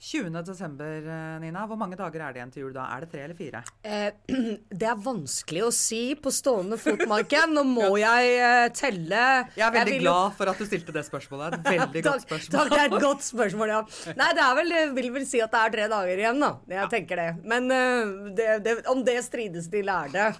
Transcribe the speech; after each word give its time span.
20. 0.00 0.42
desember, 0.48 1.04
eh, 1.04 1.38
Nina. 1.42 1.66
Hvor 1.68 1.76
mange 1.76 1.96
dager 1.98 2.22
er 2.24 2.32
det 2.32 2.40
igjen 2.40 2.52
til 2.54 2.62
jul 2.64 2.72
da? 2.72 2.86
Er 2.94 3.04
det 3.04 3.10
tre 3.12 3.20
eller 3.26 3.36
fire? 3.36 3.60
Eh, 3.84 4.14
det 4.80 4.88
er 4.88 5.02
vanskelig 5.04 5.66
å 5.66 5.68
si 5.76 6.14
på 6.16 6.32
stående 6.32 6.78
fot. 6.80 7.04
Nå 7.04 7.64
må 7.68 7.90
jeg 8.00 8.30
eh, 8.40 8.68
telle. 8.72 9.24
Jeg 9.52 9.66
er 9.66 9.74
veldig 9.76 9.98
vil 9.98 10.06
glad 10.06 10.38
for 10.38 10.48
at 10.48 10.56
du 10.56 10.64
stilte 10.64 10.94
det 10.96 11.04
spørsmålet. 11.04 11.58
Et 11.58 11.68
veldig 11.76 12.04
godt 12.08 12.24
spørsmål. 12.24 12.54
takk, 12.56 12.72
det 12.72 12.80
er 12.80 12.88
et 12.88 13.04
godt 13.04 13.28
spørsmål, 13.28 13.74
ja. 13.76 13.82
Nei, 14.22 14.30
det 14.40 14.46
er 14.46 14.58
vel, 14.62 14.74
vil 14.96 15.10
vel 15.18 15.28
si 15.28 15.44
at 15.44 15.52
det 15.52 15.62
er 15.66 15.76
tre 15.76 15.90
dager 15.92 16.24
igjen, 16.24 16.40
da. 16.46 16.50
Jeg 16.80 16.92
tenker 16.96 17.20
det. 17.24 17.28
Men 17.52 17.68
eh, 17.76 18.16
det, 18.40 18.50
det, 18.64 18.76
om 18.88 19.04
det 19.04 19.20
strides 19.28 19.68
de 19.68 19.84
lærde. 19.84 20.30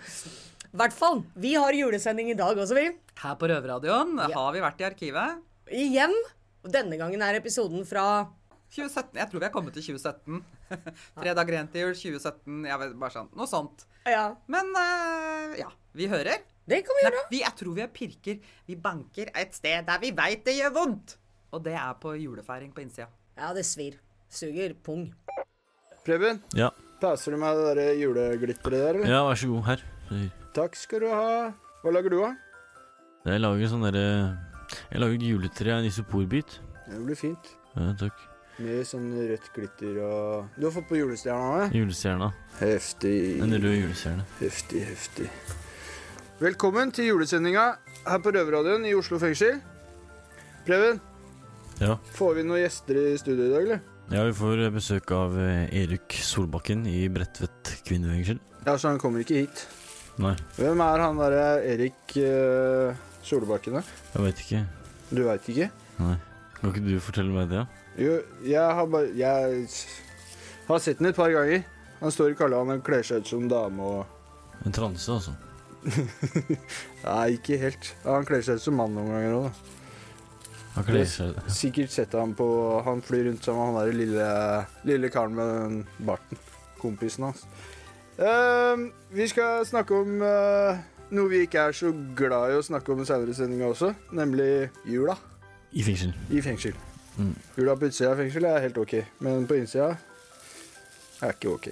I 0.71 0.77
hvert 0.81 0.97
fall. 0.97 1.25
Vi 1.37 1.53
har 1.59 1.77
julesending 1.77 2.33
i 2.33 2.39
dag 2.39 2.57
også, 2.57 2.81
vi. 2.81 2.89
Her 3.21 3.37
på 3.37 3.53
Røverradioen 3.53 4.17
har 4.25 4.53
vi 4.57 4.65
vært 4.65 4.81
i 4.81 4.89
arkivet. 4.89 5.41
Igjen. 5.69 6.15
Denne 6.61 6.97
gangen 7.01 7.21
er 7.25 7.37
episoden 7.39 7.85
fra 7.89 8.31
2017. 8.71 9.19
Jeg 9.19 9.31
tror 9.31 9.41
vi 9.43 9.47
er 9.49 9.53
kommet 9.55 9.75
til 9.75 9.83
2017. 9.91 10.41
Tre 11.21 11.35
dager 11.35 11.57
igjen 11.57 11.71
til 11.73 11.83
jul. 11.89 11.95
2017. 11.99 12.61
Jeg 12.71 12.81
vet, 12.85 12.93
bare 13.03 13.15
sånn. 13.17 13.31
Noe 13.39 13.49
sånt. 13.51 13.87
Ja, 14.09 14.27
Men 14.51 14.71
uh, 14.77 15.57
ja, 15.59 15.69
vi 15.99 16.07
hører. 16.11 16.45
det 16.71 16.83
kan 16.87 16.97
vi 16.99 17.03
Nei, 17.05 17.11
gjøre. 17.11 17.25
vi, 17.33 17.41
jeg 17.43 17.57
tror 17.59 17.75
vi 17.77 17.83
er 17.85 17.91
pirker. 17.95 18.39
Vi 18.71 18.77
banker 18.79 19.33
et 19.43 19.57
sted 19.59 19.87
der 19.89 19.99
vi 20.03 20.13
veit 20.17 20.45
det 20.47 20.55
gjør 20.61 20.75
vondt. 20.79 21.17
Og 21.51 21.65
det 21.67 21.75
er 21.75 21.97
på 21.99 22.15
julefeiring 22.15 22.71
på 22.77 22.85
innsida. 22.85 23.09
Ja, 23.37 23.51
det 23.57 23.65
svir. 23.67 23.97
Suger 24.31 24.77
pung. 24.87 25.09
Preben, 26.07 26.39
Ja. 26.57 26.71
passer 27.03 27.35
du 27.35 27.41
meg 27.43 27.57
det 27.59 27.75
der 27.77 27.95
juleglitteret 27.99 28.73
der, 28.73 28.95
eller? 29.01 29.11
ja, 29.11 29.25
vær 29.27 29.35
så 29.41 29.49
god. 29.51 29.65
Her. 29.67 29.83
Takk 30.55 30.77
skal 30.79 31.03
du 31.03 31.09
ha. 31.11 31.51
Hva 31.83 31.93
lager 31.93 32.13
du, 32.15 32.21
da? 32.23 32.31
Jeg 33.27 33.41
lager 33.43 33.69
sånn 33.69 33.83
derre 33.85 34.05
Jeg 34.93 35.01
lager 35.03 35.19
et 35.19 35.27
juletre 35.27 35.75
av 35.75 35.83
en 35.83 35.89
isoporbit. 35.91 36.61
Det 36.87 37.03
blir 37.05 37.19
fint. 37.19 37.51
Ja, 37.75 37.91
takk. 38.01 38.23
Med 38.61 38.85
sånn 38.85 39.09
rødt 39.17 39.47
glitter 39.55 39.99
og 40.05 40.59
Du 40.61 40.67
har 40.67 40.75
fått 40.75 40.89
på 40.91 40.99
julestjerna 40.99 41.65
òg? 41.65 41.77
Julestjerna. 41.77 42.29
Heftig. 42.61 43.15
En 43.41 43.55
rød 43.57 43.77
julestjerne. 43.79 44.27
Heftig, 44.41 44.83
heftig. 44.91 45.29
Velkommen 46.41 46.93
til 46.97 47.09
julesendinga 47.11 47.65
her 48.07 48.21
på 48.25 48.33
Røverradioen 48.37 48.85
i 48.89 48.93
Oslo 48.97 49.19
fengsel. 49.23 49.61
Preben, 50.67 51.01
Ja. 51.81 51.97
får 52.13 52.35
vi 52.37 52.43
noen 52.45 52.61
gjester 52.61 52.97
i 53.01 53.17
studio 53.19 53.47
i 53.47 53.51
dag, 53.55 53.63
eller? 53.63 53.81
ja, 54.13 54.25
vi 54.27 54.33
får 54.37 54.71
besøk 54.75 55.11
av 55.17 55.39
eh, 55.39 55.69
Erik 55.83 56.13
Solbakken 56.13 56.85
i 56.87 57.09
Bredtvet 57.09 57.71
kvinnefengsel. 57.87 58.39
Ja, 58.67 58.77
så 58.77 58.89
han 58.91 58.99
kommer 59.01 59.21
ikke 59.25 59.41
hit. 59.47 59.67
Nei, 60.21 60.35
Hvem 60.59 60.81
er 60.85 61.01
han 61.01 61.17
derre 61.17 61.65
Erik 61.65 62.13
uh, 62.21 62.93
Solbakken, 63.25 63.79
da? 63.79 63.83
jeg 64.13 64.23
veit 64.27 64.41
ikke. 64.45 64.65
Du 65.17 65.23
veit 65.25 65.49
ikke? 65.49 65.71
Nei. 66.03 66.17
Kan 66.61 66.75
ikke 66.75 66.85
du 66.85 66.99
fortelle 67.01 67.33
meg 67.33 67.49
det? 67.49 67.63
Jo, 68.01 68.17
jeg 68.47 68.77
har 68.79 68.87
bare 68.89 69.11
Jeg 69.13 69.67
har 70.69 70.79
sett 70.81 70.99
den 70.99 71.11
et 71.11 71.19
par 71.19 71.33
ganger. 71.35 71.67
Han 72.01 72.13
står 72.15 72.33
i 72.33 72.39
kalla, 72.39 72.63
han 72.65 72.81
kler 72.85 73.05
seg 73.05 73.21
ut 73.21 73.29
som 73.29 73.49
dame 73.51 73.85
og 73.85 74.65
En 74.65 74.73
transe, 74.77 75.13
altså. 75.13 75.35
Nei, 77.07 77.37
ikke 77.39 77.57
helt. 77.61 77.93
Han 78.05 78.27
kler 78.29 78.45
seg 78.45 78.61
ut 78.61 78.65
som 78.65 78.77
mann 78.77 78.93
noen 78.97 79.13
ganger 79.13 79.37
òg, 79.37 79.47
da. 79.49 79.77
Han 80.75 80.87
kler 80.87 81.09
seg 81.09 81.33
ut 81.33 81.49
Sikkert 81.53 81.93
sett 81.93 82.13
han 82.15 82.35
på 82.39 82.47
Han 82.87 83.01
flyr 83.03 83.25
rundt 83.27 83.45
sammen 83.45 83.73
med 83.73 83.81
han 83.81 83.89
der 83.89 83.97
lille, 83.97 84.29
lille 84.89 85.11
karen 85.13 85.37
med 85.37 85.51
den 85.57 86.07
barten. 86.09 86.41
Kompisen 86.81 87.29
hans. 87.29 87.45
Uh, 88.21 88.89
vi 89.13 89.27
skal 89.29 89.65
snakke 89.69 89.97
om 89.97 90.21
uh, 90.25 90.81
noe 91.13 91.33
vi 91.33 91.45
ikke 91.45 91.67
er 91.69 91.77
så 91.77 91.93
glad 92.17 92.53
i 92.53 92.61
å 92.61 92.65
snakke 92.65 92.93
om 92.93 93.01
i 93.03 93.09
senere 93.09 93.37
sendinga 93.37 93.69
også, 93.73 93.93
nemlig 94.17 94.71
jula 94.89 95.17
i 95.73 95.85
fengsel. 95.87 96.15
i 96.31 96.41
fengsel. 96.43 96.75
Mm. 97.21 97.37
Jula 97.59 97.77
på 97.77 97.91
utsida 97.91 98.15
av 98.15 98.21
fengsel 98.23 98.49
er 98.49 98.65
helt 98.65 98.79
ok, 98.81 98.97
men 99.27 99.47
på 99.49 99.59
innsida 99.61 99.93
er 101.21 101.35
ikke 101.35 101.53
ok. 101.53 101.71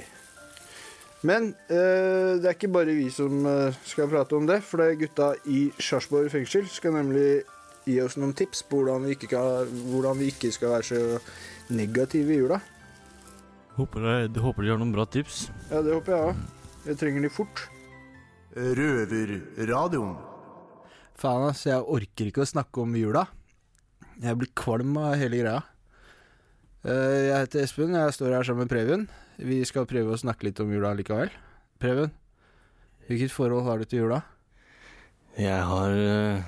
Men 1.26 1.50
eh, 1.66 2.36
det 2.38 2.46
er 2.46 2.54
ikke 2.54 2.70
bare 2.70 2.94
vi 2.94 3.08
som 3.10 3.46
eh, 3.48 3.78
skal 3.88 4.10
prate 4.12 4.36
om 4.38 4.46
det, 4.46 4.60
for 4.66 4.82
det 4.82 4.90
er 4.90 5.00
gutta 5.00 5.30
i 5.50 5.64
Sarpsborg 5.82 6.30
fengsel 6.30 6.68
skal 6.70 6.94
nemlig 6.94 7.40
gi 7.88 7.96
oss 8.04 8.18
noen 8.20 8.36
tips 8.36 8.62
på 8.68 8.82
hvordan 8.82 9.08
vi 9.08 9.16
ikke, 9.16 9.30
kan, 9.32 9.72
hvordan 9.88 10.20
vi 10.20 10.28
ikke 10.34 10.52
skal 10.54 10.76
være 10.76 10.86
så 10.90 11.00
negative 11.74 12.34
i 12.34 12.38
jula. 12.42 12.60
Håper, 13.78 14.06
jeg, 14.10 14.30
håper 14.42 14.66
de 14.66 14.72
har 14.74 14.80
noen 14.80 14.94
bra 14.94 15.06
tips. 15.08 15.48
Ja, 15.70 15.80
det 15.86 15.96
håper 15.96 16.14
jeg 16.14 16.30
òg. 16.30 16.46
Jeg 16.88 17.00
trenger 17.00 17.24
de 17.24 17.30
fort. 17.32 17.64
Røverradioen. 18.58 20.16
Faen, 21.18 21.48
ass. 21.48 21.64
Jeg 21.66 21.82
orker 21.82 22.30
ikke 22.30 22.44
å 22.44 22.48
snakke 22.48 22.82
om 22.82 22.94
jula. 22.98 23.24
Jeg 24.18 24.38
blir 24.38 24.50
kvalm 24.58 24.96
av 24.98 25.12
hele 25.20 25.38
greia. 25.38 25.60
Eh, 26.82 27.28
Jeg 27.28 27.44
heter 27.44 27.62
Espen, 27.62 27.94
jeg 27.94 28.14
står 28.16 28.34
her 28.34 28.46
sammen 28.46 28.66
med 28.66 28.72
Preben. 28.72 29.04
Vi 29.38 29.60
skal 29.68 29.86
prøve 29.86 30.14
å 30.14 30.18
snakke 30.18 30.48
litt 30.48 30.58
om 30.62 30.72
jula 30.72 30.90
likevel. 30.98 31.30
Preben, 31.78 32.10
hvilket 33.06 33.30
forhold 33.30 33.66
har 33.68 33.78
du 33.78 33.86
til 33.86 34.02
jula? 34.02 34.22
Jeg 35.38 35.62
har 35.62 35.94
uh, 35.94 36.42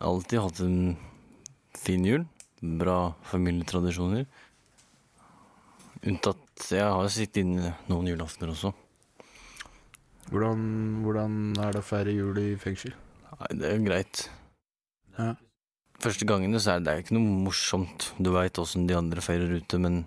alltid 0.00 0.40
hatt 0.40 0.62
en 0.64 0.96
fin 1.76 2.06
jul. 2.06 2.24
Bra 2.60 3.12
familietradisjoner. 3.28 4.24
Unntatt 6.00 6.70
Jeg 6.72 6.84
har 6.84 7.12
sittet 7.12 7.42
inne 7.44 7.74
noen 7.88 8.08
julaftener 8.08 8.54
også. 8.54 8.72
Hvordan, 10.30 10.64
hvordan 11.04 11.38
er 11.60 11.76
det 11.76 11.82
å 11.82 11.84
feire 11.84 12.16
jul 12.16 12.40
i 12.40 12.50
fengsel? 12.60 12.96
Nei, 13.36 13.52
det 13.60 13.68
er 13.68 13.76
jo 13.76 13.86
greit. 13.88 14.24
Ja. 15.18 15.34
Første 16.00 16.24
gangene 16.28 16.60
så 16.62 16.74
er 16.74 16.80
det, 16.80 16.86
det 16.86 16.92
er 16.94 17.02
ikke 17.04 17.16
noe 17.18 17.40
morsomt. 17.44 18.10
Du 18.18 18.30
veit 18.32 18.56
åssen 18.62 18.86
de 18.88 18.96
andre 18.96 19.20
feirer 19.24 19.52
ute, 19.60 19.78
men 19.82 20.02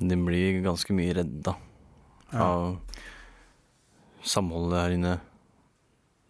de 0.00 0.16
blir 0.18 0.62
ganske 0.64 0.94
mye 0.96 1.14
redda 1.20 1.54
Ja. 2.32 2.44
av 2.46 2.78
samholdet 4.26 4.78
her 4.80 4.94
inne. 4.96 5.12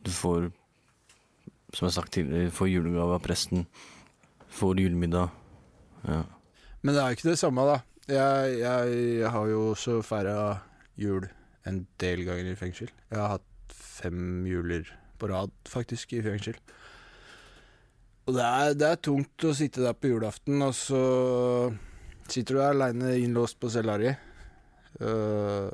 Du 0.04 0.10
får, 0.10 0.50
som 1.74 1.86
jeg 1.86 1.90
har 1.90 1.96
sagt 2.02 2.12
tidligere, 2.16 2.50
du 2.50 2.56
får 2.56 2.70
julegave 2.72 3.16
av 3.16 3.22
presten. 3.24 3.66
Får 4.50 4.80
julemiddag. 4.82 5.30
Ja. 6.06 6.22
Men 6.82 6.94
det 6.96 7.02
er 7.02 7.08
jo 7.12 7.16
ikke 7.18 7.30
det 7.30 7.38
samme, 7.40 7.64
da. 7.68 7.78
Jeg, 8.10 8.58
jeg, 8.58 8.94
jeg 9.20 9.30
har 9.30 9.46
jo 9.52 9.70
også 9.74 10.00
feira 10.02 10.36
jul 10.98 11.28
en 11.68 11.82
del 12.02 12.24
ganger 12.26 12.50
i 12.50 12.56
fengsel. 12.58 12.88
Jeg 13.10 13.20
har 13.20 13.36
hatt 13.36 13.74
fem 13.76 14.44
juler 14.48 14.88
på 15.20 15.28
rad, 15.30 15.52
faktisk, 15.68 16.12
i 16.16 16.22
fengsel. 16.24 16.56
Og 18.28 18.36
det 18.36 18.44
er, 18.44 18.74
det 18.78 18.88
er 18.88 19.00
tungt 19.02 19.46
å 19.48 19.52
sitte 19.56 19.82
der 19.84 19.96
på 19.96 20.10
julaften, 20.12 20.60
og 20.62 20.74
så 20.76 21.00
sitter 22.30 22.56
du 22.58 22.62
aleine 22.62 23.14
innlåst 23.18 23.58
på 23.60 23.70
cella 23.72 23.96
di 23.98 24.10
øh, 25.00 25.70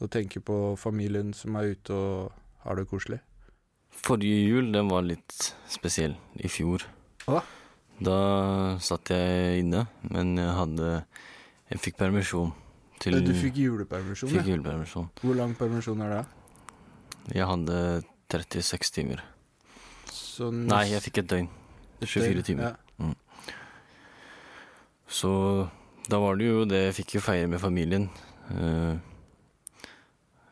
og 0.00 0.08
tenker 0.10 0.42
på 0.42 0.56
familien 0.80 1.34
som 1.36 1.58
er 1.60 1.74
ute 1.74 1.94
og 1.94 2.32
har 2.64 2.80
det 2.80 2.88
koselig. 2.90 3.20
Forrige 3.90 4.46
jul, 4.48 4.70
den 4.72 4.88
var 4.90 5.04
litt 5.04 5.52
spesiell. 5.68 6.14
I 6.40 6.48
fjor. 6.48 6.86
Hva? 7.26 7.42
Da 8.00 8.16
satt 8.80 9.12
jeg 9.12 9.60
inne, 9.60 9.84
men 10.08 10.32
jeg 10.40 10.52
hadde 10.56 10.92
Jeg 11.68 11.80
fikk 11.84 11.98
permisjon 12.00 12.54
til 13.00 13.18
Du 13.24 13.34
fikk 13.36 13.58
julepermisjon, 13.60 14.32
fikk 14.32 14.48
julepermisjon. 14.54 15.10
Hvor 15.20 15.36
lang 15.36 15.52
permisjon 15.58 16.00
er 16.06 16.14
det? 16.14 16.22
Jeg 17.36 17.46
hadde 17.46 17.76
36 18.32 18.94
timer. 18.96 19.22
Så 20.10 20.48
Nei, 20.50 20.86
jeg 20.94 21.04
fikk 21.04 21.20
et 21.22 21.30
døgn. 21.30 21.50
24 22.06 22.42
timer. 22.46 22.76
Ja. 23.00 23.10
Så 25.10 25.30
da 26.10 26.18
var 26.22 26.36
det 26.38 26.46
jo 26.46 26.64
det 26.68 26.84
jeg 26.86 26.94
fikk 27.00 27.16
jo 27.18 27.22
feire 27.24 27.48
med 27.50 27.60
familien. 27.62 28.08
Eh, 28.50 28.94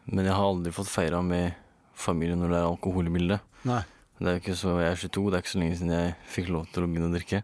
men 0.08 0.24
jeg 0.24 0.34
har 0.34 0.44
aldri 0.48 0.72
fått 0.74 0.90
feira 0.90 1.20
med 1.22 1.54
familien 1.98 2.40
når 2.42 2.52
det 2.54 2.58
er 2.60 2.68
alkohol 2.70 3.06
i 3.10 3.14
bildet. 3.14 3.40
Nei. 3.68 3.82
Det 4.18 4.26
er 4.26 4.38
jo 4.38 4.42
ikke 4.42 4.56
så, 4.58 4.72
Jeg 4.82 4.90
er 4.90 4.96
22, 4.98 5.24
det 5.30 5.36
er 5.38 5.42
ikke 5.44 5.52
så 5.52 5.58
lenge 5.62 5.76
siden 5.78 5.92
jeg 5.94 6.14
fikk 6.34 6.48
lov 6.50 6.64
til 6.74 6.82
å 6.82 6.88
begynne 6.90 7.10
å 7.10 7.14
drikke. 7.14 7.42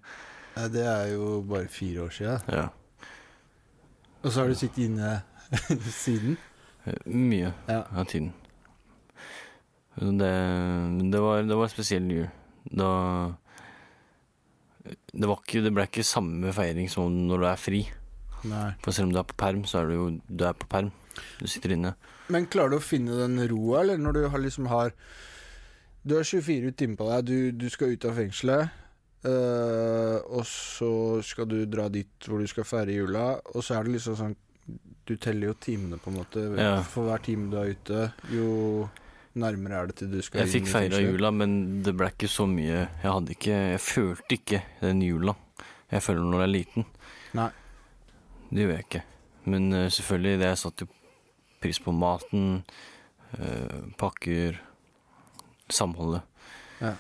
Nei, 0.57 0.65
det 0.75 0.83
er 0.91 1.13
jo 1.13 1.29
bare 1.47 1.69
fire 1.71 2.03
år 2.09 2.15
siden. 2.15 2.49
Ja, 2.51 2.65
Og 4.25 4.33
så 4.33 4.41
har 4.41 4.49
du 4.51 4.55
sittet 4.59 4.87
inne 4.89 5.23
siden? 6.03 6.37
eh, 6.87 6.99
Mye 7.07 7.53
Ja. 7.69 7.85
av 7.95 8.07
tiden. 8.11 8.33
Det, 9.95 10.31
det, 11.13 11.21
var, 11.23 11.43
det 11.47 11.55
var 11.61 11.69
spesiell 11.71 12.09
jul. 12.11 12.27
Da 12.75 12.89
det, 14.85 15.27
var 15.27 15.41
ikke, 15.41 15.63
det 15.65 15.73
ble 15.75 15.87
ikke 15.89 16.07
samme 16.07 16.53
feiring 16.55 16.91
som 16.93 17.13
når 17.29 17.45
du 17.45 17.49
er 17.51 17.61
fri. 17.61 17.83
Nei. 18.45 18.69
For 18.85 18.93
selv 18.93 19.09
om 19.09 19.15
du 19.15 19.21
er 19.23 19.29
på 19.29 19.39
perm, 19.41 19.65
så 19.69 19.81
er 19.81 19.91
du 19.91 19.97
jo 19.97 20.07
du 20.29 20.45
er 20.45 20.57
på 20.59 20.69
perm. 20.71 20.93
Du 21.41 21.47
sitter 21.49 21.77
inne. 21.77 21.95
Men 22.33 22.49
klarer 22.51 22.75
du 22.75 22.81
å 22.81 22.85
finne 22.85 23.17
den 23.23 23.39
roa, 23.51 23.83
eller 23.83 24.01
når 24.01 24.17
du 24.17 24.23
har 24.33 24.43
liksom 24.43 24.69
har 24.73 24.95
Du 26.05 26.19
har 26.19 26.25
24 26.25 26.73
timer 26.77 26.99
på 27.01 27.07
deg, 27.09 27.25
du, 27.25 27.65
du 27.65 27.71
skal 27.73 27.95
ut 27.95 28.05
av 28.05 28.19
fengselet, 28.19 28.81
Uh, 29.25 30.21
og 30.37 30.43
så 30.45 30.89
skal 31.25 31.47
du 31.49 31.63
dra 31.65 31.87
dit 31.89 32.27
hvor 32.29 32.43
du 32.43 32.49
skal 32.49 32.67
feire 32.69 32.93
jula, 32.93 33.39
og 33.57 33.65
så 33.65 33.79
er 33.79 33.87
det 33.87 33.95
liksom 33.95 34.19
sånn 34.19 34.35
Du 35.09 35.15
teller 35.21 35.51
jo 35.51 35.55
timene, 35.61 35.97
på 36.01 36.11
en 36.11 36.17
måte. 36.17 36.43
Ja. 36.61 36.83
For 36.89 37.09
hver 37.09 37.21
time 37.25 37.51
du 37.53 37.57
er 37.61 37.73
ute, 37.73 38.05
jo 38.33 38.49
nærmere 39.41 39.81
er 39.81 39.91
det 39.91 39.97
til 40.01 40.13
du 40.13 40.21
skal 40.23 40.45
Jeg 40.45 40.53
fikk 40.53 40.69
feira 40.71 41.01
jula, 41.03 41.31
men 41.35 41.83
det 41.87 41.95
ble 41.99 42.11
ikke 42.13 42.31
så 42.31 42.47
mye 42.47 42.85
Jeg 42.85 43.09
hadde 43.09 43.35
ikke 43.35 43.57
Jeg 43.75 43.81
følte 43.83 44.39
ikke 44.39 44.61
den 44.83 45.03
jula 45.05 45.35
jeg 45.95 46.03
føler 46.03 46.27
når 46.27 46.43
jeg 46.43 46.49
er 46.49 46.53
liten. 46.53 46.87
Nei. 47.39 47.51
det 48.51 48.65
gjør 48.65 48.73
jeg 48.73 48.87
ikke. 48.87 49.03
Men 49.53 49.73
uh, 49.75 49.87
selvfølgelig, 49.93 50.41
det 50.41 50.51
jeg 50.51 50.61
satte 50.63 50.89
pris 51.63 51.81
på 51.81 51.95
maten, 51.95 52.65
uh, 53.37 53.81
pakker, 54.01 54.61
samholdet. 55.73 56.25
Ja, 56.81 56.97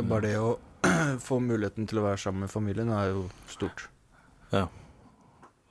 bare 0.00 0.22
det 0.24 0.34
å 0.40 0.56
få 1.28 1.40
muligheten 1.42 1.88
til 1.88 2.00
å 2.00 2.06
være 2.06 2.20
sammen 2.20 2.46
med 2.46 2.52
familien 2.52 2.92
er 2.94 3.12
jo 3.14 3.26
stort. 3.50 3.88
Ja. 4.52 4.66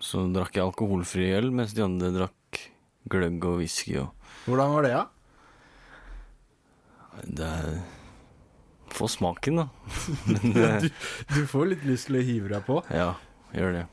Så 0.01 0.25
drakk 0.33 0.57
jeg 0.57 0.66
alkoholfri 0.66 1.31
øl, 1.38 1.51
mens 1.56 1.74
de 1.77 1.86
andre 1.86 2.12
drakk 2.13 2.62
gløgg 3.10 3.45
og 3.48 3.62
whisky 3.62 4.00
og 4.01 4.12
Hvordan 4.45 4.74
var 4.75 4.86
det, 4.86 4.92
da? 4.94 5.06
Det 7.23 7.45
er 7.45 7.77
Få 8.95 9.07
smaken, 9.12 9.57
da. 9.59 9.65
Men 10.29 10.56
eh, 10.62 10.85
Du 11.33 11.41
får 11.50 11.71
litt 11.73 11.83
lyst 11.88 12.07
til 12.07 12.19
å 12.19 12.23
hive 12.23 12.51
deg 12.53 12.63
på. 12.67 12.77
ja, 12.94 13.12
gjør 13.56 13.73
det. 13.79 13.85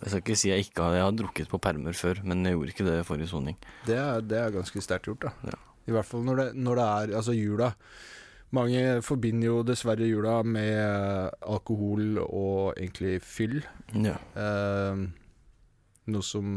Jeg 0.00 0.10
skal 0.10 0.20
ikke 0.22 0.36
si 0.38 0.50
jeg 0.50 0.64
ikke 0.68 0.84
har 0.86 0.94
Jeg 0.98 1.04
har 1.06 1.14
drukket 1.18 1.48
på 1.50 1.58
permer 1.62 1.96
før, 1.98 2.20
men 2.24 2.44
jeg 2.46 2.54
gjorde 2.54 2.72
ikke 2.74 2.86
det 2.86 2.98
forrige 3.08 3.30
soning. 3.30 3.56
Det 3.88 3.96
er, 3.98 4.20
det 4.22 4.38
er 4.38 4.52
ganske 4.54 4.82
sterkt 4.84 5.08
gjort, 5.10 5.26
da. 5.26 5.32
Ja. 5.50 5.58
I 5.90 5.94
hvert 5.96 6.06
fall 6.06 6.22
når 6.26 6.38
det, 6.40 6.48
når 6.62 6.78
det 6.78 6.84
er 6.86 7.14
altså 7.20 7.34
jula. 7.34 7.70
Mange 8.54 8.82
forbinder 9.06 9.46
jo 9.50 9.56
dessverre 9.66 10.06
jula 10.08 10.40
med 10.46 11.34
alkohol 11.46 12.20
og 12.22 12.74
egentlig 12.76 13.16
fyll. 13.22 13.60
Ja. 13.94 14.16
Eh, 14.38 15.02
noe 16.10 16.26
som 16.26 16.54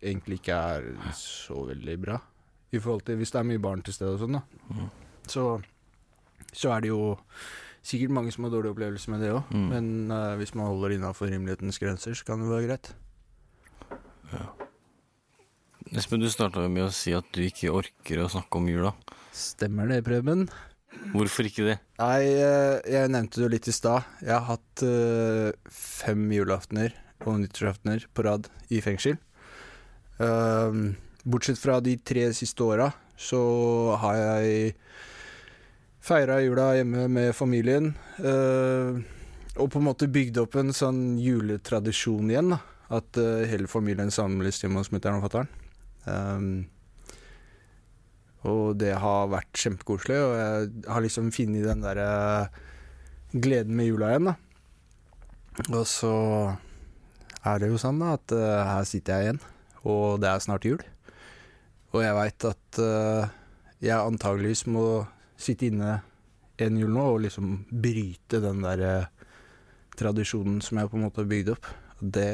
egentlig 0.00 0.40
ikke 0.40 0.56
er 0.74 0.90
så 1.16 1.64
veldig 1.70 1.96
bra. 2.04 2.20
I 2.70 2.78
forhold 2.78 3.04
til 3.06 3.18
hvis 3.18 3.32
det 3.34 3.40
er 3.40 3.48
mye 3.48 3.62
barn 3.62 3.82
til 3.82 3.96
stede 3.96 4.14
og 4.14 4.22
sånn, 4.22 4.38
da. 4.38 4.42
Mm. 4.70 4.88
Så, 5.30 5.44
så 6.52 6.72
er 6.74 6.84
det 6.84 6.92
jo 6.92 7.02
sikkert 7.82 8.14
mange 8.14 8.32
som 8.34 8.46
har 8.46 8.54
dårlige 8.54 8.74
opplevelser 8.74 9.14
med 9.14 9.24
det 9.24 9.34
òg. 9.34 9.52
Mm. 9.54 9.68
Men 9.72 9.92
uh, 10.12 10.34
hvis 10.40 10.54
man 10.54 10.70
holder 10.70 10.96
innafor 10.96 11.30
rimelighetens 11.32 11.80
grenser, 11.82 12.16
så 12.16 12.26
kan 12.28 12.42
det 12.42 12.50
være 12.50 12.68
greit. 12.68 12.92
Ja. 14.30 14.48
Espen, 15.96 16.22
du 16.22 16.30
starta 16.30 16.66
med 16.70 16.86
å 16.86 16.94
si 16.94 17.14
at 17.16 17.26
du 17.34 17.42
ikke 17.42 17.72
orker 17.74 18.22
å 18.22 18.30
snakke 18.30 18.60
om 18.60 18.68
jula. 18.70 18.92
Stemmer 19.34 19.88
det, 19.90 20.02
Preben? 20.06 20.46
Hvorfor 21.14 21.46
ikke 21.48 21.66
det? 21.66 21.76
Nei, 21.98 22.26
eh, 22.34 22.76
jeg 22.92 23.10
nevnte 23.10 23.42
det 23.42 23.50
litt 23.54 23.68
i 23.70 23.74
stad. 23.74 24.06
Jeg 24.22 24.34
har 24.34 24.46
hatt 24.46 24.84
eh, 24.86 25.50
fem 25.72 26.28
julaftener 26.34 26.94
og 27.24 27.40
nyttårsaftener 27.42 28.06
på 28.14 28.24
rad 28.26 28.48
i 28.72 28.80
fengsel. 28.84 29.18
Ehm, 30.22 30.94
bortsett 31.30 31.60
fra 31.60 31.78
de 31.84 31.96
tre 31.96 32.28
siste 32.36 32.64
åra, 32.66 32.90
så 33.20 33.40
har 34.00 34.18
jeg 34.18 34.74
feira 36.00 36.40
jula 36.40 36.72
hjemme 36.78 37.06
med 37.12 37.34
familien. 37.36 37.94
eh, 38.18 39.00
og 39.60 39.70
på 39.72 39.80
en 39.80 39.88
måte 39.90 40.08
bygd 40.08 40.38
opp 40.40 40.56
en 40.56 40.72
sånn 40.72 41.18
juletradisjon 41.20 42.30
igjen. 42.30 42.54
da. 42.54 42.60
At 42.90 43.16
eh, 43.20 43.46
hele 43.50 43.68
familien 43.68 44.10
samles 44.10 44.62
hjemme 44.62 44.80
hos 44.80 44.90
mutter'n 44.90 45.18
og 45.18 45.26
fatter'n. 45.26 45.50
Um, 46.06 46.66
og 48.48 48.78
det 48.80 48.94
har 48.96 49.28
vært 49.28 49.52
kjempekoselig, 49.52 50.16
og 50.16 50.32
jeg 50.38 50.70
har 50.88 51.04
liksom 51.04 51.28
funnet 51.34 51.66
den 51.66 51.84
derre 51.84 52.48
gleden 53.36 53.76
med 53.76 53.90
jula 53.90 54.14
igjen, 54.14 54.30
da. 54.30 54.34
Og 55.76 55.84
så 55.84 56.14
er 57.44 57.60
det 57.60 57.68
jo 57.68 57.82
sånn 57.82 58.00
da 58.00 58.14
at 58.16 58.32
her 58.32 58.88
sitter 58.88 59.12
jeg 59.12 59.26
igjen, 59.28 59.42
og 59.84 60.22
det 60.24 60.30
er 60.30 60.40
snart 60.40 60.64
jul. 60.64 60.80
Og 61.90 62.04
jeg 62.04 62.16
veit 62.16 62.46
at 62.46 62.80
uh, 62.82 63.30
jeg 63.82 63.96
antageligvis 63.96 64.66
må 64.70 64.84
sitte 65.40 65.70
inne 65.70 65.96
en 66.60 66.76
jul 66.76 66.92
nå 66.92 67.06
og 67.14 67.22
liksom 67.24 67.64
bryte 67.70 68.42
den 68.44 68.60
derre 68.62 69.08
tradisjonen 69.98 70.60
som 70.64 70.78
jeg 70.78 70.90
på 70.90 70.98
en 70.98 71.06
måte 71.06 71.22
har 71.22 71.30
bygd 71.30 71.52
opp. 71.56 71.68
Det 72.00 72.30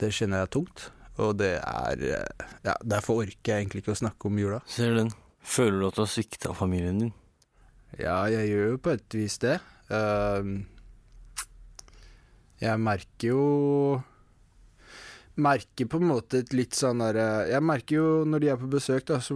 Det 0.00 0.10
kjenner 0.10 0.42
jeg 0.42 0.48
er 0.48 0.54
tungt. 0.58 0.90
Og 1.20 1.36
det 1.38 1.54
er 1.60 2.06
uh, 2.08 2.46
Ja, 2.64 2.74
derfor 2.82 3.22
orker 3.22 3.52
jeg 3.52 3.66
egentlig 3.66 3.84
ikke 3.84 3.94
å 3.94 4.02
snakke 4.02 4.28
om 4.28 4.38
jula. 4.40 4.62
Ser 4.66 4.94
du 4.94 5.02
den. 5.04 5.12
Føler 5.42 5.80
du 5.80 5.86
at 5.88 5.98
du 5.98 6.04
har 6.04 6.10
svikta 6.10 6.54
familien 6.54 7.02
din? 7.02 7.12
Ja, 7.98 8.22
jeg 8.30 8.48
gjør 8.48 8.70
jo 8.72 8.80
på 8.80 8.94
et 8.94 9.16
vis 9.18 9.36
det. 9.42 9.58
Ehm, 9.92 10.62
jeg 12.62 12.80
merker 12.80 13.26
jo 13.28 13.42
Merker 15.40 15.88
på 15.88 15.96
en 15.96 16.10
måte 16.10 16.42
et 16.42 16.50
litt 16.52 16.76
sånn 16.76 17.00
derre 17.00 17.46
Jeg 17.48 17.64
merker 17.64 17.96
jo 17.96 18.08
når 18.28 18.42
de 18.42 18.50
er 18.52 18.58
på 18.60 18.68
besøk, 18.72 19.06
da, 19.08 19.16
så 19.24 19.34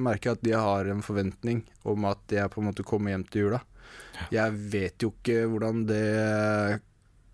merker 0.00 0.30
jeg 0.30 0.38
at 0.38 0.46
de 0.46 0.54
har 0.56 0.88
en 0.88 1.02
forventning 1.04 1.64
om 1.84 2.06
at 2.08 2.32
jeg 2.32 2.48
på 2.54 2.62
en 2.62 2.68
måte 2.70 2.86
kommer 2.86 3.12
hjem 3.12 3.26
til 3.28 3.44
jula. 3.48 3.60
Jeg 4.32 4.56
vet 4.72 5.04
jo 5.04 5.12
ikke 5.12 5.42
hvordan 5.52 5.84
det 5.88 6.80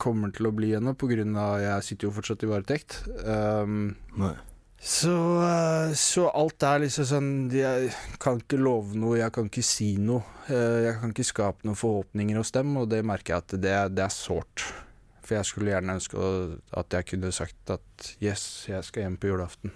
kommer 0.01 0.33
til 0.35 0.49
å 0.51 0.55
bli 0.55 0.73
ennå, 0.77 0.95
av 1.39 1.61
jeg 1.63 1.87
sitter 1.87 2.09
jo 2.09 2.17
fortsatt 2.17 2.43
i 2.45 2.51
varetekt. 2.51 2.97
Um, 3.25 3.95
Nei. 4.19 4.35
så, 4.79 5.15
eh, 5.47 5.95
så 5.97 6.27
alt 6.35 6.67
er 6.67 6.83
liksom 6.83 7.07
sånn 7.09 7.31
Jeg 7.55 7.93
kan 8.21 8.43
ikke 8.43 8.59
love 8.61 8.99
noe, 8.99 9.21
jeg 9.23 9.33
kan 9.33 9.47
ikke 9.49 9.65
si 9.65 9.95
noe. 10.03 10.23
Eh, 10.49 10.91
Jeg 10.91 10.99
kan 11.01 11.15
ikke 11.15 11.31
skape 11.31 11.65
noen 11.65 11.79
forhåpninger 11.79 12.37
hos 12.43 12.51
dem, 12.51 12.75
og 12.77 12.91
det 12.91 13.05
merker 13.07 13.37
jeg 13.37 13.45
at 13.47 13.57
det, 13.63 13.77
det 13.97 14.05
er 14.05 14.13
sårt. 14.13 14.67
For 15.25 15.39
jeg 15.39 15.49
skulle 15.49 15.73
gjerne 15.73 15.97
ønske 15.97 16.21
at 16.77 16.93
jeg 16.99 17.07
kunne 17.09 17.31
sagt 17.33 17.71
at 17.73 18.09
yes, 18.21 18.67
jeg 18.69 18.85
skal 18.85 19.07
hjem 19.07 19.17
på 19.21 19.31
julaften. 19.33 19.73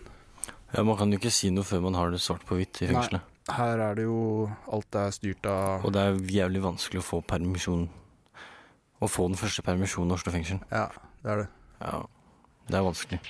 Ja, 0.74 0.82
Man 0.84 0.98
kan 1.00 1.08
jo 1.12 1.16
ikke 1.16 1.32
si 1.32 1.48
noe 1.50 1.64
før 1.64 1.80
man 1.86 1.96
har 1.96 2.10
det 2.12 2.20
svart 2.20 2.44
på 2.44 2.58
hvitt 2.58 2.82
i 2.82 2.88
Nei. 2.90 2.92
fengselet. 2.92 3.34
Her 3.48 3.80
er 3.80 3.94
det 3.96 4.04
jo 4.04 4.50
Alt 4.68 4.92
er 5.00 5.08
styrt 5.16 5.46
av 5.48 5.86
Og 5.88 5.94
det 5.94 6.02
er 6.04 6.18
jævlig 6.28 6.60
vanskelig 6.60 7.00
å 7.00 7.06
få 7.06 7.22
permisjon. 7.24 7.86
Å 9.00 9.08
få 9.08 9.28
den 9.30 9.38
første 9.40 9.64
permisjonen 9.64 10.12
i 10.12 10.16
Oslo 10.18 10.34
fengsel. 10.34 10.58
Ja, 10.68 10.88
det 11.22 11.32
er 11.32 11.40
det. 11.40 11.48
Ja, 11.80 12.02
det 12.68 12.76
er 12.76 12.84
vanskelig. 12.84 13.20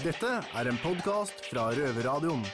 Dette 0.00 0.30
er 0.56 0.70
en 0.70 0.78
podkast 0.80 1.44
fra 1.50 1.66
Røverradioen. 1.76 2.46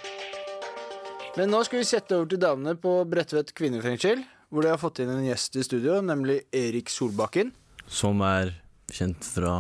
Men 1.37 1.53
nå 1.53 1.63
skal 1.65 1.81
vi 1.83 1.87
sette 1.89 2.17
over 2.17 2.29
til 2.33 2.41
damene 2.43 2.75
på 2.81 2.97
Bredtvet 3.09 3.55
kvinnefengsel, 3.57 4.25
hvor 4.53 4.65
de 4.67 4.73
har 4.73 4.81
fått 4.81 5.01
inn 5.05 5.13
en 5.13 5.25
gjest 5.25 5.55
i 5.57 5.65
studio, 5.65 6.01
nemlig 6.05 6.43
Erik 6.57 6.91
Solbakken. 6.93 7.53
Som 7.87 8.21
er 8.27 8.53
kjent 8.93 9.27
fra 9.27 9.55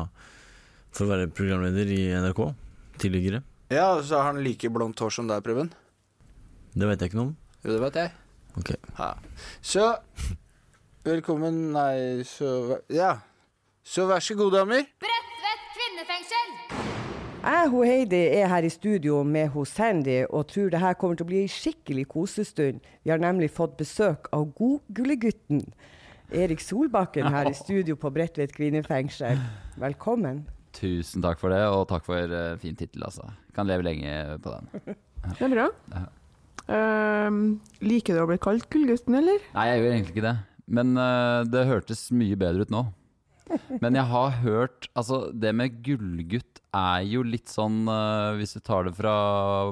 for 0.92 1.06
å 1.06 1.12
være 1.12 1.30
programleder 1.32 1.88
i 1.88 2.02
NRK 2.20 2.42
tidligere. 3.00 3.42
Ja, 3.72 3.96
så 4.04 4.20
har 4.20 4.32
han 4.32 4.42
like 4.44 4.68
blondt 4.72 5.00
hår 5.00 5.14
som 5.16 5.28
deg, 5.30 5.40
Preben. 5.44 5.72
Det 6.76 6.88
vet 6.88 7.00
jeg 7.00 7.12
ikke 7.12 7.20
noe 7.20 7.30
om. 7.30 7.36
Jo, 7.62 7.70
det 7.72 7.80
vet 7.86 8.00
jeg. 8.02 8.12
Ok. 8.60 8.70
Ja. 8.98 9.10
Så 9.64 9.86
Velkommen 11.02 11.72
Nei, 11.74 12.22
så 12.28 12.78
Ja. 12.92 13.16
Så 13.82 14.06
vær 14.06 14.20
så 14.22 14.36
god, 14.38 14.52
damer. 14.54 14.84
Bredtvet 15.02 15.62
kvinnefengsel! 15.74 16.52
Jeg 17.42 17.72
og 17.72 17.86
Heidi 17.88 18.20
er 18.38 18.46
her 18.46 18.62
i 18.62 18.70
studio 18.70 19.24
med 19.26 19.48
hos 19.50 19.72
Sandy 19.74 20.20
og 20.28 20.46
tror 20.52 20.70
det 20.70 20.78
her 20.78 20.94
kommer 20.94 21.18
til 21.18 21.26
å 21.26 21.30
bli 21.32 21.40
ei 21.42 21.50
skikkelig 21.50 22.04
kosestund. 22.12 22.78
Vi 23.02 23.10
har 23.10 23.18
nemlig 23.18 23.50
fått 23.50 23.74
besøk 23.80 24.30
av 24.30 24.46
godgullegutten 24.54 25.64
Erik 26.32 26.62
Solbakken 26.64 27.28
her 27.28 27.50
i 27.50 27.54
studio 27.56 27.96
på 28.00 28.10
Bredtvet 28.12 28.54
kvinnefengsel. 28.56 29.40
Velkommen. 29.80 30.46
Tusen 30.72 31.24
takk 31.24 31.40
for 31.42 31.52
det, 31.52 31.60
og 31.68 31.84
takk 31.90 32.06
for 32.06 32.32
uh, 32.32 32.56
fin 32.60 32.76
tittel, 32.78 33.04
altså. 33.04 33.26
Kan 33.56 33.68
leve 33.68 33.84
lenge 33.84 34.38
på 34.42 34.54
den. 34.54 34.96
Det 35.36 35.44
er 35.44 35.52
bra. 35.52 35.66
Uh, 36.62 37.58
liker 37.84 38.16
du 38.16 38.22
å 38.22 38.30
bli 38.30 38.38
kalt 38.40 38.64
Gullgutten, 38.72 39.18
eller? 39.20 39.44
Nei, 39.52 39.66
jeg 39.68 39.82
gjør 39.82 39.92
egentlig 39.92 40.14
ikke 40.16 40.26
det. 40.30 40.36
Men 40.72 40.94
uh, 40.96 41.42
det 41.44 41.66
hørtes 41.68 42.06
mye 42.16 42.38
bedre 42.40 42.64
ut 42.64 42.72
nå. 42.72 42.86
Men 43.82 43.98
jeg 43.98 44.08
har 44.08 44.36
hørt 44.40 44.86
Altså, 44.96 45.26
det 45.36 45.50
med 45.52 45.82
gullgutt 45.84 46.62
er 46.72 47.02
jo 47.04 47.20
litt 47.26 47.50
sånn 47.52 47.82
uh, 47.84 48.32
Hvis 48.38 48.54
du 48.56 48.62
tar 48.64 48.86
det 48.86 48.94
fra 48.96 49.12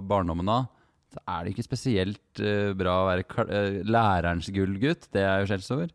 barndommen 0.05 0.51
av, 0.53 0.67
så 1.15 1.23
er 1.23 1.47
det 1.47 1.55
ikke 1.55 1.65
spesielt 1.65 2.43
bra 2.77 2.99
å 3.01 3.07
være 3.09 3.63
lærerens 3.89 4.51
gullgutt. 4.53 5.09
Det 5.15 5.25
er 5.25 5.41
jo 5.41 5.49
skjellsord. 5.49 5.95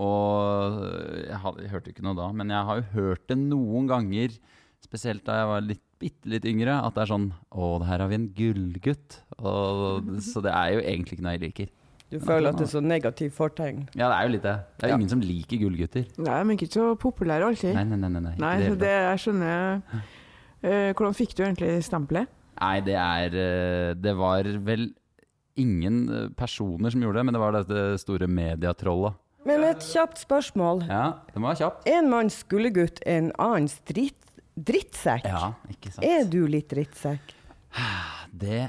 Og 0.00 0.80
eh, 0.86 1.26
jeg, 1.28 1.40
hadde, 1.44 1.64
jeg 1.66 1.72
hørte 1.74 1.92
ikke 1.92 2.06
noe 2.06 2.16
da, 2.18 2.30
men 2.36 2.52
jeg 2.54 2.68
har 2.70 2.80
jo 2.80 2.86
hørt 2.94 3.26
det 3.28 3.36
noen 3.40 3.88
ganger, 3.90 4.36
spesielt 4.80 5.26
da 5.26 5.40
jeg 5.42 5.50
var 5.50 5.66
litt, 5.66 5.82
bitte 6.00 6.30
litt 6.32 6.46
yngre, 6.48 6.78
at 6.80 6.96
det 6.96 7.02
er 7.04 7.10
sånn 7.10 7.26
Å, 7.52 7.66
her 7.84 8.00
har 8.00 8.08
vi 8.08 8.16
en 8.16 8.30
gullgutt. 8.36 9.18
Og, 9.36 10.08
så 10.24 10.40
det 10.44 10.54
er 10.56 10.78
jo 10.78 10.80
egentlig 10.80 11.18
ikke 11.18 11.26
noe 11.26 11.34
jeg 11.36 11.44
liker. 11.44 11.74
Du 12.10 12.16
føler 12.18 12.50
at 12.50 12.56
det 12.58 12.64
er 12.64 12.70
så 12.72 12.80
negativt 12.82 13.36
fortegn? 13.36 13.84
Ja, 13.94 14.08
det 14.08 14.14
er 14.16 14.24
jo 14.24 14.32
litt 14.32 14.46
det. 14.46 14.54
Det 14.80 14.86
er 14.88 14.90
Ja. 14.90 14.96
ingen 14.98 15.12
som 15.12 15.20
liker 15.22 15.60
gullgutter. 15.60 16.08
Nei, 16.18 16.38
de 16.42 16.54
er 16.56 16.56
ikke 16.56 16.72
så 16.72 16.86
populære 16.98 17.50
alltid. 17.52 17.76
Nei, 17.76 17.84
nei, 17.84 17.98
nei. 18.00 18.08
nei, 18.16 18.22
nei. 18.24 18.32
Nei, 18.40 18.54
så 18.64 18.72
det 18.74 18.80
det 18.80 18.96
sånn. 18.96 19.06
jeg 19.10 19.22
skjønner 19.26 20.08
Eh, 20.60 20.92
Hvordan 20.92 21.16
fikk 21.16 21.32
du 21.36 21.44
egentlig 21.46 21.70
stempelet? 21.86 22.28
Nei, 22.60 22.80
det 22.84 22.96
er 23.00 23.32
uh, 23.32 23.94
Det 23.96 24.12
var 24.18 24.44
vel 24.60 24.90
ingen 25.56 26.02
personer 26.36 26.92
som 26.92 27.00
gjorde 27.00 27.20
det, 27.20 27.24
men 27.28 27.36
det 27.36 27.40
var 27.40 27.56
dette 27.56 27.84
store 28.02 28.28
mediatrollet. 28.28 29.16
Men 29.48 29.64
et 29.64 29.84
kjapt 29.84 30.20
spørsmål. 30.20 30.82
Ja, 30.88 31.04
det 31.32 31.40
må 31.40 31.48
være 31.48 31.62
kjapt. 31.62 31.86
En 31.88 32.10
manns 32.12 32.40
gullegutt, 32.50 33.00
en 33.08 33.30
annens 33.40 33.78
dritt, 33.88 34.18
drittsekk. 34.60 35.24
Ja, 35.28 35.54
ikke 35.72 35.94
sant. 35.94 36.04
Er 36.04 36.26
du 36.28 36.42
litt 36.50 36.68
drittsekk? 36.72 37.32
Det 38.30 38.66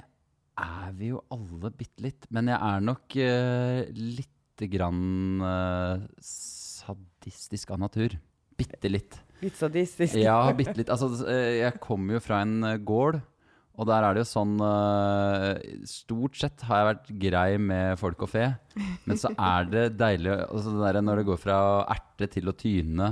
er 0.62 0.94
vi 0.98 1.12
jo 1.12 1.22
alle 1.34 1.72
bitte 1.76 2.06
litt. 2.06 2.28
Men 2.34 2.52
jeg 2.52 2.60
er 2.60 2.86
nok 2.88 3.18
uh, 3.18 3.82
lite 3.98 4.70
grann 4.72 5.44
uh, 5.44 6.06
sadistisk 6.22 7.74
av 7.76 7.82
natur. 7.84 8.16
Bitte 8.62 8.92
litt. 8.92 9.18
Litt 9.42 9.58
sadistisk. 9.58 10.16
Ja, 10.22 10.40
bitte 10.56 10.78
litt. 10.82 10.92
Altså, 10.94 11.10
eh, 11.26 11.64
jeg 11.64 11.82
kommer 11.84 12.20
jo 12.20 12.24
fra 12.24 12.44
en 12.46 12.62
gård, 12.86 13.20
og 13.80 13.88
der 13.88 14.04
er 14.04 14.14
det 14.14 14.24
jo 14.26 14.28
sånn 14.30 14.58
eh, 14.62 15.78
Stort 15.88 16.36
sett 16.38 16.64
har 16.68 16.82
jeg 16.82 16.88
vært 16.90 17.12
grei 17.24 17.50
med 17.62 18.00
folk 18.02 18.26
og 18.26 18.32
fe, 18.34 18.46
men 19.08 19.20
så 19.20 19.32
er 19.32 19.70
det 19.72 19.86
deilig 20.00 20.34
altså 20.44 20.74
det 20.76 20.82
der, 20.84 21.00
når 21.06 21.22
det 21.22 21.28
går 21.30 21.40
fra 21.40 21.60
erte 21.96 22.28
til 22.36 22.52
å 22.52 22.56
tyne, 22.58 23.08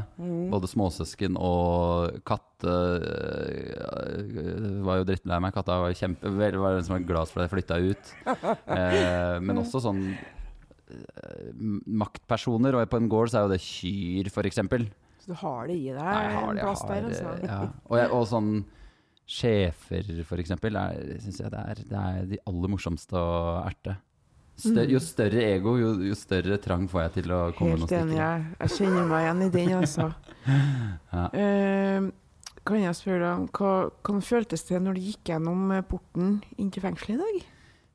både 0.51 0.69
småsøsken 0.69 1.37
og 1.39 2.19
katte 2.27 2.73
eh, 2.99 4.81
var 4.85 4.99
jo 4.99 5.07
drittlei 5.07 5.39
meg. 5.41 5.55
Katta 5.55 5.79
var 5.81 5.95
kjempe 5.97 6.31
var 6.35 6.75
den 6.75 6.85
som 6.85 6.97
var 6.97 7.07
glad 7.07 7.31
for 7.31 7.41
at 7.41 7.47
jeg 7.47 7.55
flytta 7.55 7.79
ut. 7.89 8.11
Eh, 8.69 9.37
men 9.43 9.61
også 9.61 9.81
sånn 9.83 10.01
eh, 10.11 11.45
maktpersoner, 12.03 12.75
og 12.75 12.91
på 12.91 12.99
en 12.99 13.09
gård 13.11 13.31
så 13.31 13.39
er 13.39 13.47
jo 13.47 13.53
det 13.55 13.61
kyr, 13.63 14.29
eksempel. 14.49 14.89
Så 15.23 15.31
du 15.31 15.39
har 15.41 15.69
det 15.69 15.77
i 15.79 15.89
deg 15.89 16.03
Nei, 16.03 16.19
jeg 16.25 16.35
har 16.35 16.51
det, 16.53 16.61
jeg 16.61 16.67
har 16.67 17.09
altså. 17.09 17.33
Ja. 17.47 17.61
Og, 17.87 17.95
jeg, 17.99 18.11
og 18.15 18.27
sånn 18.29 18.51
sjefer, 19.29 20.07
eksempel, 20.41 20.77
er, 20.79 21.17
jeg 21.21 21.51
det 21.53 21.59
er, 21.59 21.81
det 21.89 21.99
er 21.99 22.29
de 22.31 22.39
aller 22.49 22.71
morsomste 22.73 23.19
å 23.19 23.59
erte. 23.61 23.97
Stø, 24.59 24.83
jo 24.91 24.99
større 24.99 25.43
ego, 25.53 25.77
jo, 25.79 25.93
jo 26.03 26.15
større 26.19 26.57
trang 26.59 26.87
får 26.91 27.05
jeg 27.05 27.13
til 27.21 27.31
å 27.31 27.43
komme 27.55 27.77
noen 27.77 27.85
Helt 27.85 27.93
enig. 28.01 28.17
Jeg, 28.19 28.71
kjenner 28.75 29.05
meg 29.07 29.21
igjen 29.23 29.45
i 29.45 29.51
den, 29.53 29.75
altså. 29.77 30.09
Ja. 31.13 31.27
uh, 31.29 32.09
kan 32.67 32.81
jeg 32.81 32.97
spørre 32.97 33.21
deg 33.23 33.29
om 33.31 33.45
hva, 33.55 33.69
hvordan 34.03 34.25
føltes 34.25 34.65
det 34.67 34.81
når 34.83 34.97
du 34.97 35.05
gikk 35.07 35.31
gjennom 35.31 35.71
porten 35.89 36.35
inn 36.59 36.73
til 36.73 36.83
fengselet 36.83 37.15
i 37.15 37.21
dag? 37.23 37.47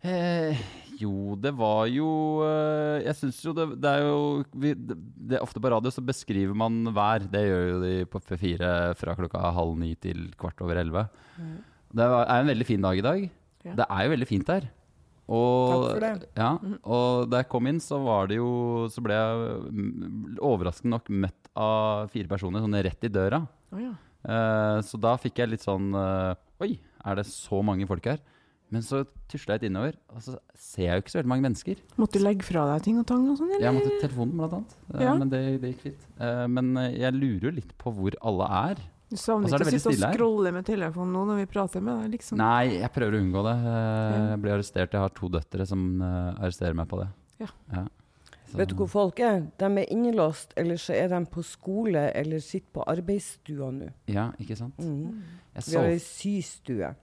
Eh, 0.05 0.65
jo, 1.05 1.37
det 1.41 1.53
var 1.57 1.87
jo 1.93 2.09
eh, 2.47 3.05
Jeg 3.05 3.17
syns 3.21 3.41
jo 3.45 3.55
det, 3.57 3.67
det 3.83 3.93
er 3.93 4.07
jo 4.07 4.19
vi, 4.51 4.75
det, 4.75 4.97
det 5.31 5.43
Ofte 5.45 5.63
på 5.63 5.71
radio 5.73 5.93
så 5.95 6.05
beskriver 6.05 6.57
man 6.57 6.83
vær. 6.97 7.27
Det 7.31 7.45
gjør 7.45 7.67
jo 7.69 7.81
de 7.85 7.95
på 8.11 8.23
P4 8.25 8.71
fra 8.99 9.17
klokka 9.19 9.53
halv 9.57 9.77
ni 9.81 9.95
til 10.01 10.31
kvart 10.41 10.63
over 10.65 10.81
elleve. 10.83 11.07
Det 11.95 12.07
var, 12.11 12.27
er 12.27 12.43
en 12.43 12.51
veldig 12.51 12.67
fin 12.69 12.83
dag 12.85 12.99
i 12.99 13.05
dag. 13.05 13.29
Ja. 13.65 13.77
Det 13.81 13.87
er 13.89 14.07
jo 14.07 14.15
veldig 14.17 14.29
fint 14.29 14.51
her. 14.53 14.67
Og, 15.25 15.71
Takk 15.71 15.85
for 15.87 16.05
det. 16.05 16.31
Ja, 16.37 16.51
og 16.85 17.31
da 17.33 17.41
jeg 17.41 17.49
kom 17.49 17.69
inn, 17.71 17.79
så 17.81 17.97
var 18.05 18.29
det 18.29 18.37
jo 18.37 18.51
Så 18.93 19.01
ble 19.01 19.17
jeg 19.17 19.55
mm, 19.73 20.35
overraskende 20.45 20.99
nok 20.99 21.09
møtt 21.25 21.49
av 21.57 22.11
fire 22.13 22.29
personer 22.29 22.61
sånn 22.61 22.77
rett 22.85 23.07
i 23.09 23.13
døra. 23.13 23.41
Oh, 23.73 23.81
ja. 23.81 23.95
Eh, 24.25 24.79
så 24.85 25.01
da 25.01 25.15
fikk 25.21 25.41
jeg 25.43 25.53
litt 25.53 25.65
sånn 25.65 25.93
eh, 25.97 26.37
Oi, 26.65 26.75
er 27.05 27.19
det 27.21 27.27
så 27.29 27.61
mange 27.65 27.89
folk 27.89 28.07
her? 28.09 28.21
Men 28.73 28.83
så 28.83 29.05
tusla 29.31 29.55
jeg 29.55 29.61
litt 29.63 29.71
innover, 29.71 29.95
og 30.11 30.23
så 30.25 30.39
ser 30.59 30.83
jeg 30.89 30.97
jo 30.97 31.03
ikke 31.05 31.13
så 31.13 31.19
veldig 31.21 31.31
mange 31.31 31.45
mennesker. 31.47 31.77
Måtte 32.01 32.19
du 32.19 32.25
legge 32.25 32.43
fra 32.49 32.65
deg 32.73 32.83
ting 32.87 32.99
og 32.99 33.07
tang 33.07 33.29
og 33.31 33.37
sånn, 33.39 33.53
eller? 33.53 33.63
Jeg 33.67 33.75
måtte 33.77 34.01
telefonen, 34.03 34.37
blant 34.41 34.53
annet. 34.59 34.75
Eh, 34.95 35.03
Ja. 35.05 35.15
Men 35.21 35.29
det, 35.31 35.43
det 35.63 35.71
gikk 35.75 35.83
fint. 35.85 36.07
Eh, 36.19 36.47
men 36.49 36.77
eh, 36.81 36.91
jeg 36.99 37.13
lurer 37.15 37.45
jo 37.51 37.55
litt 37.61 37.75
på 37.79 37.93
hvor 37.95 38.17
alle 38.23 38.49
er. 38.73 38.83
Du 39.11 39.17
savner 39.21 39.53
er 39.53 39.61
ikke 39.61 39.77
å 39.77 39.79
sitte 39.79 39.93
og 40.09 40.15
scrolle 40.17 40.53
med 40.57 40.65
telefonen 40.67 41.13
nå 41.15 41.25
når 41.29 41.37
vi 41.45 41.47
prater 41.53 41.81
med 41.85 42.01
deg, 42.03 42.15
liksom? 42.17 42.39
Nei, 42.41 42.81
jeg 42.81 42.91
prøver 42.97 43.15
å 43.15 43.21
unngå 43.23 43.43
det. 43.47 43.57
Jeg 43.69 44.41
blir 44.43 44.55
arrestert. 44.57 44.97
Jeg 44.97 45.01
har 45.05 45.13
to 45.15 45.29
døtre 45.29 45.67
som 45.69 45.85
arresterer 46.03 46.75
meg 46.75 46.89
på 46.91 46.99
det. 47.05 47.09
Ja. 47.45 47.53
Så- 48.51 48.59
Vet 48.59 48.69
du 48.71 48.75
hvor 48.79 48.89
folk 48.89 49.19
er? 49.21 49.41
De 49.59 49.65
er 49.67 49.87
innelåst, 49.91 50.53
eller 50.57 50.77
så 50.77 50.95
er 50.95 51.09
de 51.09 51.21
på 51.27 51.43
skole 51.45 52.11
eller 52.15 52.39
sitter 52.41 52.71
på 52.73 52.85
arbeidsstua 52.87 53.71
nå. 53.75 53.89
Ja, 54.07 54.31
ikke 54.41 54.57
sant? 54.57 54.77
Mm. 54.79 55.23
Jeg 55.55 55.65
Vi 55.67 55.77
har 55.77 55.85
ei 55.91 55.99
systue. 55.99 56.95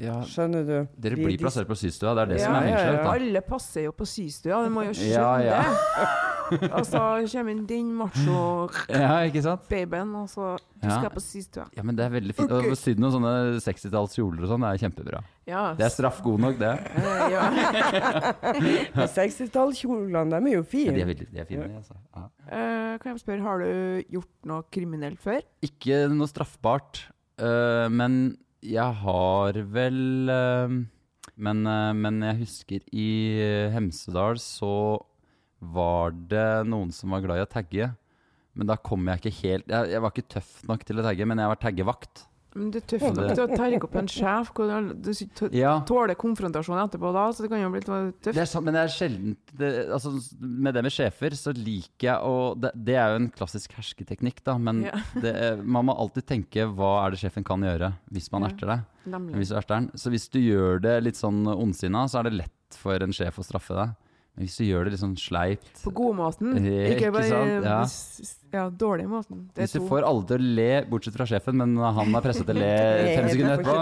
Ja, 0.00 0.22
Skjønner 0.24 0.64
du? 0.66 0.88
dere 0.96 1.16
blir 1.20 1.36
de- 1.36 1.44
plassert 1.44 1.68
på 1.68 1.76
systua, 1.76 2.14
det 2.16 2.22
er 2.22 2.26
det 2.34 2.40
som 2.40 2.54
Ja, 2.54 2.60
er 2.60 2.66
ja, 2.66 2.76
fengselet. 2.76 3.04
ja. 3.04 3.12
Alle 3.12 3.40
passer 3.46 3.82
jo 3.84 3.92
på 3.92 4.06
systua, 4.08 4.64
du 4.64 4.70
må 4.72 4.82
jo 4.88 4.92
skjønne 4.96 5.12
Ja, 5.12 5.38
ja. 5.44 5.62
det. 5.62 5.70
Altså, 6.50 6.98
kommer 7.30 7.50
inn 7.52 7.62
din 7.64 7.92
macho-babyen, 7.94 8.90
Ja, 8.90 9.30
og 10.22 10.28
så 10.32 10.56
Du 10.80 10.88
Ja. 10.88 10.96
skal 10.98 11.10
på 11.10 11.20
systua. 11.20 11.66
Ja, 11.76 11.82
men 11.84 11.94
det 11.94 12.04
er 12.06 12.10
veldig 12.10 12.34
fint. 12.34 12.50
Og 12.50 12.64
Ok. 12.64 12.72
sydd 12.80 12.98
noen 12.98 13.12
sånne 13.12 13.60
60-tallskjoler 13.60 14.42
og 14.42 14.48
sånn, 14.48 14.60
det 14.64 14.70
er 14.72 14.78
kjempebra. 14.88 15.22
Ja. 15.46 15.74
Det 15.74 15.84
er 15.84 15.88
straff 15.90 16.22
god 16.24 16.40
nok, 16.40 16.58
det. 16.58 16.78
Eh, 16.96 17.30
ja. 17.30 17.50
De 18.96 19.06
60-tallskjolene, 19.06 20.30
de 20.30 20.36
er 20.36 20.40
jo 20.56 20.62
Ja, 20.64 20.70
fine. 20.72 20.94
de 20.96 21.00
er 21.02 21.06
veldig 21.06 21.26
de 21.30 21.38
er 21.38 21.44
fine, 21.44 21.68
altså. 21.76 21.94
Ja. 22.16 22.22
Eh, 22.50 22.98
kan 22.98 23.12
jeg 23.12 23.20
spørre, 23.22 23.42
har 23.42 23.58
du 23.58 24.02
gjort 24.10 24.28
noe 24.44 24.62
kriminelt 24.72 25.18
før? 25.20 25.40
Ikke 25.62 26.08
noe 26.10 26.26
straffbart, 26.26 27.04
uh, 27.38 27.88
men 27.88 28.36
jeg 28.62 28.96
har 29.02 29.60
vel 29.72 30.30
øh, 30.30 30.74
men, 31.40 31.66
øh, 31.66 31.92
men 31.96 32.22
jeg 32.26 32.40
husker 32.42 32.84
i 32.92 33.10
Hemsedal 33.72 34.40
så 34.42 35.00
var 35.60 36.12
det 36.12 36.66
noen 36.68 36.92
som 36.92 37.12
var 37.12 37.24
glad 37.24 37.40
i 37.40 37.44
å 37.44 37.50
tagge. 37.50 37.90
Men 38.56 38.68
da 38.68 38.76
kom 38.80 39.06
jeg 39.06 39.20
ikke 39.20 39.36
helt 39.44 39.68
Jeg, 39.70 39.92
jeg 39.92 40.02
var 40.02 40.12
ikke 40.12 40.32
tøff 40.34 40.52
nok 40.68 40.84
til 40.84 41.00
å 41.00 41.04
tagge, 41.06 41.26
men 41.28 41.40
jeg 41.40 41.52
var 41.52 41.60
taggevakt. 41.60 42.24
Men 42.54 42.70
du 42.74 42.78
er 42.80 42.84
tøff 42.90 43.04
nok 43.14 43.34
til 43.36 43.42
å 43.44 43.48
terge 43.54 43.78
opp 43.86 43.94
en 44.00 44.08
sjef. 44.10 44.48
Du 44.56 45.10
tåler 45.86 46.16
konfrontasjon 46.18 46.80
etterpå 46.82 47.12
da, 47.14 47.26
så 47.30 47.44
det 47.44 47.50
kan 47.52 47.62
jo 47.62 47.70
bli 47.70 47.82
litt 47.84 48.18
tøft. 48.24 48.34
det 48.34 48.42
er 48.42 48.64
men 48.66 48.74
det 48.76 48.82
er 48.82 48.92
sjelden 48.94 49.36
det, 49.60 49.70
altså, 49.94 50.12
Med 50.40 50.74
det 50.74 50.82
med 50.86 50.94
sjefer 50.94 51.36
så 51.38 51.54
liker 51.54 52.08
jeg 52.08 52.18
å 52.26 52.34
det, 52.58 52.72
det 52.74 52.96
er 52.98 53.14
jo 53.14 53.20
en 53.22 53.30
klassisk 53.30 53.76
hersketeknikk, 53.78 54.42
da, 54.46 54.56
men 54.58 54.82
Ja. 54.88 54.98
det, 55.24 55.34
man 55.62 55.86
må 55.86 55.94
alltid 55.94 56.26
tenke 56.26 56.66
hva 56.66 57.04
er 57.04 57.14
det 57.14 57.22
sjefen 57.22 57.46
kan 57.46 57.62
gjøre 57.62 57.92
hvis 58.10 58.30
man 58.34 58.42
Ja. 58.48 58.50
erter 58.50 58.74
deg. 58.74 58.86
Hvis 59.38 59.54
erter 59.54 59.76
den. 59.76 59.90
Så 59.94 60.10
hvis 60.10 60.28
du 60.30 60.40
gjør 60.42 60.82
det 60.82 60.96
litt 61.06 61.18
sånn 61.20 61.44
ondsinna, 61.46 62.06
så 62.10 62.20
er 62.20 62.28
det 62.30 62.38
lett 62.42 62.78
for 62.78 62.98
en 63.02 63.14
sjef 63.14 63.38
å 63.38 63.46
straffe 63.46 63.74
deg. 63.78 63.94
Men 64.36 64.46
hvis 64.46 64.56
du 64.60 64.64
gjør 64.64 64.86
det 64.86 64.92
litt 64.94 65.00
sånn 65.02 65.16
sleipt 65.18 65.80
På 65.82 65.90
godmåten, 65.98 66.52
Eh, 66.60 66.92
ikke 66.94 67.10
bare? 67.12 67.38
Ja. 67.64 67.80
ja, 68.54 68.64
dårlig 68.70 69.08
måten. 69.10 69.40
Det 69.54 69.64
Hvis 69.66 69.74
du 69.74 69.80
to. 69.80 69.88
får 69.90 70.06
alle 70.06 70.22
til 70.30 70.36
å 70.38 70.50
le, 70.60 70.68
bortsett 70.88 71.16
fra 71.18 71.26
sjefen, 71.28 71.58
men 71.60 71.74
han 71.82 72.14
er 72.14 72.24
presset 72.24 72.46
til 72.48 72.56
å 72.56 72.62
le 72.62 72.70
fem 73.16 73.28
sekunder 73.32 73.58
etterpå. 73.58 73.74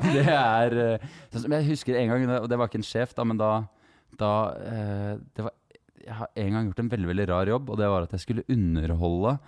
Det 0.14 0.26
er 0.26 0.76
eh, 0.84 1.08
sånn 1.34 1.56
Jeg 1.56 1.68
husker 1.72 1.98
en 2.02 2.12
gang, 2.12 2.28
og 2.42 2.48
det 2.52 2.58
var 2.60 2.70
ikke 2.70 2.80
en 2.82 2.86
sjef, 2.90 3.14
da, 3.16 3.24
men 3.26 3.40
da, 3.40 3.50
da 4.20 4.30
eh, 4.60 5.14
det 5.36 5.46
var, 5.48 5.56
Jeg 6.04 6.14
har 6.20 6.30
en 6.44 6.52
gang 6.56 6.68
gjort 6.70 6.84
en 6.84 6.92
veldig 6.94 7.10
veldig 7.14 7.26
rar 7.32 7.50
jobb, 7.54 7.72
og 7.74 7.80
det 7.80 7.88
var 7.92 8.06
at 8.06 8.14
jeg 8.16 8.24
skulle 8.26 8.46
underholde 8.52 9.38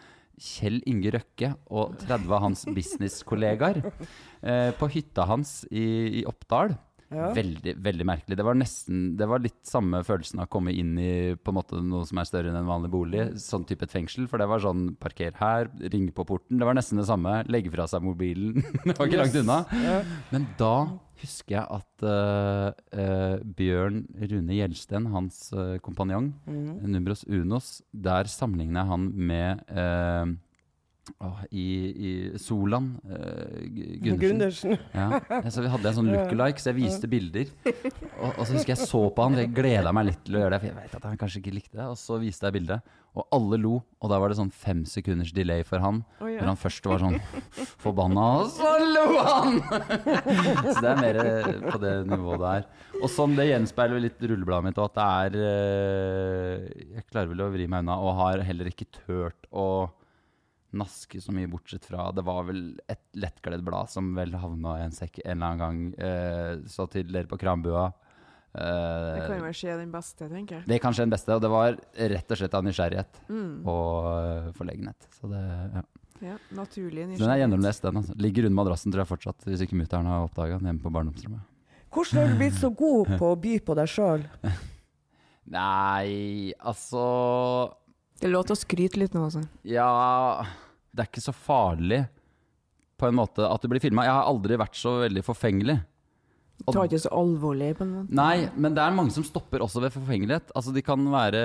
Kjell 0.42 0.80
Inge 0.88 1.10
Røkke 1.14 1.52
og 1.70 1.92
30 2.00 2.32
av 2.32 2.40
hans 2.42 2.64
businesskollegaer 2.66 3.82
eh, 3.84 4.70
på 4.78 4.88
hytta 4.90 5.26
hans 5.28 5.60
i, 5.70 5.84
i 6.22 6.24
Oppdal. 6.26 6.72
Ja. 7.12 7.30
Veldig 7.36 7.74
veldig 7.84 8.06
merkelig. 8.08 8.38
Det 8.38 8.46
var 8.46 8.56
nesten 8.58 9.02
Det 9.18 9.28
var 9.28 9.42
litt 9.42 9.60
samme 9.68 10.02
følelsen 10.06 10.40
av 10.40 10.48
å 10.48 10.52
komme 10.52 10.74
inn 10.74 10.94
i 11.00 11.12
på 11.36 11.52
en 11.52 11.58
måte 11.58 11.80
noe 11.84 12.06
som 12.08 12.20
er 12.20 12.28
større 12.28 12.52
enn 12.52 12.58
en 12.60 12.68
vanlig 12.68 12.92
bolig. 12.92 13.26
Sånn 13.42 13.66
type 13.68 13.86
et 13.86 13.94
fengsel. 13.94 14.28
For 14.30 14.42
det 14.42 14.48
var 14.50 14.62
sånn 14.64 14.92
parker 15.00 15.36
her, 15.38 15.70
ring 15.92 16.10
på 16.14 16.26
porten. 16.28 16.60
Det 16.60 16.68
var 16.68 16.78
nesten 16.78 17.00
det 17.00 17.08
samme. 17.10 17.40
Legge 17.52 17.72
fra 17.74 17.88
seg 17.90 18.04
mobilen. 18.04 18.62
det 18.86 18.96
var 18.98 19.08
ikke 19.08 19.22
langt 19.22 19.40
unna. 19.42 19.62
Ja. 19.84 19.98
Men 20.32 20.46
da 20.60 20.74
husker 21.22 21.54
jeg 21.54 21.66
at 21.70 22.04
uh, 22.06 22.72
uh, 22.98 23.36
Bjørn 23.58 24.02
Rune 24.18 24.56
Gjelsten, 24.56 25.06
hans 25.12 25.44
uh, 25.54 25.76
kompanjong, 25.84 26.32
mm. 26.48 26.80
Numbros 26.90 27.22
Unos, 27.30 27.76
der 27.92 28.30
sammenligner 28.30 28.82
jeg 28.82 28.90
han 28.90 29.06
med 29.30 29.62
i, 31.50 31.66
i 32.08 32.38
Solan 32.38 32.92
eh, 33.10 34.16
Gundersen. 34.20 34.76
Ja, 34.94 35.20
så 35.50 35.64
vi 35.64 35.70
hadde 35.72 35.90
en 35.90 35.96
sånn 35.96 36.10
lookalike, 36.12 36.62
så 36.62 36.70
jeg 36.70 36.78
viste 36.78 37.10
bilder. 37.10 37.50
Og, 37.66 38.28
og 38.30 38.42
så 38.46 38.54
husker 38.54 38.74
jeg 38.74 38.86
så 38.86 39.02
på 39.10 39.26
han, 39.26 39.38
jeg 39.40 39.50
gleda 39.56 39.92
meg 39.94 40.12
litt 40.12 40.20
til 40.26 40.38
å 40.38 40.44
gjøre 40.44 40.54
det, 40.54 40.60
for 40.62 40.70
jeg 40.70 40.78
vet 40.78 40.98
at 40.98 41.06
han 41.08 41.18
kanskje 41.20 41.42
ikke 41.42 41.54
likte 41.56 41.80
det. 41.80 41.86
Og 41.90 41.98
så 41.98 42.18
viste 42.22 42.46
jeg 42.46 42.56
bildet, 42.56 42.92
og 43.18 43.26
alle 43.34 43.58
lo. 43.60 43.72
Og 44.00 44.12
da 44.12 44.18
var 44.22 44.32
det 44.32 44.38
sånn 44.38 44.52
fem 44.54 44.84
sekunders 44.88 45.32
delay 45.34 45.64
for 45.66 45.82
han. 45.82 46.02
Oh, 46.22 46.28
ja. 46.30 46.38
Når 46.40 46.52
han 46.52 46.60
først 46.60 46.86
var 46.88 47.02
sånn 47.02 47.18
forbanna, 47.82 48.26
og 48.44 48.52
så 48.54 48.74
lo 48.92 49.06
han! 49.18 49.58
så 50.72 50.76
det 50.78 50.92
er 50.92 51.02
mer 51.02 51.18
eh, 51.24 51.50
på 51.66 51.80
det 51.82 51.96
nivået 52.12 52.44
det 52.44 52.52
er. 52.60 52.68
Og 53.02 53.10
sånn, 53.10 53.34
det 53.38 53.48
gjenspeiler 53.50 54.06
litt 54.06 54.22
rullebladet 54.22 54.68
mitt, 54.68 54.78
og 54.78 54.92
at 54.92 55.00
det 55.00 55.08
er 55.08 55.40
eh, 55.48 56.86
Jeg 56.98 57.08
klarer 57.10 57.32
vel 57.32 57.42
å 57.42 57.50
vri 57.52 57.66
meg 57.66 57.84
unna, 57.84 57.98
og 57.98 58.16
har 58.22 58.46
heller 58.46 58.70
ikke 58.70 58.88
turt 59.02 59.50
å 59.50 59.66
naske 60.72 61.20
så 61.22 61.32
mye, 61.34 61.48
bortsett 61.52 61.84
fra 61.84 62.10
Det 62.16 62.24
var 62.24 62.44
vel 62.48 62.62
et 62.90 63.02
lettkledd 63.20 63.62
blad 63.66 63.90
som 63.92 64.14
vel 64.16 64.32
havna 64.40 64.78
i 64.80 64.84
en 64.86 64.94
sekk 64.96 65.18
en 65.24 65.34
eller 65.42 65.46
annen 65.46 65.62
gang. 65.62 65.80
Eh, 65.98 66.52
så 66.72 66.86
til 66.92 67.10
dere 67.12 67.28
på 67.30 67.38
Krambua 67.40 67.86
eh, 68.54 69.14
Det 69.18 69.26
kan 69.26 69.38
jo 69.38 69.44
vel 69.48 69.56
skje 69.56 69.76
den 69.80 69.92
beste, 69.92 70.28
tenker 70.32 70.58
jeg. 70.60 70.66
det 70.72 70.80
kan 70.84 70.92
skje 70.96 71.06
den 71.06 71.12
beste, 71.16 71.34
og 71.36 71.42
det 71.44 71.50
var 71.52 71.76
rett 72.14 72.32
og 72.34 72.40
slett 72.40 72.54
av 72.58 72.64
nysgjerrighet 72.66 73.20
Mm. 73.28 73.66
og 73.68 74.08
eh, 74.12 74.50
forlegenhet. 74.56 75.08
Så 75.20 75.28
det, 75.32 75.42
ja. 75.76 75.84
Ja, 76.22 76.36
naturlig 76.54 77.08
Så 77.16 77.24
den 77.24 77.32
er 77.34 77.40
gjennomlest, 77.42 77.82
den. 77.82 77.96
Altså. 77.98 78.14
Ligger 78.16 78.44
under 78.46 78.58
madrassen, 78.62 78.92
tror 78.94 79.02
jeg 79.02 79.10
fortsatt, 79.10 79.42
hvis 79.48 79.64
ikke 79.64 79.74
mutter'n 79.80 80.06
har 80.06 80.22
oppdaga 80.28 80.60
den 80.60 80.68
hjemme 80.70 80.84
på 80.84 80.92
barndomsrommet. 80.94 81.40
Hvordan 81.92 82.20
har 82.22 82.28
du 82.30 82.36
blitt 82.38 82.54
så 82.60 82.70
god 82.72 83.10
på 83.18 83.32
å 83.34 83.38
by 83.42 83.56
på 83.66 83.74
deg 83.76 83.90
sjøl? 83.90 84.22
Nei, 85.52 86.52
altså 86.62 87.02
Det 88.22 88.28
er 88.28 88.36
lov 88.36 88.46
til 88.46 88.54
å 88.54 88.60
skryte 88.60 89.00
litt 89.02 89.14
nå, 89.16 89.24
altså. 89.26 89.42
Ja 89.66 90.44
Det 90.94 91.02
er 91.02 91.08
ikke 91.10 91.24
så 91.24 91.34
farlig 91.34 92.04
på 93.02 93.08
en 93.08 93.16
måte 93.18 93.42
at 93.42 93.62
du 93.64 93.66
blir 93.72 93.82
filma. 93.82 94.04
Jeg 94.06 94.14
har 94.14 94.28
aldri 94.30 94.54
vært 94.60 94.78
så 94.78 95.00
veldig 95.02 95.24
forfengelig. 95.26 95.80
Du 96.62 96.68
tar 96.70 96.86
ikke 96.86 97.00
så 97.02 97.10
alvorlig 97.18 97.72
på 97.74 97.82
en 97.82 97.90
måte. 97.96 98.14
Nei, 98.14 98.44
men 98.54 98.76
det 98.76 98.82
er 98.84 98.94
mange 98.94 99.10
som 99.10 99.24
stopper 99.26 99.64
også 99.64 99.80
ved 99.82 99.90
forfengelighet. 99.96 100.52
Altså, 100.54 100.70
de 100.76 100.84
kan 100.86 101.02
være 101.10 101.40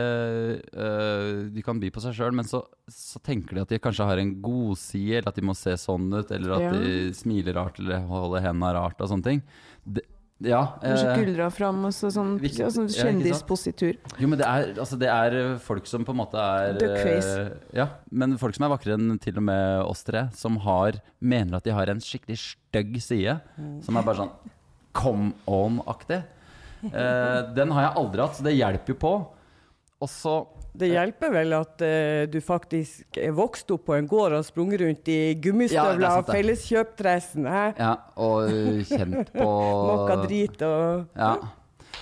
øh, 0.69 1.39
De 1.55 1.63
kan 1.65 1.79
by 1.81 1.89
på 1.95 2.03
seg 2.03 2.13
sjøl, 2.19 2.35
men 2.37 2.45
så, 2.45 2.61
så 2.91 3.17
tenker 3.25 3.57
de 3.57 3.63
at 3.63 3.73
de 3.73 3.79
kanskje 3.81 4.05
har 4.05 4.21
en 4.21 4.35
godside, 4.43 5.15
eller 5.23 5.31
at 5.33 5.39
de 5.39 5.47
må 5.49 5.55
se 5.57 5.73
sånn 5.81 6.11
ut, 6.13 6.29
eller 6.37 6.53
at 6.59 6.67
Ja. 6.67 6.75
de 6.77 7.15
smiler 7.17 7.57
rart, 7.57 7.81
eller 7.81 8.05
holder 8.05 8.45
hendene 8.45 8.75
rart, 8.77 9.01
og 9.01 9.09
sånne 9.09 9.25
ting. 9.31 9.41
Det, 9.87 10.05
ja. 10.45 10.59
Kanskje 10.81 11.07
eh, 11.09 11.15
skuldra 11.17 11.47
fram 11.51 11.85
og 11.87 11.93
så 11.95 12.11
sånn, 12.13 12.35
Viktig- 12.39 12.59
ja, 12.61 12.67
sånn 12.69 12.89
kjendispositur. 12.93 13.95
jo, 14.21 14.27
men 14.27 14.37
det 14.37 14.45
er, 14.45 14.73
altså, 14.77 14.99
det 15.01 15.09
er 15.09 15.31
øh, 15.39 15.57
folk 15.59 15.87
som 15.89 16.05
på 16.05 16.13
en 16.13 16.19
måte 16.19 16.37
er 16.37 16.73
Duckface. 16.77 17.31
Eh, 17.39 17.77
Ja, 17.79 17.87
men 18.11 18.37
folk 18.37 18.55
som 18.55 18.65
er 18.67 18.73
vakrere 18.75 18.99
enn 18.99 19.17
til 19.19 19.37
og 19.37 19.43
med 19.43 19.81
oss 19.87 20.03
tre, 20.03 20.27
som 20.37 20.57
har, 20.57 20.99
mener 21.19 21.57
at 21.57 21.63
de 21.65 21.71
har 21.73 21.89
en 21.89 21.99
skikkelig 22.03 22.37
stygg 22.37 22.99
side, 23.01 23.39
som 23.81 23.97
er 23.97 24.03
bare 24.03 24.21
sånn 24.25 24.35
come 24.93 25.33
on-aktig. 25.47 26.23
Eh, 26.87 27.39
den 27.57 27.71
har 27.73 27.87
jeg 27.87 27.95
aldri 27.97 28.21
hatt, 28.21 28.35
så 28.37 28.43
det 28.45 28.51
hjelper 28.53 28.93
jo 28.93 28.95
på. 29.01 29.11
Og 30.05 30.07
så 30.13 30.33
Det 30.77 30.89
hjelper 30.91 31.33
vel 31.33 31.55
at 31.57 31.83
uh, 31.83 32.23
du 32.29 32.39
faktisk 32.43 33.19
er 33.21 33.35
vokst 33.37 33.71
opp 33.73 33.87
på 33.89 33.97
en 33.97 34.09
gård 34.09 34.37
og 34.37 34.45
sprunget 34.47 34.83
rundt 34.83 35.11
i 35.11 35.19
gummistøvler 35.41 36.07
ja, 36.07 36.15
og 36.19 36.31
felleskjøpdressen. 36.31 37.47
Ja, 37.47 37.93
og 38.21 38.51
kjent 38.89 39.31
på 39.35 39.47
Mokka 39.91 40.19
drit 40.25 40.67
og 40.67 41.17
Ja. 41.17 41.37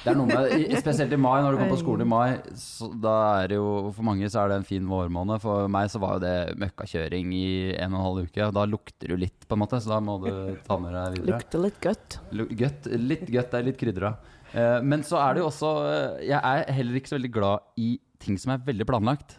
Det 0.05 0.11
er 0.11 0.17
noe 0.19 0.29
med, 0.29 0.51
Spesielt 0.77 1.13
i 1.15 1.17
mai, 1.17 1.39
når 1.41 1.55
du 1.55 1.57
kommer 1.57 1.73
på 1.73 1.79
skolen 1.81 2.05
i 2.05 2.09
mai. 2.09 2.35
Så 2.61 2.91
da 3.01 3.15
er 3.39 3.49
det 3.49 3.57
jo, 3.57 3.89
For 3.95 4.05
mange 4.05 4.29
så 4.29 4.43
er 4.43 4.51
det 4.51 4.59
en 4.59 4.67
fin 4.67 4.85
vårmåned. 4.85 5.41
For 5.41 5.71
meg 5.71 5.89
så 5.89 6.01
var 6.03 6.19
jo 6.19 6.23
det 6.25 6.35
møkkakjøring 6.61 7.33
i 7.33 7.47
en 7.73 7.95
og 7.95 7.97
en 7.97 8.05
halv 8.05 8.27
uke. 8.27 8.49
Da 8.59 8.67
lukter 8.69 9.09
du 9.09 9.17
litt, 9.23 9.47
på 9.49 9.57
en 9.57 9.63
måte, 9.63 9.81
så 9.81 9.95
da 9.95 9.99
må 10.05 10.19
du 10.21 10.29
ta 10.67 10.77
med 10.81 10.93
deg 10.93 11.17
videre. 11.17 11.39
Lukter 11.39 11.65
litt 11.65 11.81
godt. 11.81 12.19
Gøtt, 12.61 12.89
litt 13.01 13.25
gøtt 13.33 13.57
er 13.57 13.65
litt 13.65 13.81
krydra. 13.81 14.13
Eh, 14.53 14.77
men 14.85 15.01
så 15.03 15.17
er 15.23 15.35
det 15.35 15.41
jo 15.41 15.47
også 15.49 15.69
eh, 15.89 16.19
Jeg 16.29 16.37
er 16.37 16.75
heller 16.77 16.99
ikke 16.99 17.09
så 17.09 17.17
veldig 17.17 17.31
glad 17.33 17.81
i 17.81 17.95
ting 18.21 18.39
som 18.41 18.53
er 18.55 18.63
veldig 18.65 18.87
planlagt. 18.89 19.37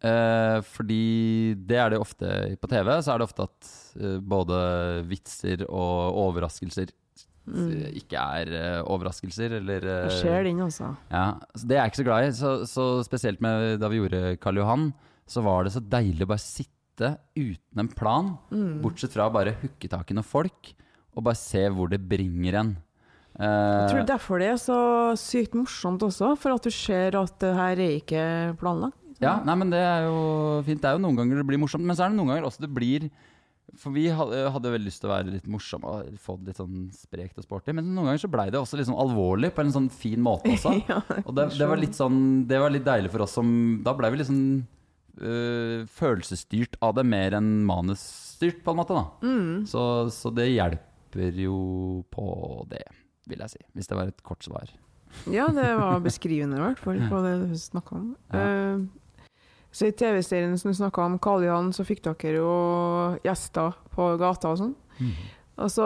Eh, 0.00 0.58
fordi 0.64 1.52
det 1.68 1.76
er 1.76 1.92
det 1.92 2.00
ofte 2.00 2.30
på 2.60 2.70
TV. 2.70 2.94
Så 3.04 3.12
er 3.12 3.20
det 3.20 3.28
ofte 3.28 3.46
at 3.48 3.70
eh, 4.00 4.16
både 4.22 4.60
vitser 5.10 5.66
og 5.68 6.16
overraskelser 6.24 6.92
mm. 7.44 7.92
ikke 8.00 8.24
er 8.40 8.54
eh, 8.56 8.80
overraskelser, 8.80 9.58
eller 9.60 9.84
eh, 9.84 10.08
skjer 10.08 10.40
ser 10.40 10.48
den, 10.48 10.64
altså. 10.64 10.94
ja, 11.12 11.26
så 11.54 11.68
Det 11.68 11.76
er 11.76 11.82
jeg 11.82 11.92
ikke 11.92 12.02
så 12.02 12.08
glad 12.08 12.26
i. 12.26 12.34
Så, 12.40 12.52
så 12.70 12.90
spesielt 13.06 13.44
med, 13.44 13.78
da 13.82 13.92
vi 13.92 14.00
gjorde 14.00 14.36
Karl 14.42 14.62
Johan, 14.62 14.90
så 15.30 15.44
var 15.46 15.66
det 15.66 15.74
så 15.76 15.84
deilig 15.84 16.26
å 16.26 16.32
bare 16.32 16.46
sitte 16.46 17.16
uten 17.36 17.80
en 17.80 17.88
plan, 17.96 18.34
bortsett 18.82 19.14
fra 19.14 19.30
å 19.30 19.32
bare 19.32 19.54
hooke 19.62 19.88
tak 19.88 20.10
i 20.10 20.16
noen 20.16 20.26
folk, 20.26 20.72
og 21.16 21.24
bare 21.24 21.38
se 21.38 21.62
hvor 21.72 21.88
det 21.92 22.00
bringer 22.08 22.58
en. 22.60 22.74
Jeg 23.40 23.48
Eh, 23.48 23.88
tror 23.88 24.04
derfor 24.06 24.38
det 24.42 24.48
er 24.52 24.58
så 24.60 24.78
sykt 25.16 25.54
morsomt 25.56 26.02
også, 26.04 26.34
for 26.36 26.52
at 26.52 26.66
du 26.66 26.70
ser 26.74 27.16
at 27.16 27.38
det 27.40 27.54
her 27.56 27.78
er 27.80 27.94
ikke 27.96 28.24
planlagt. 28.60 28.96
ja, 29.20 29.38
nei, 29.44 29.54
men 29.56 29.70
det 29.72 29.80
er 29.80 30.04
jo 30.08 30.60
fint. 30.66 30.80
Det 30.82 30.88
er 30.90 30.96
jo 30.98 31.04
noen 31.06 31.16
ganger 31.16 31.40
det 31.40 31.46
blir 31.48 31.60
morsomt, 31.60 31.84
men 31.84 31.96
så 31.96 32.04
er 32.04 32.12
det 32.12 32.18
noen 32.20 32.28
ganger 32.34 32.44
også 32.48 32.60
det 32.66 32.70
blir 32.76 33.10
For 33.78 33.92
vi 33.94 34.08
hadde, 34.10 34.70
vel 34.72 34.82
lyst 34.82 35.00
til 35.00 35.08
å 35.08 35.12
være 35.14 35.30
litt 35.30 35.46
morsomme 35.46 35.86
og 35.86 36.16
få 36.18 36.34
det 36.40 36.50
litt 36.50 36.58
sånn 36.58 36.78
sprekt 36.90 37.38
og 37.38 37.44
sporty, 37.46 37.72
men 37.72 37.86
noen 37.94 38.08
ganger 38.10 38.18
så 38.24 38.30
blei 38.32 38.48
det 38.50 38.58
også 38.58 38.76
litt 38.80 38.88
sånn 38.88 38.98
alvorlig 38.98 39.52
på 39.54 39.62
en 39.62 39.70
sånn 39.72 39.86
fin 39.94 40.18
måte 40.20 40.50
også. 40.56 40.72
Ja, 40.90 40.98
Og 41.22 41.32
det, 41.38 41.44
det 41.56 41.68
var 41.70 41.78
litt 41.78 41.94
sånn 41.94 42.18
Det 42.50 42.58
var 42.58 42.72
litt 42.74 42.84
deilig 42.84 43.12
for 43.14 43.22
oss 43.22 43.36
som 43.38 43.52
Da 43.86 43.94
ble 43.94 44.10
vi 44.10 44.18
litt 44.20 44.26
sånn 44.28 44.66
øh, 45.22 45.86
følelsesstyrt 45.86 46.76
av 46.82 46.96
det 46.98 47.04
mer 47.06 47.36
enn 47.38 47.60
manusstyrt, 47.68 48.60
på 48.66 48.74
en 48.74 48.80
måte. 48.82 48.96
da 48.98 49.06
så, 49.70 49.84
så 50.10 50.32
det 50.34 50.48
hjelper 50.50 51.38
jo 51.46 52.02
på 52.10 52.26
det, 52.70 52.82
vil 53.28 53.38
jeg 53.44 53.50
si. 53.50 53.58
Hvis 53.74 53.86
det 53.90 53.96
var 53.98 54.08
et 54.08 54.22
kort 54.22 54.44
svar. 54.44 54.70
Ja, 55.30 55.48
det 55.48 55.66
var 55.78 56.00
beskrivende 56.06 56.56
i 56.56 56.64
hvert 56.64 56.78
fall 56.78 57.00
på 57.10 57.20
det 57.26 57.34
du 57.50 57.56
snakka 57.58 57.96
om. 57.98 58.16
Ja. 58.32 58.46
Uh, 58.78 58.86
så 59.70 59.86
i 59.86 59.92
TV-serien 59.94 60.56
som 60.58 60.72
du 60.72 60.74
snakka 60.78 61.04
om, 61.06 61.18
Karl 61.22 61.44
Johan, 61.46 61.68
så 61.72 61.84
fikk 61.86 62.00
dere 62.02 62.40
jo 62.40 62.54
gjester 63.22 63.76
på 63.94 64.08
gata 64.18 64.50
og 64.50 64.58
sånn. 64.58 64.72
Altså, 65.60 65.84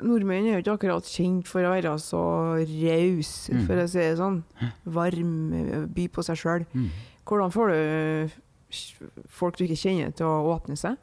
nordmenn 0.00 0.46
er 0.46 0.54
jo 0.56 0.62
ikke 0.62 0.76
akkurat 0.78 1.04
kjent 1.10 1.48
for 1.50 1.60
å 1.66 1.72
være 1.74 1.92
så 2.00 2.22
rause, 2.56 3.52
Mm. 3.52 3.66
for 3.66 3.74
å 3.82 3.86
si 3.90 3.98
det 3.98 4.16
sånn. 4.16 4.38
Varm, 4.86 5.88
by 5.92 6.06
på 6.08 6.24
seg 6.24 6.36
sjøl. 6.40 6.64
Mm. 6.72 6.88
Hvordan 7.28 7.52
får 7.52 7.74
du 7.74 9.20
folk 9.28 9.56
du 9.58 9.64
ikke 9.66 9.76
kjenner, 9.76 10.14
til 10.16 10.24
å 10.26 10.48
åpne 10.54 10.76
seg? 10.78 10.96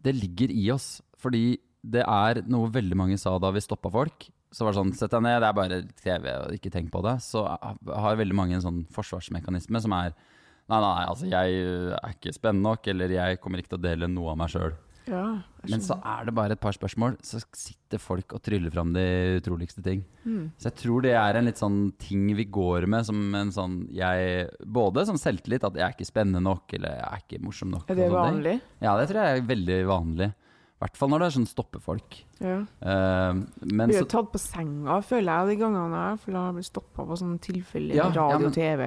Det 0.00 0.14
ligger 0.14 0.50
i 0.54 0.70
oss, 0.72 1.02
fordi 1.18 1.58
det 1.84 2.04
er 2.06 2.40
noe 2.48 2.70
veldig 2.72 2.96
mange 2.96 3.18
sa 3.18 3.36
da 3.38 3.50
vi 3.52 3.60
stoppa 3.60 3.90
folk. 3.92 4.28
Så 4.56 4.64
var 4.64 4.72
det 4.72 4.80
sånn, 4.80 4.94
sett 4.96 5.12
deg 5.12 5.24
ned, 5.26 5.42
det 5.44 5.48
er 5.50 5.56
bare 5.58 5.82
TV, 6.00 6.30
og 6.40 6.56
ikke 6.56 6.72
tenk 6.72 6.88
på 6.94 7.02
det. 7.04 7.18
Så 7.20 7.42
har 7.44 8.16
veldig 8.16 8.38
mange 8.38 8.56
en 8.56 8.64
sånn 8.64 8.80
forsvarsmekanisme 8.96 9.84
som 9.84 9.96
er 9.98 10.16
Nei, 10.66 10.80
nei, 10.82 11.02
altså 11.06 11.28
jeg 11.30 11.58
er 11.94 12.14
ikke 12.16 12.32
spennende 12.34 12.66
nok, 12.66 12.88
eller 12.90 13.12
jeg 13.14 13.38
kommer 13.38 13.60
ikke 13.62 13.76
til 13.76 13.78
å 13.78 13.84
dele 13.84 14.08
noe 14.10 14.32
av 14.32 14.38
meg 14.40 14.50
sjøl. 14.50 14.72
Ja, 15.06 15.38
Men 15.70 15.82
så 15.82 15.94
er 16.02 16.26
det 16.26 16.34
bare 16.34 16.56
et 16.56 16.62
par 16.62 16.74
spørsmål, 16.74 17.14
så 17.22 17.38
sitter 17.54 18.00
folk 18.02 18.34
og 18.34 18.42
tryller 18.42 18.72
fram 18.74 18.90
de 18.94 19.04
utroligste 19.38 19.82
ting. 19.84 20.02
Mm. 20.24 20.48
Så 20.58 20.66
jeg 20.66 20.76
tror 20.80 21.04
det 21.06 21.12
er 21.14 21.38
en 21.38 21.46
litt 21.46 21.62
sånn 21.62 21.78
ting 22.02 22.26
vi 22.34 22.48
går 22.50 22.88
med 22.90 23.06
som 23.06 23.20
en 23.38 23.52
sånn 23.54 23.76
jeg, 23.94 24.48
Både 24.66 25.06
som 25.06 25.18
selvtillit, 25.20 25.66
at 25.66 25.78
jeg 25.78 25.86
er 25.86 25.94
ikke 25.94 26.08
spennende 26.08 26.42
nok, 26.42 26.74
eller 26.74 26.98
jeg 26.98 27.06
er 27.06 27.22
ikke 27.22 27.44
morsom 27.46 27.70
nok. 27.76 27.86
Er 27.94 28.00
det 28.00 28.10
vanlig? 28.10 28.56
ting. 28.58 28.82
Ja, 28.88 28.96
det 28.98 29.06
tror 29.12 29.22
jeg 29.22 29.38
er 29.38 29.48
veldig 29.54 29.78
vanlig. 29.92 30.30
I 30.76 30.84
hvert 30.84 30.98
fall 31.00 31.08
når 31.08 31.22
det 31.22 31.26
er 31.26 31.34
sånn 31.38 31.48
stoppefolk. 31.48 32.16
Ja. 32.36 32.56
Uh, 32.84 33.38
men 33.64 33.88
Blir 33.88 34.02
jo 34.02 34.08
tatt 34.12 34.28
på 34.34 34.40
senga, 34.42 34.98
føler 35.00 35.30
jeg, 35.30 35.54
de 35.54 35.60
gangene 35.62 36.02
jeg 36.02 36.18
for 36.20 36.34
jeg 36.34 36.40
har 36.42 36.56
blitt 36.58 36.68
stoppa 36.68 37.06
på 37.08 37.16
sånne 37.16 37.40
tilfeldig 37.46 37.96
Ja, 37.96 38.10
radio, 38.12 38.50
TV. 38.52 38.82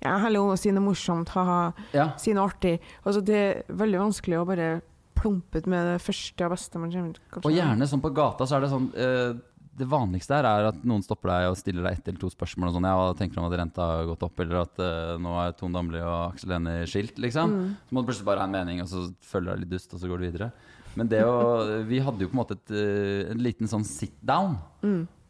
Ja, 0.00 0.14
hallo, 0.22 0.46
si 0.56 0.72
noe 0.72 0.84
morsomt, 0.86 1.34
ha-ha. 1.36 1.60
Ja. 1.96 2.10
Si 2.20 2.32
noe 2.36 2.46
artig. 2.48 2.78
Altså, 3.02 3.20
det 3.24 3.36
er 3.36 3.76
veldig 3.76 4.06
vanskelig 4.06 4.38
å 4.40 4.46
bare 4.48 4.70
plumpe 5.16 5.60
ut 5.60 5.68
med 5.68 5.84
det 5.92 6.00
første 6.04 6.46
og 6.46 6.54
beste 6.54 6.80
man 6.80 6.92
kommer 6.92 7.18
til. 7.18 7.42
Og 7.42 7.52
gjerne 7.52 7.88
sånn 7.90 8.04
på 8.04 8.14
gata, 8.16 8.48
så 8.48 8.56
er 8.56 8.64
det 8.64 8.72
sånn 8.72 8.88
uh, 8.92 9.36
Det 9.76 9.88
vanligste 9.88 10.36
her 10.36 10.48
er 10.48 10.70
at 10.70 10.78
noen 10.88 11.04
stopper 11.04 11.32
deg 11.32 11.50
og 11.50 11.58
stiller 11.60 11.84
deg 11.84 11.98
ett 11.98 12.08
eller 12.08 12.22
to 12.24 12.30
spørsmål. 12.32 12.70
Og 12.70 12.78
sånn, 12.78 12.88
ja, 12.88 13.10
tenker 13.20 13.42
om 13.42 13.48
at 13.50 13.58
renta 13.60 13.90
har 13.92 14.08
gått 14.08 14.24
opp, 14.24 14.40
eller 14.44 14.62
at 14.62 14.80
uh, 14.80 15.16
nå 15.20 15.36
er 15.44 15.52
Tone 15.60 15.76
Damli 15.76 16.00
og 16.00 16.32
Aksel 16.32 16.56
Hennie 16.56 16.88
skilt, 16.88 17.20
liksom. 17.20 17.58
Så 17.84 17.92
må 17.92 18.00
du 18.00 18.08
plutselig 18.08 18.30
bare 18.30 18.44
ha 18.44 18.48
en 18.48 18.56
mening, 18.56 18.80
og 18.84 18.88
så 18.88 19.04
føler 19.28 19.50
du 19.50 19.52
deg 19.52 19.64
litt 19.66 19.76
dust, 19.76 19.92
og 19.92 20.00
så 20.00 20.08
går 20.08 20.24
du 20.24 20.28
videre. 20.30 20.52
Men 20.96 21.10
det 21.12 21.22
å 21.28 21.84
Vi 21.88 22.00
hadde 22.02 22.24
jo 22.24 22.30
på 22.30 22.36
en 22.36 22.42
måte 22.42 22.56
et, 22.56 22.72
eh, 22.72 23.30
en 23.32 23.42
liten 23.44 23.68
sånn 23.70 23.84
sit 23.84 24.16
down. 24.24 24.56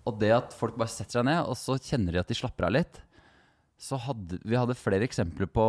Og 0.06 0.20
det 0.20 0.30
at 0.30 0.54
folk 0.54 0.76
bare 0.78 0.92
setter 0.92 1.18
seg 1.18 1.26
ned, 1.26 1.42
og 1.50 1.56
så 1.58 1.74
kjenner 1.82 2.14
de 2.14 2.22
at 2.22 2.28
de 2.30 2.38
slapper 2.38 2.68
av 2.68 2.76
litt. 2.76 3.00
Så 3.76 3.98
hadde 4.00 4.38
vi 4.46 4.56
hadde 4.56 4.78
flere 4.78 5.04
eksempler 5.04 5.50
på, 5.50 5.66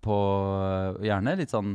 på 0.00 0.18
eh, 0.62 1.08
gjerne 1.10 1.36
litt 1.40 1.52
sånn 1.52 1.74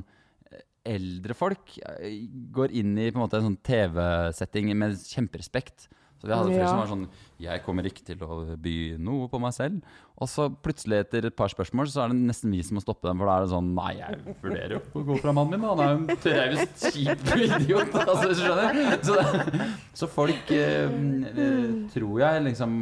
eldre 0.85 1.35
folk 1.37 1.75
eh, 1.81 2.25
går 2.53 2.73
inn 2.77 2.95
i 2.97 3.09
på 3.09 3.17
en 3.17 3.25
måte 3.25 3.39
en 3.41 3.49
sånn 3.49 3.61
TV-setting 3.65 4.71
med 4.77 4.97
kjemperespekt. 5.01 5.89
Så 6.21 6.29
vi 6.29 6.33
hadde 6.33 6.47
flere 6.53 6.61
Ja. 6.63 6.67
som 6.71 6.79
var 6.79 6.87
sånn 6.87 7.07
Jeg 7.43 7.61
kommer 7.65 7.83
ikke 7.85 8.05
til 8.07 8.17
å 8.23 8.55
by 8.57 8.73
noe 9.03 9.27
på 9.27 9.39
meg 9.43 9.51
selv. 9.53 9.81
Og 10.17 10.29
så 10.31 10.45
plutselig, 10.49 11.01
etter 11.03 11.25
et 11.27 11.35
par 11.35 11.49
spørsmål, 11.51 11.89
så 11.91 12.05
er 12.05 12.13
det 12.13 12.21
nesten 12.23 12.51
vi 12.55 12.61
som 12.63 12.77
må 12.77 12.81
stoppe 12.85 13.09
dem. 13.09 13.19
For 13.19 13.27
da 13.27 13.33
er 13.35 13.41
det 13.43 13.51
sånn 13.51 13.73
Nei, 13.75 13.89
jeg 13.99 14.37
vurderer 14.41 14.75
jo 14.77 14.79
å 14.95 15.03
gå 15.09 15.17
fra 15.19 15.33
mannen 15.35 15.51
min. 15.59 15.61
da. 15.61 15.75
Han 15.75 15.83
er 15.83 15.91
jo 15.91 15.97
en 15.99 16.21
traust, 16.23 16.85
kjip 16.95 17.25
idiot. 17.49 17.97
Altså, 17.99 18.29
skjønner? 18.39 19.03
Så, 19.03 19.17
så 19.93 20.07
folk 20.07 20.49
eh, 20.55 20.87
eh, 20.87 21.67
tror 21.91 22.23
jeg 22.23 22.45
liksom 22.47 22.79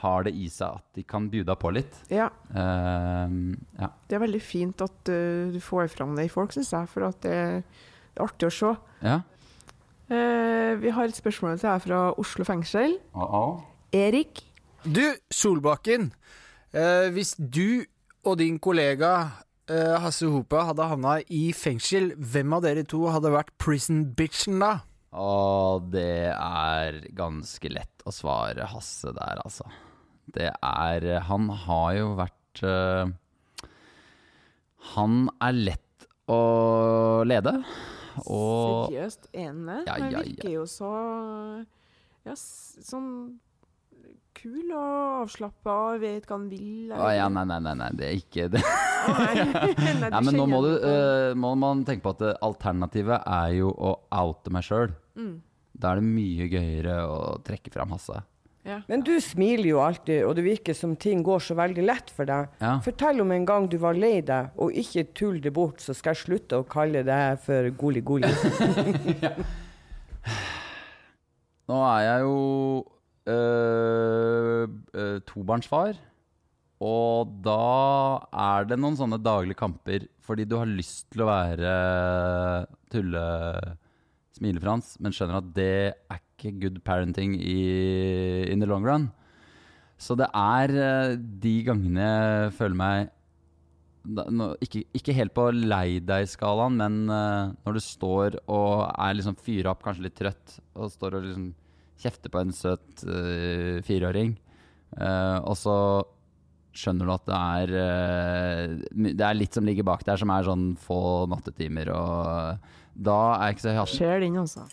har 0.00 0.22
det 0.24 0.32
i 0.36 0.46
seg 0.48 0.78
at 0.78 0.84
de 0.96 1.02
kan 1.04 1.26
bjuda 1.32 1.56
på 1.60 1.72
litt. 1.76 1.96
Ja, 2.12 2.28
Uh, 2.50 3.56
ja. 3.80 3.88
det 4.08 4.16
er 4.16 4.22
veldig 4.24 4.40
fint 4.42 4.80
at 4.84 5.08
uh, 5.12 5.50
du 5.52 5.60
får 5.60 5.88
fram 5.92 6.14
det 6.16 6.24
i 6.28 6.32
folk, 6.32 6.52
syns 6.56 6.70
jeg, 6.72 6.88
for 6.92 7.04
at 7.08 7.20
det, 7.24 7.34
det 7.64 8.20
er 8.20 8.24
artig 8.26 8.48
å 8.48 8.54
se. 8.60 8.72
ja. 9.04 9.20
Eh, 10.10 10.74
vi 10.82 10.90
har 10.90 11.06
et 11.06 11.14
spørsmål 11.16 11.58
til 11.58 11.70
her 11.70 11.78
fra 11.78 11.98
Oslo 12.18 12.44
fengsel. 12.44 12.96
Uh 13.14 13.22
-oh. 13.22 13.60
Erik, 13.92 14.46
Du, 14.84 15.04
Solbakken. 15.30 16.12
Eh, 16.72 17.12
hvis 17.12 17.36
du 17.36 17.84
og 18.24 18.38
din 18.38 18.58
kollega 18.58 19.28
eh, 19.68 20.00
Hasse 20.00 20.26
Hope 20.26 20.56
hadde 20.56 20.86
havna 20.88 21.20
i 21.28 21.52
fengsel, 21.52 22.14
hvem 22.16 22.52
av 22.52 22.62
dere 22.62 22.82
to 22.82 23.06
hadde 23.12 23.32
vært 23.32 23.52
prison 23.58 24.14
bitchen 24.16 24.60
da? 24.60 24.78
Og 25.12 25.90
det 25.92 26.32
er 26.32 27.00
ganske 27.18 27.68
lett 27.68 28.04
å 28.06 28.14
svare 28.14 28.68
Hasse 28.70 29.12
der, 29.12 29.42
altså. 29.44 29.64
Det 30.34 30.50
er 30.62 31.20
Han 31.26 31.48
har 31.48 31.92
jo 31.94 32.14
vært 32.14 32.62
uh, 32.62 33.10
Han 34.94 35.28
er 35.42 35.52
lett 35.52 36.06
å 36.30 37.24
lede. 37.26 37.64
Og 38.24 38.90
seriøst 38.90 39.30
ene? 39.32 39.82
Ja, 39.86 39.98
Han 39.98 40.10
ja, 40.14 40.24
virker 40.24 40.50
jo 40.52 40.66
så 40.68 40.90
ja, 42.26 42.34
sånn 42.36 43.38
kul 44.40 44.70
og 44.72 45.24
avslappa, 45.24 45.76
vet 46.00 46.26
hva 46.28 46.38
han 46.38 46.48
vil. 46.50 46.92
Ah, 46.96 47.10
ja, 47.16 47.28
nei, 47.32 47.44
nei, 47.48 47.58
nei, 47.64 47.74
nei, 47.80 47.90
det 47.98 48.08
er 48.08 48.16
ikke 48.18 48.48
det. 48.52 48.62
nei, 48.62 49.44
Nei, 50.06 50.22
men 50.26 50.36
nå 50.38 50.46
må, 50.48 50.62
du, 50.64 50.72
uh, 50.80 51.32
må 51.38 51.52
man 51.60 51.84
tenke 51.88 52.04
på 52.06 52.14
at 52.16 52.40
alternativet 52.46 53.20
er 53.20 53.54
jo 53.58 53.72
å 53.74 53.94
oute 54.22 54.52
meg 54.54 54.66
sjøl. 54.66 54.94
Mm. 55.18 55.34
Da 55.80 55.92
er 55.92 56.00
det 56.00 56.08
mye 56.08 56.48
gøyere 56.52 57.00
å 57.08 57.18
trekke 57.44 57.72
fram 57.74 57.92
Hasse. 57.96 58.20
Ja. 58.66 58.82
Men 58.90 59.00
du 59.06 59.14
smiler 59.24 59.70
jo 59.70 59.78
alltid, 59.80 60.26
og 60.28 60.34
det 60.36 60.44
virker 60.44 60.76
som 60.76 60.92
ting 61.00 61.22
går 61.24 61.40
så 61.46 61.54
veldig 61.56 61.84
lett 61.86 62.10
for 62.12 62.28
deg. 62.28 62.50
Ja. 62.60 62.74
Fortell 62.84 63.22
om 63.24 63.30
en 63.32 63.46
gang 63.48 63.70
du 63.72 63.78
var 63.80 63.96
lei 63.96 64.18
deg, 64.26 64.50
og 64.60 64.76
ikke 64.76 65.06
tull 65.16 65.40
det 65.40 65.54
bort, 65.56 65.80
så 65.80 65.96
skal 65.96 66.12
jeg 66.12 66.24
slutte 66.26 66.60
å 66.60 66.68
kalle 66.68 67.00
deg 67.06 67.40
for 67.44 67.70
goli-goli. 67.80 68.28
Nå 71.70 71.78
er 71.86 72.00
jeg 72.04 72.20
jo 72.26 72.36
øh, 73.30 74.68
øh, 74.68 75.18
tobarnsfar. 75.28 75.94
Og 76.80 77.28
da 77.44 77.60
er 78.32 78.64
det 78.68 78.78
noen 78.80 78.96
sånne 78.96 79.18
daglige 79.20 79.58
kamper 79.60 80.06
fordi 80.24 80.46
du 80.48 80.54
har 80.56 80.68
lyst 80.68 81.10
til 81.12 81.20
å 81.24 81.28
være 81.28 81.72
tulle-smilefrans, 82.94 84.94
men 85.02 85.12
skjønner 85.12 85.40
at 85.40 85.48
det 85.56 85.72
er 85.90 86.20
ikke 86.20 86.29
good 86.60 86.82
parenting 86.84 87.36
i 87.36 88.50
in 88.50 88.60
the 88.60 88.66
long 88.66 88.84
run. 88.84 89.10
Så 90.00 90.16
det 90.16 90.30
er 90.32 90.72
øh, 90.72 91.16
de 91.42 91.56
gangene 91.66 92.04
jeg 92.06 92.52
føler 92.56 92.78
meg 92.80 93.10
ikke, 94.64 94.84
ikke 94.96 95.12
helt 95.12 95.34
på 95.36 95.50
lei 95.52 96.00
deg-skalaen, 96.00 96.78
men 96.80 96.94
eh, 97.12 97.50
når 97.66 97.76
du 97.76 97.80
står 97.84 98.38
og 98.48 98.86
er 98.88 99.16
liksom 99.18 99.36
fyra 99.36 99.74
opp, 99.74 99.82
kanskje 99.84 100.06
litt 100.06 100.16
trøtt, 100.16 100.56
og 100.74 100.88
står 100.92 101.18
og 101.18 101.26
liksom 101.26 101.50
kjefter 102.00 102.32
på 102.32 102.40
en 102.40 102.54
søt 102.56 103.02
uh, 103.04 103.76
fireåring, 103.84 104.32
uh, 104.96 105.36
og 105.44 105.52
så 105.60 105.74
skjønner 106.72 107.04
du 107.04 107.12
at 107.12 107.26
det 107.28 107.36
er 107.36 107.72
uh, 107.76 109.10
Det 109.18 109.26
er 109.26 109.36
litt 109.36 109.52
som 109.52 109.66
ligger 109.68 109.84
bak 109.84 110.06
der, 110.08 110.16
som 110.16 110.32
er 110.32 110.46
sånn 110.46 110.64
få 110.80 111.26
nattetimer, 111.28 111.92
og 111.92 112.70
da 112.96 113.18
er 113.34 113.50
jeg 113.50 113.58
ikke 113.58 113.66
så 113.66 113.76
hatten. 113.76 113.98
Skjer 114.00 114.24
den, 114.24 114.40
altså. 114.40 114.64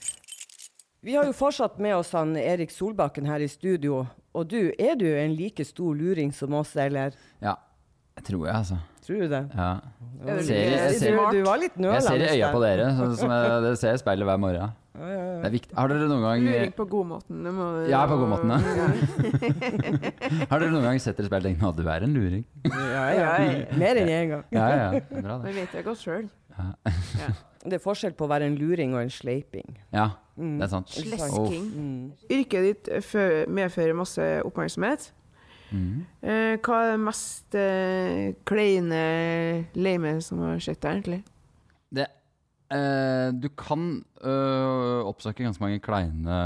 Vi 1.06 1.14
har 1.16 1.28
jo 1.30 1.34
fortsatt 1.38 1.78
med 1.80 1.96
oss 1.96 2.12
han 2.18 2.34
Erik 2.40 2.72
Solbakken 2.74 3.28
her 3.30 3.44
i 3.44 3.48
studio. 3.52 4.06
Og 4.38 4.48
du, 4.50 4.60
er 4.80 4.96
du 5.00 5.06
en 5.08 5.36
like 5.38 5.64
stor 5.66 5.94
luring 5.98 6.32
som 6.36 6.54
oss, 6.58 6.74
eller? 6.80 7.14
Ja, 7.42 7.54
jeg 8.18 8.26
tror 8.32 8.48
jeg, 8.48 8.56
altså. 8.56 8.78
Tror 9.08 9.22
du 9.24 9.28
det? 9.32 9.44
Ja. 9.56 9.70
Jeg 10.28 10.44
Ser- 10.44 10.56
jeg 10.58 10.96
ser- 11.00 11.16
du, 11.16 11.38
Du 11.38 11.46
var 11.46 11.58
litt 11.62 11.78
nølende. 11.78 12.02
Jeg 12.02 12.04
ser 12.04 12.26
i 12.26 12.40
øya 12.42 12.50
på 12.52 12.60
dere, 12.66 12.90
så, 12.98 13.08
som 13.22 13.32
jeg, 13.32 13.62
det 13.68 13.72
ser 13.80 13.94
jeg 13.94 14.00
i 14.02 14.04
speilet 14.04 14.28
hver 14.28 14.38
morgen. 14.42 14.74
Det 14.98 15.46
er 15.46 15.54
viktig. 15.54 15.76
Har 15.78 15.88
dere 15.92 16.08
noen 16.10 16.24
gang 16.26 16.42
Luring 16.48 16.72
på 16.74 16.86
godmåten. 16.90 17.44
Ja, 17.92 18.00
på 18.10 18.16
godmåten, 18.18 18.50
ja. 18.50 18.58
Har 20.50 20.60
dere 20.60 20.72
noen 20.74 20.88
gang 20.90 21.00
sett 21.00 21.20
dere 21.20 21.28
i 21.28 21.30
speilet 21.30 21.46
og 21.46 21.52
tenkt 21.54 21.68
at 21.70 21.78
du 21.78 21.92
er 21.94 22.06
en 22.08 22.16
luring? 22.18 22.42
Ja, 22.66 23.04
ja. 23.14 23.28
Mer 23.78 24.02
enn 24.02 24.10
én 24.10 24.32
gang. 24.34 24.44
Ja, 24.50 24.66
ja. 24.74 24.90
det 24.98 25.04
er 25.22 25.22
Bra, 25.28 25.38
det. 25.38 25.52
Det 25.52 25.56
vet 25.62 25.78
jeg 25.78 25.86
godt 25.86 26.02
sjøl. 26.02 26.26
Det 27.67 27.80
er 27.80 27.84
forskjell 27.84 28.15
på 28.17 28.25
å 28.27 28.32
være 28.32 28.47
en 28.49 28.58
luring 28.60 28.95
og 28.95 29.01
en 29.03 29.12
sleiping. 29.13 29.77
Ja, 29.93 30.10
det 30.38 30.65
er 30.67 30.71
sant. 30.71 30.91
Slesking. 30.93 31.65
Mm. 31.73 32.03
Yrket 32.39 32.67
ditt 32.67 32.91
medfører 33.51 33.95
masse 33.97 34.27
oppmerksomhet. 34.47 35.10
Mm. 35.71 36.06
Eh, 36.23 36.53
hva 36.63 36.77
er 36.86 36.93
det 36.93 36.99
mest 37.03 37.56
eh, 37.60 38.30
kleine 38.47 39.01
leime 39.75 40.13
som 40.23 40.39
har 40.45 40.62
skjedd 40.63 40.80
deg, 40.86 40.93
egentlig? 40.93 41.19
Det, 41.97 42.06
eh, 42.71 43.27
du 43.36 43.49
kan 43.60 43.89
øh, 44.23 45.01
oppsøke 45.10 45.43
ganske 45.43 45.63
mange 45.63 45.82
kleine 45.84 46.39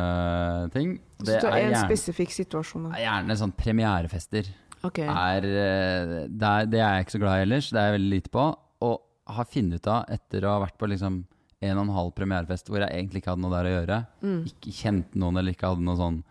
ting. 0.73 0.95
Så 1.19 1.27
Det 1.27 1.36
det 1.36 1.43
er 1.43 1.51
er 1.51 1.60
en 1.60 1.69
gjerne, 1.75 1.86
spesifikk 1.86 2.34
situasjon. 2.34 2.89
da. 2.89 2.95
er 2.97 3.05
gjerne 3.05 3.38
sånn 3.43 3.53
premierefester. 3.53 4.49
Okay. 4.81 5.05
Er, 5.05 5.45
eh, 5.45 6.17
det, 6.25 6.41
er, 6.47 6.65
det 6.65 6.81
er 6.81 6.95
jeg 6.97 7.05
ikke 7.05 7.17
så 7.19 7.21
glad 7.21 7.38
i 7.38 7.45
ellers. 7.45 7.69
Det 7.69 7.77
er 7.77 7.91
jeg 7.91 7.97
veldig 7.99 8.13
lite 8.15 8.34
på. 8.34 8.47
Og 8.88 9.01
har 9.38 9.46
funnet 9.50 9.80
ut 9.82 9.88
av, 9.91 10.06
etter 10.10 10.46
å 10.48 10.56
ha 10.58 10.63
vært 10.65 10.78
på 10.82 10.89
liksom 10.91 11.22
en 11.62 11.78
og 11.78 11.84
en 11.86 11.94
halv 11.94 12.12
premierefest 12.17 12.70
hvor 12.72 12.82
jeg 12.82 12.89
egentlig 12.89 13.22
ikke 13.22 13.36
hadde 13.36 13.44
noe 13.46 13.54
der 13.54 13.70
å 13.70 13.74
gjøre, 13.76 13.98
Mm. 14.26 14.39
ikke 14.50 14.72
kjente 14.74 15.20
noen 15.22 15.38
eller 15.38 15.54
ikke 15.54 15.70
hadde 15.70 15.86
noe 15.86 16.00
sånn 16.00 16.22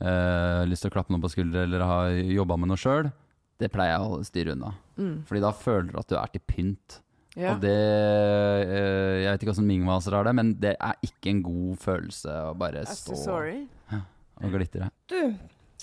øh, 0.00 0.62
lyst 0.70 0.82
til 0.86 0.90
å 0.90 0.94
klappe 0.96 1.12
noen 1.12 1.22
på 1.24 1.30
skuldre 1.34 1.64
eller 1.66 1.84
ha 1.84 1.98
jobba 2.10 2.56
med 2.60 2.70
noe 2.72 2.80
sjøl, 2.80 3.10
det 3.60 3.68
pleier 3.72 3.94
jeg 3.94 4.08
å 4.08 4.24
styre 4.26 4.54
unna. 4.56 4.72
Mm. 4.98 5.16
Fordi 5.28 5.42
da 5.44 5.52
føler 5.54 5.92
du 5.92 5.98
at 6.00 6.08
du 6.10 6.16
er 6.18 6.32
til 6.34 6.42
pynt. 6.48 7.00
Ja. 7.34 7.54
Og 7.56 7.60
det 7.64 7.74
øh, 7.74 9.22
Jeg 9.24 9.30
vet 9.32 9.42
ikke 9.42 9.52
åssen 9.56 9.66
mingvaser 9.66 10.14
har 10.14 10.26
det, 10.28 10.34
men 10.38 10.52
det 10.62 10.76
er 10.78 10.98
ikke 11.02 11.32
en 11.32 11.40
god 11.42 11.80
følelse 11.82 12.34
å 12.50 12.54
bare 12.58 12.84
stå 12.86 13.16
sorry. 13.18 13.64
og 14.40 14.50
glitre. 14.54 14.88
Du, 15.10 15.18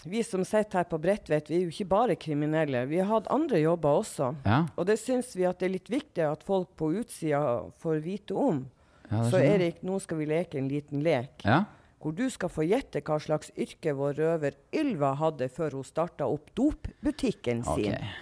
vi 0.03 0.23
som 0.23 0.43
sitter 0.45 0.81
her 0.81 0.87
på 0.89 0.97
Bredtvet, 1.01 1.49
vi 1.49 1.57
er 1.59 1.65
jo 1.67 1.71
ikke 1.73 1.89
bare 1.91 2.15
kriminelle. 2.19 2.85
Vi 2.89 2.97
har 3.01 3.09
hatt 3.11 3.27
andre 3.33 3.59
jobber 3.61 4.01
også. 4.01 4.31
Ja, 4.45 4.63
Og 4.75 4.87
det 4.89 4.97
syns 4.99 5.35
vi 5.35 5.45
at 5.45 5.59
det 5.59 5.67
er 5.69 5.75
litt 5.75 5.91
viktig 5.93 6.25
at 6.25 6.43
folk 6.47 6.71
på 6.79 6.89
utsida 7.01 7.41
får 7.83 8.01
vite 8.05 8.33
om. 8.33 8.63
ja 9.11 9.23
Så. 9.29 9.37
Erik, 9.37 9.83
nå 9.83 9.99
skal 10.01 10.17
vi 10.17 10.25
leke 10.25 10.57
en 10.57 10.69
liten 10.71 11.03
lek. 11.05 11.45
Ja? 11.45 11.63
Hvor 12.01 12.15
du 12.17 12.25
skal 12.33 12.49
få 12.49 12.65
gjette 12.65 13.03
hva 13.05 13.19
slags 13.21 13.51
yrke 13.53 13.93
vår 13.93 14.17
røver 14.17 14.55
Ylva 14.73 15.13
hadde 15.19 15.49
før 15.53 15.77
hun 15.77 15.85
starta 15.85 16.25
opp 16.25 16.49
dopbutikken 16.57 17.61
sin. 17.63 17.93
Eh, 17.93 18.15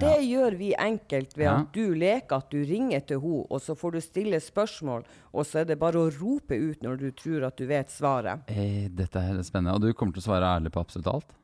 Det 0.00 0.14
gjør 0.24 0.56
vi 0.56 0.70
enkelt 0.78 1.34
ved 1.36 1.44
Ja. 1.44 1.54
at 1.60 1.72
du 1.72 1.94
leker 1.94 2.36
at 2.36 2.50
du 2.50 2.58
ringer 2.64 3.00
til 3.06 3.20
henne, 3.20 3.44
og 3.50 3.60
så 3.60 3.74
får 3.76 3.92
du 3.92 4.00
stille 4.00 4.40
spørsmål, 4.40 5.04
og 5.34 5.44
så 5.46 5.60
er 5.60 5.64
det 5.68 5.78
bare 5.78 6.00
å 6.00 6.10
rope 6.20 6.56
ut 6.56 6.82
når 6.82 6.96
du 6.98 7.10
tror 7.12 7.44
at 7.46 7.56
du 7.60 7.66
vet 7.66 7.90
svaret. 7.92 8.40
Hey, 8.48 8.88
dette 8.88 9.16
er 9.20 9.42
spennende. 9.42 9.74
Og 9.76 9.80
du 9.84 9.92
kommer 9.92 10.12
til 10.16 10.22
å 10.22 10.28
svare 10.30 10.48
ærlig 10.56 10.72
på 10.72 10.80
absolutt 10.80 11.06
alt? 11.12 11.36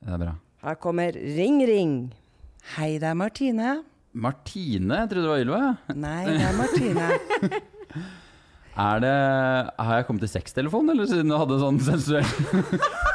Det 0.00 0.14
er 0.14 0.18
bra. 0.24 0.34
Her 0.62 0.74
kommer 0.80 1.12
Ring 1.12 1.60
Ring. 1.68 1.94
Hei, 2.76 2.98
det 2.98 3.08
er 3.08 3.14
Martine. 3.14 3.82
Martine, 4.12 4.96
jeg 5.04 5.08
trodde 5.12 5.22
det 5.22 5.30
var 5.30 5.44
Ylva. 5.44 5.78
Nei, 5.94 6.24
det 6.26 6.40
er 6.48 6.56
Martine. 6.58 7.10
Er 8.80 9.00
det 9.02 9.10
Har 9.76 9.96
jeg 9.98 10.06
kommet 10.06 10.22
til 10.24 10.30
sextelefon, 10.30 10.88
eller 10.92 11.04
siden 11.10 11.28
du 11.28 11.34
hadde 11.36 11.56
sånn 11.60 11.80
sensuell 11.82 12.24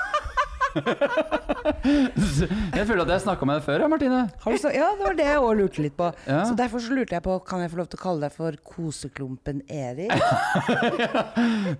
Jeg 2.76 2.86
føler 2.90 3.02
at 3.06 3.12
jeg 3.14 3.22
snakka 3.24 3.46
med 3.48 3.54
deg 3.60 3.64
før, 3.66 3.80
ja, 3.84 3.88
Martine. 3.92 4.20
Har 4.42 4.50
du 4.56 4.60
så, 4.62 4.70
ja, 4.74 4.88
det 4.98 5.04
var 5.06 5.16
det 5.18 5.26
jeg 5.28 5.40
òg 5.42 5.54
lurte 5.60 5.84
litt 5.86 5.96
på. 5.98 6.08
Ja. 6.28 6.42
Så 6.50 6.54
derfor 6.58 6.80
så 6.84 6.94
lurte 6.98 7.16
jeg 7.18 7.24
på, 7.26 7.34
kan 7.48 7.62
jeg 7.64 7.72
få 7.74 7.80
lov 7.80 7.88
til 7.92 8.00
å 8.00 8.04
kalle 8.04 8.22
deg 8.26 8.34
for 8.36 8.52
koseklumpen 8.74 9.58
Erik? 9.72 10.14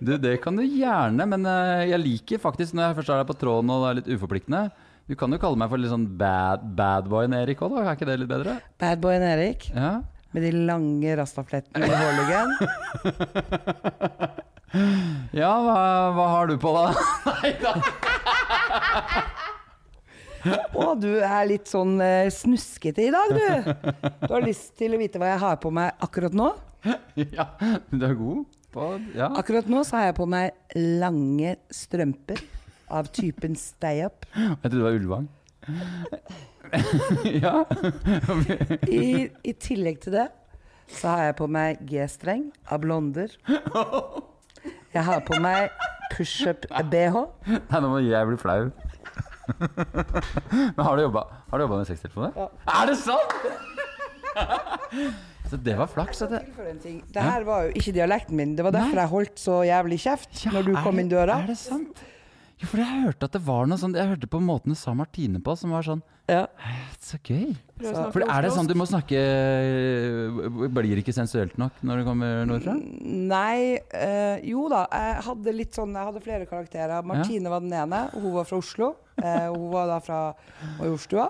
Du, 0.06 0.12
det 0.20 0.34
kan 0.44 0.54
du 0.58 0.62
gjerne, 0.64 1.24
men 1.28 1.40
eh, 1.48 1.86
jeg 1.90 2.00
liker 2.02 2.38
faktisk 2.42 2.74
når 2.76 2.82
jeg 2.90 2.96
først 3.00 3.10
er 3.14 3.18
der 3.22 3.28
på 3.28 3.36
tråden 3.40 3.70
og 3.72 3.78
det 3.82 3.88
er 3.88 3.98
litt 4.00 4.10
uforpliktende. 4.16 4.62
Du 5.06 5.14
kan 5.18 5.32
jo 5.32 5.38
kalle 5.42 5.58
meg 5.60 5.68
for 5.70 5.78
litt 5.80 5.92
sånn 5.92 6.08
bad, 6.18 6.60
bad 6.78 7.04
boyen 7.10 7.34
Erik 7.38 7.60
òg, 7.62 7.70
da. 7.76 7.80
Er 7.86 7.94
ikke 7.98 8.08
det 8.08 8.18
litt 8.22 8.32
bedre? 8.32 8.52
Badboyen 8.82 9.24
Erik 9.26 9.60
Ja. 9.74 9.92
med 10.36 10.42
de 10.44 10.50
lange 10.68 11.10
rastaflettene 11.16 11.84
i 11.86 11.88
hårluggen. 12.02 12.48
Ja, 15.36 15.52
hva, 15.64 15.80
hva 16.16 16.26
har 16.34 16.50
du 16.50 16.56
på 16.60 16.72
da? 16.76 16.86
Nei 17.30 17.52
da. 17.62 17.74
Å, 20.76 20.92
du 21.00 21.10
er 21.18 21.48
litt 21.48 21.70
sånn 21.70 21.96
eh, 22.04 22.28
snuskete 22.30 23.02
i 23.08 23.10
dag, 23.14 23.32
du. 23.34 23.70
Du 24.26 24.30
har 24.30 24.44
lyst 24.46 24.76
til 24.78 24.94
å 24.94 25.00
vite 25.00 25.18
hva 25.22 25.32
jeg 25.32 25.42
har 25.42 25.56
på 25.62 25.72
meg 25.74 25.96
akkurat 26.06 26.36
nå? 26.36 26.52
Ja, 27.18 27.48
du 27.90 28.04
er 28.06 28.14
god 28.14 28.44
på 28.76 29.00
Ja. 29.16 29.30
Akkurat 29.40 29.68
nå 29.70 29.82
så 29.88 29.96
har 29.98 30.10
jeg 30.10 30.18
på 30.18 30.26
meg 30.28 30.76
lange 30.76 31.56
strømper 31.72 32.42
av 32.92 33.08
typen 33.16 33.56
stay-up. 33.58 34.26
Jeg 34.36 34.58
trodde 34.62 34.76
det 34.76 34.86
var 34.86 34.98
Ulvang. 35.00 35.28
ja. 37.44 37.54
I, 38.86 39.26
I 39.42 39.54
tillegg 39.58 40.02
til 40.04 40.18
det 40.20 40.28
så 40.92 41.16
har 41.16 41.30
jeg 41.30 41.38
på 41.40 41.48
meg 41.50 41.80
G-streng 41.88 42.50
av 42.70 42.84
blonder. 42.84 43.32
Jeg 44.96 45.04
har 45.04 45.20
på 45.28 45.38
meg 45.44 45.70
pushup-BH. 46.14 47.16
Nei, 47.52 47.80
nå 47.84 47.88
må 47.92 47.98
jeg 48.04 48.28
bli 48.30 48.38
flau. 48.40 48.70
Men 49.46 50.80
har 50.82 50.96
du 50.98 51.02
jobba 51.04 51.22
Har 51.52 51.60
du 51.60 51.62
jobba 51.66 51.76
med 51.78 51.86
sextelefoner? 51.90 52.32
Ja. 52.34 52.46
Er 52.80 52.88
det 52.90 52.96
sant?! 52.98 53.36
Så 55.46 55.56
det 55.62 55.76
var 55.78 55.86
flaks. 55.86 56.18
det-. 56.26 56.42
Det 57.14 57.22
her 57.22 57.44
var 57.46 57.68
jo 57.68 57.76
ikke 57.78 57.92
dialekten 57.94 58.36
min. 58.36 58.56
Det 58.58 58.64
var 58.66 58.74
derfor 58.74 58.98
jeg 58.98 59.12
holdt 59.12 59.38
så 59.40 59.60
jævlig 59.68 60.00
kjeft 60.02 60.44
Ja, 60.44 60.50
når 60.56 60.66
du 60.66 60.72
kom 60.82 60.98
inn 60.98 61.10
døra. 61.12 61.38
Er 61.44 61.52
det 61.52 61.58
sant? 61.60 62.00
Jo, 62.56 62.66
for 62.70 62.80
jeg 62.80 63.02
hørte 63.04 63.26
at 63.28 63.34
det 63.36 63.42
var 63.44 63.66
noe 63.68 63.76
sånn 63.76 63.92
Jeg 63.98 64.08
hørte 64.08 64.28
på 64.32 64.38
måten 64.40 64.72
du 64.72 64.78
sa 64.80 64.94
Martine 64.96 65.42
på, 65.44 65.52
som 65.60 65.74
var 65.76 65.84
sånn 65.84 66.00
Ja. 66.30 66.46
Så 67.04 67.18
gøy. 67.20 67.52
For 68.14 68.24
er 68.24 68.46
det 68.46 68.52
sånn 68.54 68.66
du 68.70 68.72
må 68.78 68.86
snakke 68.88 69.20
Blir 70.72 70.94
det 70.96 71.02
ikke 71.04 71.14
sensuelt 71.16 71.56
nok 71.60 71.82
når 71.86 72.00
du 72.00 72.06
kommer 72.08 72.46
nordfra? 72.48 72.74
Nei, 73.04 73.76
Øh, 73.92 74.40
jo 74.48 74.66
da. 74.72 74.86
Jeg 74.92 75.22
hadde 75.28 75.54
litt 75.56 75.76
sånn 75.76 75.92
Jeg 75.94 76.08
hadde 76.08 76.22
flere 76.24 76.48
karakterer. 76.48 77.04
Martine 77.06 77.52
var 77.52 77.60
den 77.64 77.72
ene, 77.76 78.06
og 78.14 78.24
hun 78.24 78.34
var 78.38 78.48
fra 78.48 78.58
Oslo. 78.60 78.88
Eh, 79.20 79.46
hun 79.52 79.68
var 79.72 79.86
da 79.92 80.00
fra 80.00 80.20
Majorstua. 80.80 81.28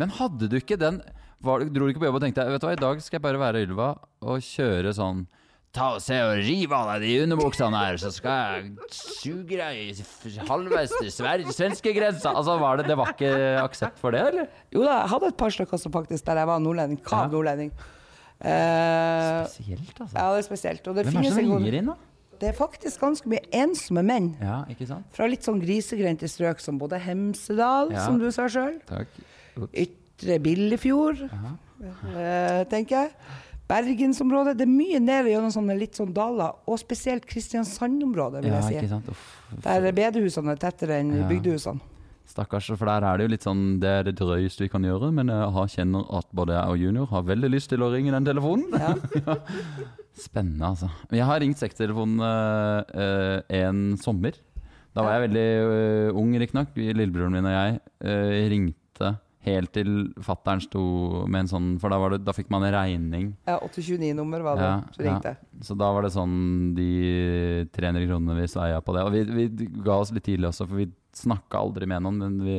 Men 0.00 0.14
hadde 0.16 0.48
du 0.48 0.56
ikke 0.58 0.78
den 0.80 1.02
var, 1.40 1.60
Dro 1.66 1.86
du 1.86 1.90
ikke 1.92 2.02
på 2.02 2.08
jobb 2.08 2.18
og 2.20 2.24
tenkte 2.24 2.46
Vet 2.46 2.60
du 2.62 2.66
hva, 2.68 2.72
i 2.76 2.80
dag 2.80 3.00
skal 3.02 3.18
jeg 3.18 3.24
bare 3.26 3.40
være 3.40 3.62
Ylva 3.66 3.90
og 4.22 4.42
kjøre 4.44 4.92
sånn 4.96 5.26
Ta 5.72 5.92
og 5.94 6.00
se 6.02 6.16
og 6.18 6.32
rive 6.42 6.74
av 6.74 6.88
deg 6.98 7.04
de 7.04 7.10
underbuksene 7.22 7.78
her, 7.78 7.96
så 8.02 8.10
skal 8.10 8.32
jeg 8.56 8.88
suge 8.90 9.54
deg 9.60 9.76
i 9.78 10.32
halvveis 10.48 10.90
til 10.98 11.12
svenskegrensa. 11.14 12.32
Altså, 12.34 12.56
var 12.58 12.80
det, 12.80 12.88
det 12.90 12.96
var 12.98 13.12
ikke 13.14 13.30
aksept 13.62 14.00
for 14.02 14.10
det, 14.10 14.24
eller? 14.32 14.48
Jo 14.74 14.82
da, 14.82 14.96
jeg 15.04 15.12
hadde 15.12 15.28
et 15.30 15.36
par 15.38 15.54
stykker 15.54 15.78
som 15.78 15.92
faktisk 15.94 16.26
der 16.26 16.40
jeg 16.42 16.48
var 16.50 16.58
nordlending. 16.58 16.98
Kav 17.06 17.28
Ja. 17.28 17.30
nordlending. 17.36 17.70
Eh, 18.40 19.46
Spesielt, 19.46 19.94
altså. 20.00 20.16
ja, 20.16 20.26
det 20.34 20.38
er 20.38 20.46
spesielt. 20.48 20.88
Og 20.88 20.96
det 20.96 21.04
Hvem 21.06 21.16
er 21.16 21.22
det 21.22 21.32
som 21.34 21.44
god- 21.52 21.66
inn, 21.74 21.86
da? 21.86 21.94
det 22.40 22.48
er 22.48 22.52
faktisk 22.58 23.00
ganske 23.00 23.28
mye 23.28 23.44
ensomme 23.52 24.02
menn. 24.02 24.28
Ja, 24.40 24.64
ikke 24.72 24.86
sant? 24.88 25.04
Fra 25.12 25.26
litt 25.28 25.44
sånn 25.46 25.60
grisegrendte 25.62 26.26
strøk 26.26 26.58
som 26.60 26.78
både 26.80 26.98
Hemsedal, 26.98 27.92
Ja. 27.92 28.06
som 28.06 28.18
du 28.18 28.30
sa 28.32 28.48
sjøl. 28.48 28.80
Ytre 29.74 30.40
Billefjord, 30.42 31.22
eh, 31.30 32.64
tenker 32.64 32.88
jeg. 33.04 33.10
Bergensområdet. 33.70 34.56
Det 34.58 34.66
er 34.66 34.72
mye 34.72 35.00
nede 35.02 35.30
gjennom 35.30 35.52
sånne 35.54 35.76
litt 35.78 35.98
sånn 35.98 36.12
daler, 36.16 36.58
og 36.66 36.80
spesielt 36.82 37.26
Kristiansand-området, 37.30 38.42
vil 38.44 38.52
Ja, 38.52 38.60
jeg 38.68 38.84
si. 38.84 38.88
sant. 38.90 39.08
Uff. 39.08 39.24
Der 39.62 39.92
bedehusene 39.92 40.52
er 40.56 40.60
tettere 40.60 41.00
enn 41.00 41.14
Ja. 41.22 41.28
bygdehusene. 41.28 41.80
Stakkars, 42.30 42.68
for 42.78 42.86
der 42.86 43.02
er 43.02 43.16
det 43.18 43.24
jo 43.26 43.30
litt 43.32 43.42
sånn 43.42 43.80
Det 43.80 43.88
er 43.90 44.02
det 44.04 44.14
drøyeste 44.20 44.62
vi 44.62 44.68
kan 44.68 44.82
gjøre, 44.82 45.12
men 45.12 45.26
jeg 45.26 45.50
har, 45.50 45.66
kjenner 45.66 46.06
at 46.16 46.26
både 46.32 46.54
jeg 46.54 46.68
og 46.68 46.78
Junior 46.78 47.06
har 47.10 47.22
veldig 47.26 47.50
lyst 47.50 47.70
til 47.70 47.82
å 47.82 47.90
ringe 47.90 48.12
den 48.12 48.24
telefonen. 48.24 48.70
Ja. 48.70 48.94
Spennende, 50.14 50.62
altså. 50.68 50.90
Jeg 51.10 51.24
har 51.26 51.40
ringt 51.40 51.58
sekstelefonen 51.58 52.20
uh, 52.20 53.40
en 53.48 53.96
sommer. 53.96 54.32
Da 54.94 55.02
var 55.02 55.16
jeg 55.18 55.30
veldig 55.30 55.48
uh, 56.12 56.18
ung, 56.18 56.32
riktignok. 56.38 56.74
Lillebroren 56.76 57.32
min 57.32 57.46
og 57.46 57.54
jeg 57.54 57.80
uh, 58.04 58.48
ringte 58.52 59.12
helt 59.46 59.72
til 59.72 59.90
fattern 60.24 60.60
sto 60.60 60.82
med 61.30 61.46
en 61.46 61.50
sånn 61.50 61.68
For 61.80 61.92
da, 61.92 61.98
var 62.02 62.14
det, 62.14 62.20
da 62.26 62.34
fikk 62.36 62.50
man 62.52 62.66
en 62.66 62.74
regning. 62.74 63.30
Ja, 63.48 63.56
829-nummer 63.64 64.44
var 64.44 64.60
det 64.60 64.66
Ja, 64.68 64.74
så 64.96 65.04
ringte. 65.06 65.34
Så 65.64 65.76
da 65.80 65.88
var 65.96 66.04
det 66.04 66.12
sånn 66.14 66.36
de 66.76 66.90
300 67.72 68.04
kronene 68.04 68.36
vi 68.36 68.48
sveia 68.52 68.82
på 68.84 68.96
det. 68.96 69.04
Og 69.08 69.14
vi, 69.16 69.46
vi 69.48 69.70
ga 69.80 69.96
oss 70.02 70.12
litt 70.12 70.26
tidlig 70.28 70.50
også, 70.50 70.68
for 70.68 70.82
vi 70.82 70.90
snakka 71.16 71.62
aldri 71.64 71.88
med 71.88 72.04
noen. 72.04 72.20
Men 72.20 72.36
vi, 72.44 72.58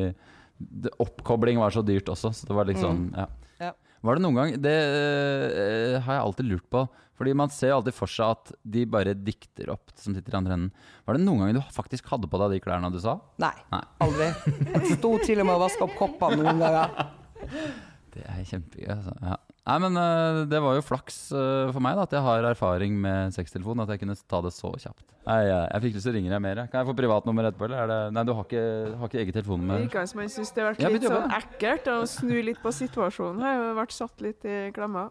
det, 0.58 0.94
oppkobling 1.02 1.62
var 1.62 1.74
så 1.76 1.86
dyrt 1.86 2.10
også, 2.12 2.34
så 2.34 2.50
det 2.50 2.58
var 2.58 2.70
liksom 2.70 3.08
ja. 3.18 3.28
Ja. 3.62 3.72
Var 4.02 4.18
det 4.18 4.24
noen 4.24 4.38
gang 4.40 4.56
Det 4.58 4.74
eh, 4.74 5.98
har 6.02 6.18
jeg 6.18 6.24
alltid 6.26 6.48
lurt 6.50 6.68
på. 6.74 6.86
Fordi 7.22 7.36
man 7.38 7.52
ser 7.54 7.70
jo 7.70 7.76
alltid 7.78 7.94
for 7.94 8.10
seg 8.10 8.32
at 8.34 8.52
de 8.74 8.82
bare 8.90 9.14
dikter 9.14 9.70
opp 9.70 9.92
som 10.02 10.16
sitter 10.18 10.34
i 10.34 10.38
andre 10.40 10.56
enden. 10.58 10.72
Var 11.06 11.20
det 11.20 11.22
noen 11.22 11.44
gang 11.44 11.54
du 11.54 11.62
faktisk 11.76 12.10
hadde 12.10 12.30
på 12.32 12.40
deg 12.42 12.56
de 12.56 12.62
klærne 12.64 12.90
du 12.90 12.98
sa? 13.04 13.20
Nei, 13.44 13.54
Nei. 13.70 13.82
aldri. 14.02 14.32
Jeg 14.72 14.98
sto 14.98 15.12
til 15.22 15.44
og 15.44 15.46
med 15.46 15.54
og 15.60 15.62
vaska 15.68 15.86
opp 15.86 15.94
koppene 16.00 16.42
noen 16.42 16.64
ganger. 16.64 17.12
Det 18.16 18.26
er 18.26 18.42
kjempegøy. 18.50 18.90
Altså. 18.96 19.14
Ja. 19.22 19.38
Nei, 19.62 19.76
men 19.84 19.94
uh, 19.94 20.42
det 20.50 20.58
var 20.64 20.74
jo 20.74 20.82
flaks 20.82 21.18
uh, 21.36 21.70
for 21.70 21.84
meg 21.86 21.94
da, 22.00 22.08
at 22.08 22.14
jeg 22.16 22.24
har 22.26 22.48
erfaring 22.50 22.96
med 23.04 23.36
sextelefon. 23.36 23.84
At 23.84 23.92
jeg 23.94 24.02
kunne 24.02 24.16
ta 24.18 24.40
det 24.42 24.54
så 24.56 24.72
kjapt. 24.74 25.04
Nei, 25.28 25.36
jeg, 25.46 25.60
jeg 25.68 25.84
fikk 25.84 25.98
lyst 25.98 26.08
til 26.08 26.12
å 26.12 26.16
ringe 26.16 26.32
deg 26.34 26.42
mer. 26.42 26.62
jeg. 26.64 26.72
Kan 26.72 26.82
jeg 26.82 26.90
få 26.90 26.96
privatnummer 26.98 27.50
etterpå? 27.52 27.68
Eller 27.68 27.84
er 27.84 27.92
det 27.92 28.00
Nei, 28.16 28.24
du 28.26 28.34
har 28.34 28.48
ikke, 28.48 28.64
har 28.98 29.12
ikke 29.12 29.20
eget 29.22 29.36
Det 29.36 29.44
telefonnummer? 29.44 29.84
virker 29.86 30.10
som 30.10 30.24
han 30.24 30.34
syns 30.34 30.54
det 30.56 30.64
har 30.64 30.72
vært 30.74 30.96
litt 30.96 31.06
sånn 31.06 31.36
ekkelt 31.38 31.92
å 31.94 32.00
snu 32.10 32.34
litt 32.48 32.64
på 32.64 32.74
situasjonen. 32.74 33.46
Har 33.46 33.60
jo 33.60 33.70
vært 33.78 33.96
satt 34.00 34.26
litt 34.26 34.50
i 34.50 34.58
klemma. 34.74 35.06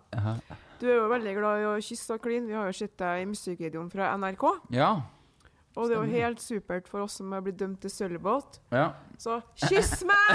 Du 0.80 0.88
er 0.88 0.96
jo 0.96 1.06
veldig 1.12 1.36
glad 1.38 1.62
i 1.62 1.70
å 1.70 1.76
kysse 1.84 2.16
og 2.16 2.24
kline. 2.24 2.48
Vi 2.50 2.58
har 2.58 2.66
jo 2.66 2.74
sett 2.74 2.96
deg 2.98 3.22
i 3.22 3.30
musikkvideoen 3.30 3.90
fra 3.92 4.10
NRK. 4.18 4.46
Ja. 4.74 4.90
Og 5.78 5.86
det 5.86 5.94
er 5.94 6.00
jo 6.00 6.18
helt 6.18 6.40
supert 6.42 6.88
for 6.90 7.04
oss 7.04 7.20
som 7.20 7.30
er 7.36 7.42
blitt 7.44 7.58
dømt 7.60 7.78
til 7.82 7.92
sølvbåt. 7.92 8.58
ja. 8.74 8.90
Så 9.20 9.36
kyss 9.66 10.00
meg! 10.08 10.30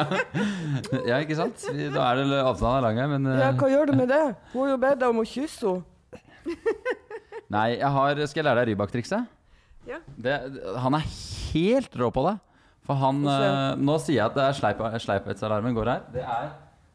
Ja, 1.10 1.18
ikke 1.20 1.36
sant? 1.36 1.60
Da 1.68 2.06
er 2.06 2.22
det 2.22 2.38
avstanden 2.40 2.78
er 2.78 2.84
lang 2.86 3.00
her, 3.02 3.10
men 3.12 3.28
eh, 3.28 3.42
Ja, 3.42 3.50
hva 3.60 3.68
gjør 3.68 3.90
du 3.90 3.98
med 3.98 4.08
det? 4.08 4.22
Hun 4.54 4.62
har 4.64 4.70
jo 4.72 4.78
bedt 4.80 5.02
deg 5.02 5.12
om 5.12 5.20
å 5.20 5.26
kysse 5.28 5.74
henne. 5.74 6.56
Nei, 7.54 7.66
jeg 7.76 7.90
har 7.92 8.22
Skal 8.30 8.40
jeg 8.40 8.46
lære 8.48 8.62
deg 8.62 8.72
Rybak-trikset? 8.72 9.28
Ja. 9.88 9.98
Det, 10.16 10.36
han 10.80 10.96
er 10.96 11.04
helt 11.50 12.00
rå 12.00 12.08
på 12.14 12.24
det. 12.28 12.36
For 12.88 12.98
han 13.00 13.20
eh, 13.28 13.76
Nå 13.78 13.98
sier 14.02 14.16
jeg 14.22 14.26
at 14.30 14.38
det 14.38 14.46
er 14.48 14.56
sleip, 14.56 14.80
sleiphetsalarmen 15.04 15.76
går 15.76 15.92
her. 15.92 16.06
Det 16.14 16.24
er 16.24 16.52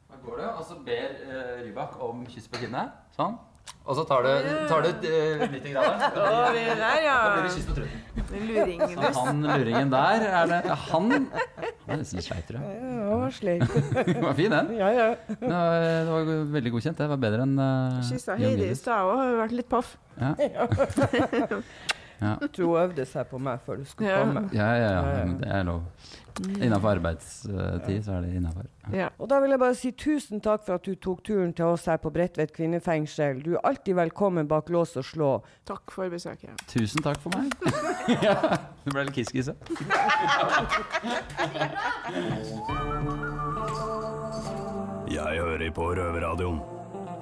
Da 0.09 0.21
går 0.25 0.41
du, 0.41 0.45
og 0.49 0.63
så 0.65 0.79
ber 0.85 1.19
uh, 1.29 1.61
Rybak 1.61 1.99
om 2.03 2.25
kyss 2.33 2.49
på 2.49 2.65
kinnet. 2.65 2.97
Sånn. 3.15 3.37
Og 3.85 3.93
så 3.99 4.03
tar 4.09 4.25
du, 4.25 4.29
tar 4.69 4.81
du 4.81 4.89
uh, 4.89 5.43
90 5.45 5.73
grader. 5.75 6.15
Å, 6.17 6.37
vi 6.55 6.61
er 6.65 6.79
der, 6.79 7.01
ja. 7.05 7.17
Da 7.21 7.33
blir 7.35 7.43
det 7.45 7.51
kyss 7.53 7.67
på. 7.69 7.85
Luringen, 8.35 8.95
Så 9.13 9.25
han 9.27 9.43
luringen 9.45 9.91
der 9.91 10.23
er 10.25 10.47
det 10.49 10.77
Han 10.89 11.11
Han 11.13 11.93
er 11.93 11.99
nesten 12.01 12.23
sleip, 12.25 12.47
tror 12.47 12.63
jeg. 12.63 12.79
Ja, 12.81 13.19
var 13.21 14.23
var 14.25 14.33
fin, 14.39 14.55
den. 14.55 14.71
Ja, 14.79 14.89
ja. 14.89 15.09
Det 15.29 15.51
var, 15.51 15.85
det 15.85 16.15
var 16.15 16.31
veldig 16.55 16.73
godkjent. 16.73 16.97
Det 16.97 17.09
var 17.13 17.21
bedre 17.27 17.45
enn 17.45 17.59
uh, 17.61 18.01
Kyssa 18.09 18.39
Heidi 18.41 18.71
i 18.71 18.79
stad 18.79 19.05
òg, 19.05 19.21
har 19.21 19.37
vært 19.43 19.59
litt 19.61 19.69
paff. 19.69 19.93
Ja. 20.17 20.33
Jeg 22.21 22.51
tror 22.55 22.65
hun 22.71 22.77
øvde 22.89 23.05
seg 23.05 23.27
på 23.29 23.39
meg 23.41 23.59
før 23.65 23.77
du 23.81 23.85
skulle 23.85 24.09
Ja. 24.09 24.19
komme. 24.23 24.49
Ja, 24.53 24.69
ja, 24.75 24.89
ja. 24.89 25.01
Ja, 25.01 25.17
ja. 25.17 25.33
Det 25.39 25.47
er 25.51 25.63
lov. 25.63 25.81
Innenfor 26.59 26.89
arbeidstid 26.97 28.03
så 28.03 28.11
er 28.17 28.21
det 28.25 28.33
innafor. 28.35 28.65
Ja. 28.93 29.07
Og 29.19 29.29
da 29.29 29.39
vil 29.39 29.49
jeg 29.53 29.59
bare 29.59 29.75
si 29.75 29.91
tusen 29.91 30.41
takk 30.43 30.65
for 30.65 30.75
at 30.75 30.83
du 30.83 30.95
tok 30.95 31.23
turen 31.23 31.53
til 31.55 31.65
oss 31.65 31.85
her 31.87 31.97
på 31.97 32.11
Bredtvet 32.11 32.51
kvinnefengsel. 32.53 33.39
Du 33.43 33.53
er 33.55 33.61
alltid 33.63 33.95
velkommen 33.95 34.47
bak 34.47 34.69
lås 34.69 34.97
og 34.99 35.03
slå. 35.07 35.31
Takk 35.65 35.91
for 35.91 36.09
besøket. 36.09 36.51
Tusen 36.67 37.01
takk 37.01 37.17
for 37.23 37.31
meg. 37.37 37.51
ja, 38.23 38.35
du 38.83 38.91
ble 38.91 39.05
litt 39.07 39.15
kiss-kisse. 39.15 39.55
Jeg 45.09 45.39
hører 45.39 45.71
på 45.71 45.81
Røverradioen. 45.95 46.59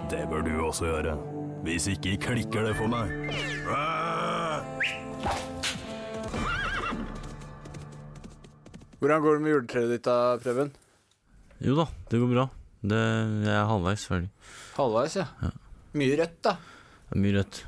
Det 0.10 0.26
bør 0.30 0.42
du 0.42 0.52
også 0.66 0.86
gjøre. 0.90 1.16
Hvis 1.64 1.88
ikke 1.88 2.18
klikker 2.18 2.66
det 2.68 2.76
for 2.76 2.88
meg. 2.92 3.12
Hvordan 9.04 9.22
går 9.24 9.36
det 9.38 9.44
med 9.44 9.52
juletreet 9.54 9.92
ditt 9.92 10.06
da, 10.08 10.18
Preben? 10.44 10.72
Jo 11.64 11.76
da, 11.82 11.86
det 12.12 12.20
går 12.22 12.32
bra. 12.32 12.46
Det, 12.84 13.00
jeg 13.48 13.56
er 13.56 13.68
halvveis 13.70 14.06
ferdig. 14.08 14.30
Halvveis, 14.78 15.18
ja. 15.20 15.26
Ja. 15.44 15.52
Mye 16.00 16.18
rødt, 16.20 16.38
da. 16.48 16.56
Er 17.14 17.20
mye 17.24 17.36
rødt. 17.38 17.62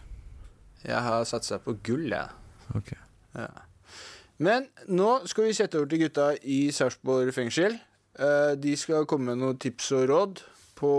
Jeg 0.85 1.01
har 1.07 1.25
satsa 1.27 1.59
på 1.63 1.75
gull, 1.85 2.07
jeg. 2.11 2.29
Ok. 2.77 2.91
Ja. 3.35 3.49
Men 4.43 4.67
nå 4.91 5.09
skal 5.29 5.47
vi 5.47 5.55
sette 5.55 5.79
over 5.79 5.91
til 5.91 6.01
gutta 6.05 6.29
i 6.43 6.59
Sarpsborg 6.75 7.31
fengsel. 7.35 7.77
Eh, 8.19 8.53
De 8.59 8.75
skal 8.79 9.07
komme 9.09 9.31
med 9.31 9.39
noen 9.43 9.59
tips 9.61 9.91
og 9.95 10.07
råd 10.11 10.43
på 10.75 10.91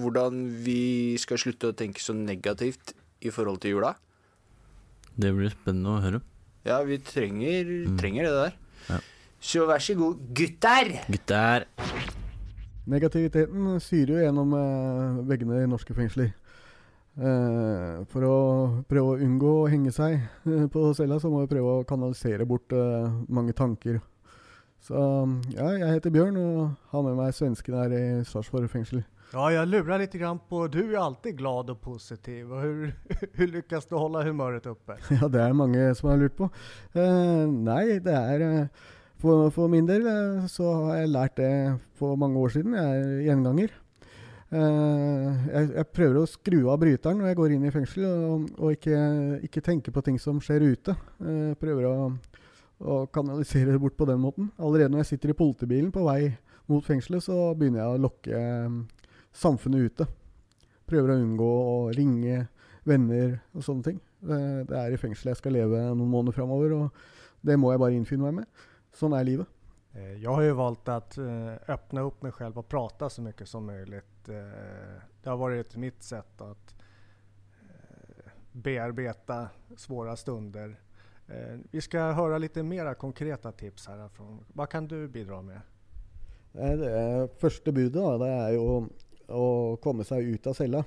hvordan 0.00 0.44
vi 0.64 1.16
skal 1.20 1.40
slutte 1.40 1.72
å 1.72 1.76
tenke 1.76 2.00
så 2.00 2.14
negativt 2.16 2.94
i 3.24 3.32
forhold 3.34 3.60
til 3.64 3.76
jula. 3.76 3.92
Det 5.18 5.32
blir 5.34 5.50
spennende 5.50 5.96
å 5.96 6.02
høre. 6.02 6.20
Ja, 6.66 6.78
vi 6.86 6.98
trenger, 7.02 7.70
trenger 7.98 8.28
det 8.28 8.34
der. 8.36 8.58
Ja. 8.88 8.98
Så 9.42 9.64
vær 9.66 9.82
så 9.82 9.94
god, 9.98 10.20
gutter! 10.34 10.92
Gutter! 11.10 11.66
Negativiteten 12.88 13.80
syrer 13.84 14.12
jo 14.14 14.20
gjennom 14.22 14.54
eh, 14.56 15.18
veggene 15.28 15.64
i 15.64 15.70
norske 15.70 15.96
fengsler. 15.96 16.30
Eh, 17.18 17.98
for 18.12 18.24
å 18.24 18.36
prøve 18.88 19.16
å 19.16 19.18
unngå 19.26 19.54
å 19.64 19.68
henge 19.68 19.92
seg 19.92 20.16
eh, 20.18 20.64
på 20.72 20.86
cella, 20.96 21.18
så 21.20 21.30
må 21.32 21.42
vi 21.42 21.50
prøve 21.50 21.80
å 21.80 21.84
kanalisere 21.88 22.46
bort 22.48 22.72
mange 23.28 23.56
tanker. 23.58 24.00
Så 24.86 24.96
ja, 25.52 25.72
jeg 25.74 25.96
heter 25.96 26.14
Bjørn 26.14 26.38
og 26.40 26.58
har 26.92 27.04
med 27.04 27.18
meg 27.18 27.34
svensken 27.34 27.76
her 27.76 27.94
i 27.98 28.04
Sarpsborg 28.28 28.70
fengsel. 28.72 29.02
Ja, 29.32 29.52
jag 29.52 29.68
lurar 29.68 29.98
lite 29.98 30.18
grann 30.18 30.38
på, 30.48 30.66
du 30.66 30.94
är 30.94 30.98
alltid 30.98 31.36
glad 31.36 31.70
och 31.70 31.80
positiv. 31.80 32.52
Och 32.52 32.60
hur, 32.60 32.94
hur 33.32 33.46
lyckas 33.46 33.86
du 33.86 33.94
hålla 33.94 34.22
humöret 34.22 34.66
uppe? 34.66 34.96
Ja, 35.20 35.28
det 35.28 35.42
er 35.42 35.52
mange 35.52 35.90
som 35.94 36.08
har 36.08 36.16
lurt 36.16 36.36
på. 36.36 36.48
Uh, 36.96 37.44
nei, 37.44 37.98
det 38.00 38.14
er 38.14 38.44
eh, 38.46 38.86
for, 39.20 39.68
min 39.68 39.86
del 39.88 40.06
eh, 40.08 40.48
så 40.48 40.72
har 40.86 41.02
jeg 41.02 41.12
lært 41.12 41.36
det 41.36 41.52
for 42.00 42.16
mange 42.16 42.40
år 42.40 42.56
siden. 42.56 42.78
Jeg 42.78 43.02
er 43.02 43.22
gjenganger. 43.26 43.76
Eh, 44.48 45.46
jeg, 45.52 45.70
jeg 45.74 45.88
prøver 45.92 46.20
å 46.22 46.28
skru 46.30 46.58
av 46.72 46.80
bryteren 46.80 47.20
når 47.20 47.32
jeg 47.32 47.40
går 47.42 47.56
inn 47.56 47.68
i 47.68 47.72
fengsel, 47.74 48.08
og, 48.08 48.50
og 48.56 48.76
ikke, 48.78 48.98
ikke 49.44 49.64
tenke 49.66 49.92
på 49.92 50.06
ting 50.06 50.16
som 50.22 50.40
skjer 50.40 50.70
ute. 50.70 50.96
Jeg 51.20 51.58
prøver 51.60 51.90
å, 51.90 51.96
å 52.80 53.00
kanalisere 53.12 53.76
bort 53.82 53.98
på 53.98 54.08
den 54.08 54.24
måten. 54.24 54.48
Allerede 54.56 54.94
når 54.94 55.04
jeg 55.04 55.16
sitter 55.16 55.34
i 55.34 55.40
politibilen 55.42 55.92
på 55.92 56.08
vei 56.08 56.22
mot 56.68 56.84
fengselet, 56.84 57.24
så 57.24 57.50
begynner 57.58 57.82
jeg 57.82 57.92
å 57.92 58.00
lokke 58.06 58.38
eh, 58.38 58.78
samfunnet 59.34 59.90
ute. 59.90 60.08
Prøver 60.88 61.12
å 61.12 61.18
unngå 61.20 61.48
å 61.48 61.76
ringe 61.96 62.46
venner 62.88 63.38
og 63.52 63.64
sånne 63.64 63.90
ting. 63.90 64.00
Det, 64.18 64.74
er 64.74 64.94
i 64.94 64.98
fengsel 64.98 65.32
jeg 65.32 65.40
skal 65.40 65.54
leve 65.54 65.82
noen 65.92 66.10
måneder 66.10 66.34
framover, 66.34 66.74
og 66.74 67.44
det 67.46 67.58
må 67.60 67.70
jeg 67.72 67.82
bare 67.82 67.98
innfinne 67.98 68.26
meg 68.26 68.40
med. 68.40 68.64
Sånn 68.96 69.14
er 69.14 69.28
livet. 69.28 69.54
Jeg 69.98 70.26
har 70.26 70.42
jo 70.44 70.56
valgt 70.58 70.90
å 70.92 70.98
åpne 71.74 72.04
opp 72.06 72.24
meg 72.24 72.34
selv 72.36 72.60
og 72.60 72.66
prate 72.70 73.08
så 73.10 73.22
mye 73.24 73.46
som 73.48 73.66
möjligt. 73.66 74.28
Eh, 74.30 74.98
det 75.22 75.30
har 75.30 75.38
vært 75.40 75.76
mitt 75.80 76.02
sett 76.04 76.42
å 76.44 76.52
bearbeide 78.62 79.48
svåre 79.76 79.76
svåra 79.76 80.16
stunder. 80.16 80.76
Eh, 81.28 81.58
vi 81.70 81.80
skal 81.80 82.14
høre 82.16 82.38
litt 82.40 82.56
mer 82.64 82.94
konkreta 82.94 83.52
tips 83.52 83.88
herfra. 83.90 84.26
Hva 84.54 84.66
kan 84.66 84.86
du 84.88 85.08
bidra 85.08 85.42
med? 85.42 85.60
Eh, 86.54 86.76
Det 86.76 87.30
første 87.40 87.72
budet 87.72 87.94
da, 87.94 88.16
det 88.18 88.30
er 88.32 88.54
jo 88.56 88.88
å 89.28 89.76
komme 89.82 90.06
seg 90.08 90.28
ut 90.34 90.46
av 90.48 90.56
cella. 90.56 90.84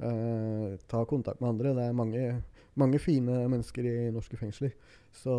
Eh, 0.00 0.76
ta 0.90 1.04
kontakt 1.04 1.40
med 1.40 1.52
andre. 1.52 1.74
Det 1.76 1.86
er 1.86 1.96
mange, 1.96 2.24
mange 2.80 3.00
fine 3.02 3.44
mennesker 3.50 3.86
i 3.86 3.96
norske 4.14 4.38
fengsler. 4.40 4.72
Så 5.12 5.34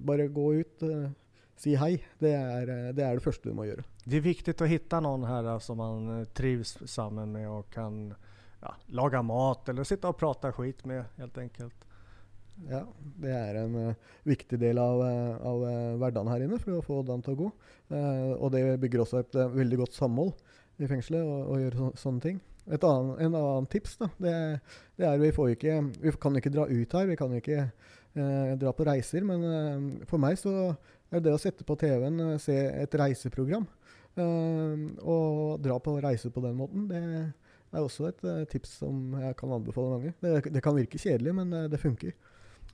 bare 0.00 0.30
gå 0.32 0.46
ut, 0.60 0.82
eh, 0.82 1.10
si 1.56 1.76
hei. 1.76 1.96
Det 2.18 2.32
er, 2.34 2.62
eh, 2.68 2.92
det 2.92 3.04
er 3.04 3.14
det 3.14 3.24
første 3.24 3.50
du 3.50 3.54
må 3.54 3.68
gjøre. 3.68 3.84
Det 4.06 4.18
er 4.18 4.26
viktig 4.26 4.54
å 4.54 4.68
finne 4.68 5.02
noen 5.02 5.28
her 5.28 5.54
eh, 5.54 5.58
som 5.58 5.78
man 5.78 6.26
trives 6.34 6.74
trivs 6.74 6.90
samman 6.90 7.32
med 7.32 7.48
og 7.48 7.70
kan 7.70 8.14
ja, 8.62 8.74
laga 8.88 9.22
mat 9.22 9.68
eller 9.68 9.84
sitte 9.84 10.08
og 10.08 10.18
prate 10.18 10.52
skit 10.52 10.86
med 10.86 11.04
helt 11.18 11.38
enkelt. 11.38 11.88
Ja, 12.68 12.82
det 13.18 13.32
er 13.32 13.58
en 13.62 13.74
uh, 13.74 14.10
viktig 14.28 14.58
del 14.60 14.78
av, 14.78 15.00
eh, 15.06 15.36
av 15.48 15.62
uh, 15.64 15.94
hverdagen 15.98 16.30
her 16.30 16.44
inne 16.44 16.58
for 16.62 16.78
å 16.78 16.84
få 16.84 17.00
dagen 17.06 17.24
til 17.24 17.34
å 17.34 17.40
gå. 17.40 17.48
Uh, 17.90 18.34
og 18.36 18.52
det 18.54 18.62
bygger 18.82 19.02
også 19.02 19.22
et 19.22 19.38
eh, 19.40 19.54
veldig 19.56 19.80
godt 19.82 19.96
samhold 19.96 20.34
i 20.80 20.88
fengselet 20.90 21.22
og, 21.24 21.52
og 21.52 21.60
gjøre 21.62 21.78
så, 21.78 21.90
sånne 22.06 22.24
ting. 22.24 22.40
Et 22.72 22.84
annen, 22.86 23.16
en 23.18 23.34
annen 23.34 23.66
tips 23.70 23.96
da, 23.98 24.08
det, 24.22 24.34
det 25.00 25.06
er 25.08 25.18
vi 25.18 25.32
får 25.34 25.56
ikke 25.56 25.78
Vi 25.98 26.12
kan 26.22 26.38
ikke 26.38 26.52
dra 26.54 26.68
ut 26.70 26.96
her. 26.96 27.08
Vi 27.10 27.18
kan 27.18 27.36
ikke 27.36 27.58
eh, 27.66 28.52
dra 28.60 28.72
på 28.76 28.86
reiser. 28.86 29.26
Men 29.26 29.46
eh, 29.48 29.86
for 30.10 30.22
meg 30.22 30.38
så 30.40 30.72
er 31.12 31.24
det 31.24 31.34
å 31.34 31.40
sette 31.40 31.66
på 31.68 31.76
TV-en, 31.76 32.20
og 32.24 32.40
se 32.40 32.56
et 32.56 32.94
reiseprogram 32.96 33.66
eh, 34.16 34.84
og 35.02 35.58
dra 35.64 35.78
på 35.82 35.98
reise 36.00 36.30
på 36.32 36.44
den 36.44 36.56
måten, 36.56 36.86
det 37.72 37.80
er 37.80 37.86
også 37.86 38.10
et 38.10 38.24
eh, 38.28 38.44
tips 38.52 38.74
som 38.82 39.14
jeg 39.16 39.36
kan 39.38 39.52
anbefale 39.56 39.96
mange. 39.96 40.12
Det, 40.20 40.52
det 40.52 40.62
kan 40.64 40.76
virke 40.76 41.00
kjedelig, 41.00 41.32
men 41.38 41.52
eh, 41.56 41.68
det 41.72 41.80
funker. 41.80 42.12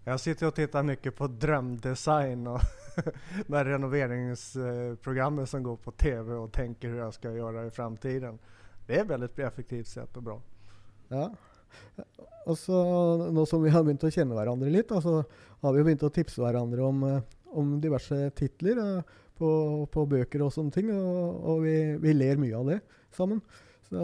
Jag 0.09 0.21
sitter 0.21 0.47
och 0.47 0.55
tittar 0.55 0.83
mycket 0.83 1.17
på 1.17 1.27
drömdesign 1.27 2.47
och 2.47 2.61
det 3.47 3.57
här 3.57 3.65
renoveringsprogrammet 3.65 5.49
som 5.49 5.63
går 5.63 5.77
på 5.77 5.91
tv 5.91 6.35
och 6.35 6.53
tänker 6.53 6.89
hur 6.89 6.99
jag 6.99 7.15
ska 7.15 7.33
göra 7.33 7.67
i 7.67 7.71
framtiden. 7.71 8.39
Det 8.87 8.99
är 8.99 9.05
väldigt 9.05 9.39
effektivt 9.39 9.87
sätt 9.87 10.17
och 10.17 10.23
bra. 10.23 10.43
Ja. 11.09 11.35
Og 12.47 12.59
så 12.59 12.77
Nå 13.33 13.47
som 13.47 13.63
vi 13.63 13.71
har 13.71 13.85
begynt 13.85 14.05
å 14.05 14.11
kjenne 14.11 14.33
hverandre 14.33 14.71
litt, 14.73 14.89
så 14.89 15.19
har 15.61 15.77
vi 15.77 15.85
begynt 15.85 16.07
å 16.09 16.09
tipse 16.09 16.41
hverandre 16.41 16.83
om, 16.83 17.05
eh, 17.05 17.21
om 17.53 17.77
diverse 17.81 18.31
titler 18.31 18.81
eh, 18.81 19.17
på, 19.37 19.51
på 19.93 20.07
bøker 20.09 20.47
og 20.47 20.55
sånne 20.55 20.73
ting. 20.73 20.89
Og 20.89 21.67
vi, 21.67 21.77
vi 22.01 22.17
ler 22.17 22.41
mye 22.41 22.57
av 22.57 22.73
det 22.73 22.81
sammen. 23.13 23.45
Så 23.91 24.01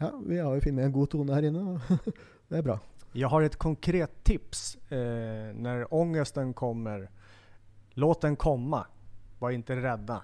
ja, 0.00 0.14
vi 0.24 0.40
har 0.40 0.54
jo 0.56 0.64
funnet 0.64 0.88
en 0.88 0.96
god 0.96 1.12
tone 1.12 1.36
her 1.36 1.50
inne, 1.50 1.76
og 1.76 2.14
det 2.48 2.62
er 2.62 2.70
bra. 2.72 2.80
Jag 3.12 3.28
har 3.28 3.42
ett 3.42 3.56
konkret 3.56 4.24
tips 4.24 4.76
eh, 4.88 4.98
när 5.54 5.94
ångesten 5.94 6.54
kommer. 6.54 7.10
Låt 7.90 8.20
den 8.20 8.36
komma. 8.36 8.86
Var 9.38 9.50
inte 9.50 9.76
rädda. 9.76 10.22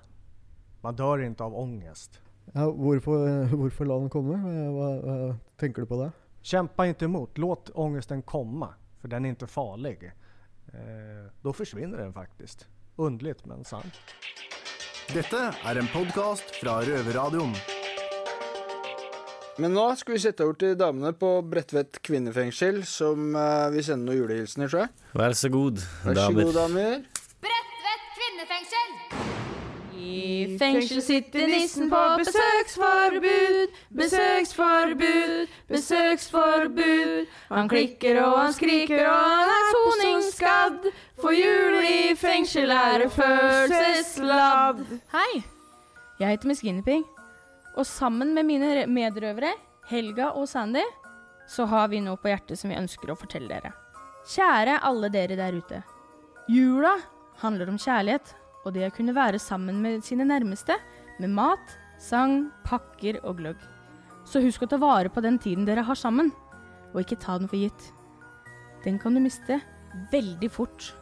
Man 0.81 0.97
dör 0.97 1.23
inte 1.23 1.44
av 1.44 1.59
ångest. 1.59 2.20
Ja, 2.53 2.70
hvorfor, 2.70 3.44
hvorfor 3.57 3.85
la 3.85 3.99
den 3.99 4.11
komme? 4.11 4.37
Hva, 4.68 5.01
hva 5.01 5.37
tenker 5.57 5.83
du 5.83 5.87
på 5.87 6.03
det? 6.03 6.12
Kämpa 6.42 6.87
inte 6.87 7.05
emot. 7.05 7.38
Låt 7.38 7.70
ångesten 7.75 8.23
komma. 8.23 8.75
För 9.01 9.09
den 9.09 9.25
är 9.25 9.29
inte 9.29 9.47
farlig. 9.47 10.12
Eh, 10.66 11.31
då 11.42 11.53
försvinner 11.53 11.99
den 11.99 12.12
faktiskt. 12.12 12.68
Undligt 12.97 13.44
men 13.44 13.64
sant. 13.64 13.94
Dette 15.12 15.55
er 15.64 15.77
en 15.77 15.88
podkast 15.88 16.51
fra 16.51 16.81
Røverradioen. 16.81 17.55
Men 19.59 19.71
nå 19.77 19.85
skal 19.95 20.17
vi 20.17 20.23
sette 20.25 20.43
over 20.43 20.57
til 20.59 20.73
damene 20.79 21.12
på 21.14 21.29
Bredtvet 21.47 22.01
kvinnefengsel, 22.03 22.81
som 22.90 23.37
uh, 23.38 23.71
vil 23.75 23.85
sende 23.87 24.09
noen 24.09 24.19
julehilsener, 24.25 24.71
tror 24.73 24.81
jeg. 24.85 24.90
Vær 25.14 25.37
så 25.38 25.51
god, 25.55 25.85
Vær 26.03 26.17
så 26.17 26.25
damer. 26.25 26.49
god, 26.49 26.57
damer. 26.59 26.97
Bredtvet 27.45 28.09
kvinnefengsel. 28.17 28.90
I 30.05 30.57
fengsel 30.59 31.01
sitter 31.07 31.47
nissen 31.49 31.87
på 31.90 32.01
besøksforbud, 32.19 33.79
besøksforbud, 34.03 35.47
besøksforbud. 35.71 37.31
Han 37.55 37.71
klikker 37.71 38.21
og 38.27 38.37
han 38.43 38.53
skriker 38.59 39.07
og 39.07 39.17
han 39.23 39.55
er 39.55 39.73
soningsskadd. 39.79 40.93
For 41.23 41.31
jul 41.38 41.79
i 41.88 42.12
fengsel 42.19 42.75
er 42.75 43.07
følelsesladd. 43.17 44.85
Hei, 45.14 45.45
jeg 46.21 46.35
heter 46.35 46.51
Miss 46.51 46.67
Guinevere. 46.67 47.13
Og 47.75 47.87
sammen 47.89 48.35
med 48.37 48.47
mine 48.47 48.85
medrøvere, 48.87 49.55
Helga 49.91 50.31
og 50.39 50.47
Sandy, 50.49 50.85
så 51.51 51.67
har 51.69 51.91
vi 51.93 52.01
noe 52.01 52.17
på 52.21 52.31
hjertet 52.31 52.59
som 52.61 52.71
vi 52.71 52.79
ønsker 52.79 53.11
å 53.13 53.19
fortelle 53.19 53.51
dere. 53.51 53.75
Kjære 54.31 54.79
alle 54.89 55.11
dere 55.13 55.37
der 55.37 55.59
ute. 55.59 55.83
Jula 56.49 56.95
handler 57.43 57.73
om 57.73 57.81
kjærlighet 57.81 58.35
og 58.65 58.73
det 58.73 58.87
å 58.87 58.95
kunne 58.95 59.15
være 59.17 59.41
sammen 59.43 59.83
med 59.85 60.05
sine 60.07 60.25
nærmeste, 60.25 60.77
med 61.21 61.35
mat, 61.37 61.77
sang, 62.01 62.49
pakker 62.65 63.21
og 63.23 63.39
gløgg. 63.43 63.61
Så 64.25 64.41
husk 64.41 64.65
å 64.65 64.71
ta 64.71 64.79
vare 64.81 65.13
på 65.13 65.23
den 65.25 65.37
tiden 65.39 65.67
dere 65.69 65.85
har 65.85 65.99
sammen, 66.01 66.33
og 66.95 67.03
ikke 67.03 67.21
ta 67.21 67.37
den 67.39 67.51
for 67.51 67.61
gitt. 67.61 67.91
Den 68.85 68.97
kan 69.01 69.17
du 69.17 69.21
miste 69.21 69.61
veldig 70.13 70.51
fort. 70.53 70.93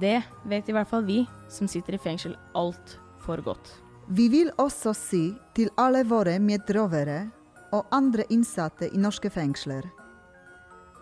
Det 0.00 0.20
vet 0.48 0.70
i 0.70 0.76
hvert 0.76 0.90
fall 0.90 1.06
vi 1.06 1.22
som 1.50 1.68
sitter 1.70 1.98
i 1.98 2.02
fengsel 2.02 2.38
altfor 2.58 3.42
godt. 3.42 3.81
Vi 4.06 4.28
vil 4.28 4.50
også 4.58 4.92
si 4.96 5.22
til 5.54 5.70
alle 5.78 6.02
våre 6.04 6.38
medrovere 6.42 7.28
og 7.72 7.86
andre 7.94 8.24
innsatte 8.34 8.88
i 8.90 8.98
norske 8.98 9.30
fengsler. 9.30 9.86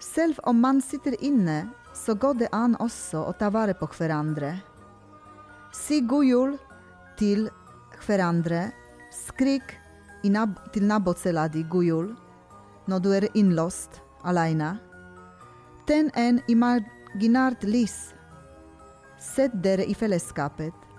Selv 0.00 0.40
om 0.48 0.60
man 0.60 0.80
sitter 0.84 1.16
inne, 1.24 1.70
så 1.94 2.14
går 2.14 2.34
det 2.42 2.50
an 2.52 2.76
også 2.80 3.24
å 3.26 3.32
ta 3.36 3.50
vare 3.50 3.74
på 3.74 3.88
hverandre. 3.96 4.52
Si 5.72 6.00
god 6.00 6.26
jul 6.26 6.52
til 7.18 7.48
hverandre. 8.06 8.70
Skrik 9.10 9.74
nab 10.24 10.54
til 10.72 10.84
nabocella 10.86 11.48
di 11.48 11.64
god 11.64 11.84
jul 11.84 12.12
når 12.86 13.00
du 13.00 13.10
er 13.16 13.26
innlåst 13.34 14.00
alene. 14.22 14.76
Tenn 15.86 16.12
en 16.14 16.40
imaginært 16.48 17.64
lys. 17.64 18.12
Sett 19.18 19.56
dere 19.64 19.84
i 19.88 19.94
fellesskapet 19.94 20.89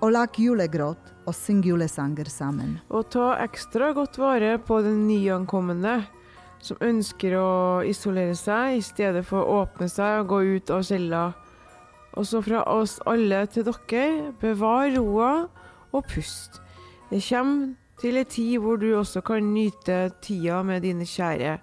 og 0.00 0.12
lag 0.14 0.38
julegråt 0.38 1.12
og 1.26 1.34
syng 1.36 1.62
julesanger 1.66 2.28
sammen. 2.30 2.78
Og 2.90 3.10
ta 3.12 3.34
ekstra 3.42 3.92
godt 3.96 4.18
vare 4.20 4.56
på 4.62 4.80
den 4.84 5.06
nyankomne 5.08 5.98
som 6.62 6.80
ønsker 6.82 7.36
å 7.38 7.50
isolere 7.86 8.34
seg 8.38 8.78
i 8.78 8.84
stedet 8.84 9.24
for 9.26 9.42
å 9.42 9.62
åpne 9.64 9.88
seg 9.90 10.22
og 10.22 10.32
gå 10.32 10.40
ut 10.56 10.72
av 10.74 10.86
cella. 10.86 11.24
Også 12.18 12.42
fra 12.42 12.64
oss 12.72 12.98
alle 13.06 13.44
til 13.52 13.66
dere, 13.68 14.32
bevar 14.40 14.90
roa 14.96 15.32
og 15.92 16.08
pust. 16.10 16.60
Det 17.10 17.22
kommer 17.28 17.76
til 17.98 18.18
en 18.20 18.30
tid 18.30 18.58
hvor 18.62 18.78
du 18.80 18.90
også 18.98 19.22
kan 19.26 19.52
nyte 19.54 20.08
tida 20.22 20.62
med 20.66 20.82
dine 20.86 21.06
kjære. 21.06 21.58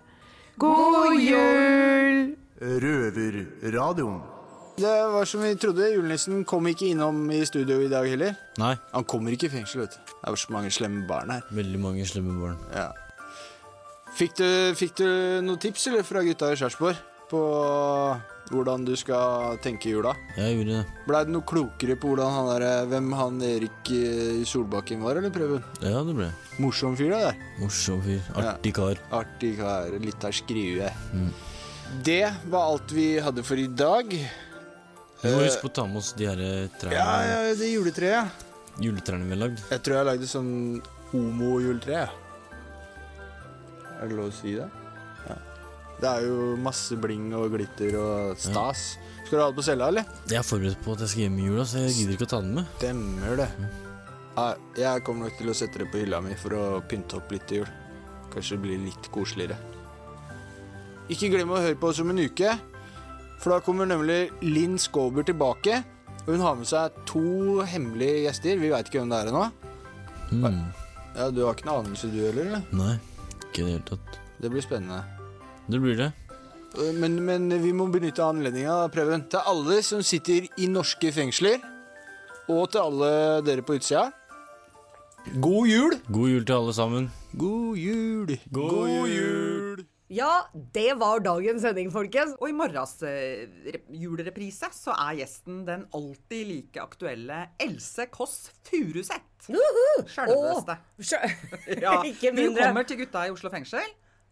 God 0.59 1.19
jul! 1.19 2.35
Røverradioen. 2.61 4.34
Det 4.75 4.91
var 5.07 5.25
som 5.25 5.39
vi 5.39 5.53
trodde. 5.55 5.87
Julenissen 5.93 6.43
kom 6.47 6.67
ikke 6.67 6.89
innom 6.91 7.29
i 7.31 7.39
studio 7.47 7.79
i 7.79 7.87
dag 7.91 8.07
heller. 8.11 8.35
Nei. 8.59 8.73
Han 8.91 9.07
kommer 9.07 9.31
ikke 9.31 9.47
i 9.47 9.53
fengsel, 9.53 9.85
vet 9.85 9.95
du. 9.95 10.13
Det 10.19 10.31
er 10.33 10.39
så 10.41 10.51
mange 10.51 10.71
slemme 10.75 11.05
barn 11.07 11.31
her. 11.31 11.45
Veldig 11.55 11.79
mange 11.79 12.07
slemme 12.09 12.35
barn. 12.41 12.59
Ja. 12.75 12.89
Fikk 14.15 14.35
du, 14.39 14.47
fikk 14.75 14.97
du 14.99 15.07
noen 15.43 15.59
tips 15.63 15.87
eller, 15.91 16.03
fra 16.07 16.23
gutta 16.23 16.51
i 16.51 16.59
Sarpsborg 16.59 16.99
på 17.31 17.39
hvordan 18.51 18.83
du 18.85 18.93
skal 18.99 19.57
tenke 19.63 19.89
jula? 19.89 20.13
Jeg 20.37 20.59
gjorde 20.59 20.75
det. 20.77 20.99
Blei 21.07 21.23
du 21.25 21.33
noe 21.33 21.47
klokere 21.47 21.95
på 21.99 22.11
hvordan 22.11 22.35
han 22.35 22.51
der, 22.51 22.85
hvem 22.91 23.09
han 23.17 23.41
Erik 23.47 23.91
eh, 23.95 24.43
Solbakken 24.47 25.01
var, 25.03 25.17
eller 25.19 25.33
Prøven? 25.33 25.63
Ja, 25.81 26.03
det 26.05 26.15
ble 26.19 26.29
Morsom 26.61 26.95
fyr, 26.99 27.15
da. 27.15 27.31
der. 27.31 27.43
Morsom 27.63 28.03
fyr. 28.05 28.21
Artig 28.39 28.75
kar. 28.77 29.01
Artig 29.15 29.55
kar. 29.59 29.95
Litt 30.03 30.27
av 30.27 30.35
skrue. 30.35 30.91
Mm. 31.15 31.29
Det 32.05 32.23
var 32.51 32.73
alt 32.75 32.91
vi 32.95 33.15
hadde 33.23 33.43
for 33.45 33.59
i 33.59 33.67
dag. 33.71 34.11
Vi 35.21 35.31
må 35.31 35.41
huske 35.45 35.63
på 35.63 35.71
å 35.71 35.75
ta 35.79 35.85
med 35.89 36.01
oss 36.01 36.11
de 36.17 36.27
her 36.27 36.41
eh, 36.43 36.67
trærne. 36.79 36.97
Ja, 36.97 37.15
ja, 37.47 37.55
det 37.57 37.71
juletreet. 37.71 38.45
Juletrærne 38.83 39.27
vi 39.27 39.35
har 39.35 39.41
lagd. 39.45 39.61
Jeg 39.71 39.83
tror 39.85 39.97
jeg 39.97 40.07
lagde 40.09 40.27
sånn 40.29 40.51
homo-juletre. 41.13 42.05
Er 43.95 44.09
det 44.11 44.17
lov 44.17 44.27
å 44.27 44.35
si 44.35 44.57
det? 44.57 44.67
Ja. 45.29 45.37
Det 46.01 46.11
er 46.11 46.27
jo 46.27 46.49
masse 46.59 46.97
bling 46.99 47.29
og 47.37 47.55
glitter 47.55 47.95
og 48.01 48.41
stas. 48.41 48.83
Skal 49.25 49.39
du 49.39 49.41
ha 49.41 49.47
det 49.49 49.57
på 49.57 49.65
cella, 49.65 49.87
eller? 49.93 50.11
Jeg 50.29 50.37
er 50.41 50.45
forberedt 50.45 50.83
på 50.85 50.93
at 50.93 51.05
jeg 51.05 51.13
skal 51.13 51.25
hjem 51.25 51.39
i 51.39 51.47
jula, 51.47 51.65
så 51.65 51.85
jeg 51.85 51.95
gidder 51.95 52.17
ikke 52.17 52.27
å 52.27 52.33
ta 52.35 52.41
den 52.43 52.51
med. 52.59 52.67
Stemmer 52.77 53.39
det. 53.39 53.47
Ja, 54.35 54.49
jeg 54.77 55.05
kommer 55.07 55.29
nok 55.29 55.39
til 55.39 55.49
å 55.49 55.55
sette 55.55 55.81
det 55.81 55.87
på 55.93 56.01
hylla 56.03 56.19
mi 56.21 56.35
for 56.37 56.53
å 56.59 56.65
pynte 56.91 57.17
opp 57.21 57.31
litt 57.31 57.47
til 57.49 57.63
jul. 57.63 57.71
Kanskje 58.35 58.57
det 58.57 58.63
blir 58.67 58.83
litt 58.83 59.09
koseligere. 59.15 59.55
Ikke 61.15 61.29
glem 61.31 61.53
å 61.55 61.61
høre 61.61 61.77
på 61.79 61.89
oss 61.93 62.01
om 62.03 62.11
en 62.11 62.19
uke, 62.19 62.51
for 63.41 63.53
da 63.55 63.59
kommer 63.63 63.85
nemlig 63.89 64.29
Linn 64.41 64.77
Skåber 64.81 65.25
tilbake. 65.27 65.81
Og 66.25 66.33
hun 66.33 66.41
har 66.41 66.55
med 66.57 66.65
seg 66.69 66.95
to 67.05 67.61
hemmelige 67.69 68.23
gjester. 68.25 68.57
Vi 68.61 68.71
veit 68.71 68.87
ikke 68.89 69.03
hvem 69.03 69.11
det 69.13 69.19
er 69.21 69.31
ennå. 69.31 69.45
Mm. 70.31 70.61
Ja, 71.15 71.29
Du 71.31 71.43
har 71.45 71.53
ikke 71.53 71.67
noen 71.69 71.85
anelse, 71.85 72.09
du 72.11 72.17
heller? 72.23 72.47
eller? 72.47 72.63
Nei, 72.73 72.95
ikke 73.45 73.61
i 73.61 73.65
det 73.67 73.71
hele 73.75 73.85
tatt. 73.91 74.17
Det 74.41 74.51
blir 74.51 74.65
spennende. 74.65 75.03
Det 75.69 75.79
blir 75.83 75.99
det. 75.99 76.11
Men, 76.99 77.15
men 77.23 77.47
vi 77.63 77.71
må 77.71 77.85
benytte 77.93 78.25
anledninga, 78.25 78.89
Preben. 78.91 79.23
Til 79.31 79.39
alle 79.47 79.77
som 79.85 80.01
sitter 80.03 80.49
i 80.59 80.67
norske 80.67 81.11
fengsler, 81.15 81.61
og 82.51 82.67
til 82.73 82.81
alle 82.83 83.11
dere 83.47 83.63
på 83.65 83.77
utsida. 83.77 84.09
God 85.41 85.69
jul! 85.69 85.95
God 86.11 86.29
jul 86.29 86.43
til 86.45 86.57
alle 86.57 86.73
sammen. 86.77 87.07
God 87.37 87.77
jul! 87.79 88.35
God 88.53 89.07
jul! 89.09 89.85
Ja, 90.15 90.45
det 90.75 90.93
var 91.01 91.19
dagens 91.25 91.63
sending, 91.65 91.89
folkens. 91.91 92.35
Og 92.39 92.51
i 92.51 92.55
morgens 92.55 92.93
eh, 93.03 93.47
julereprise 93.91 94.69
så 94.75 94.93
er 94.95 95.17
gjesten 95.19 95.63
den 95.67 95.83
alltid 95.97 96.47
like 96.51 96.79
aktuelle 96.83 97.41
Else 97.59 98.05
Kåss 98.13 98.37
Furuseth. 98.69 99.49
Sjølveste. 99.49 100.77
Ja, 101.83 101.97
Ikke 102.09 102.31
hun 102.31 102.39
mindre. 102.39 102.63
kommer 102.69 102.83
til 102.87 102.97
gutta 103.03 103.25
i 103.27 103.33
Oslo 103.33 103.49
fengsel. 103.53 103.87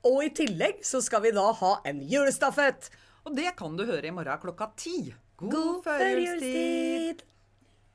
Og 0.07 0.23
i 0.25 0.29
tillegg 0.35 0.81
så 0.85 0.99
skal 1.03 1.23
vi 1.25 1.31
da 1.35 1.45
ha 1.59 1.73
en 1.89 1.99
julestafett. 2.11 2.89
Og 3.23 3.35
det 3.37 3.53
kan 3.59 3.75
du 3.79 3.83
høre 3.87 4.07
i 4.07 4.11
morgen 4.15 4.39
klokka 4.41 4.65
ti. 4.79 4.97
God, 5.39 5.51
God 5.53 5.77
førjulstid! 5.87 7.23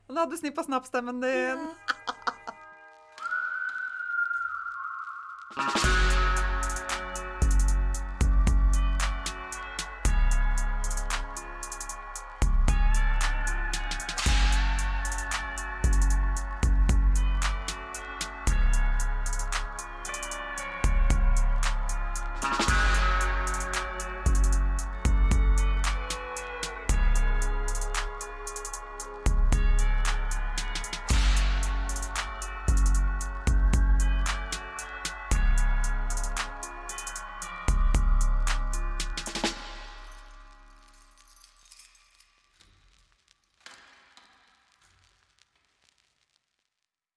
Da 0.08 0.22
hadde 0.22 0.32
du 0.32 0.38
snippa 0.40 0.62
snapp-stemmen 0.64 1.20
din. 1.24 1.66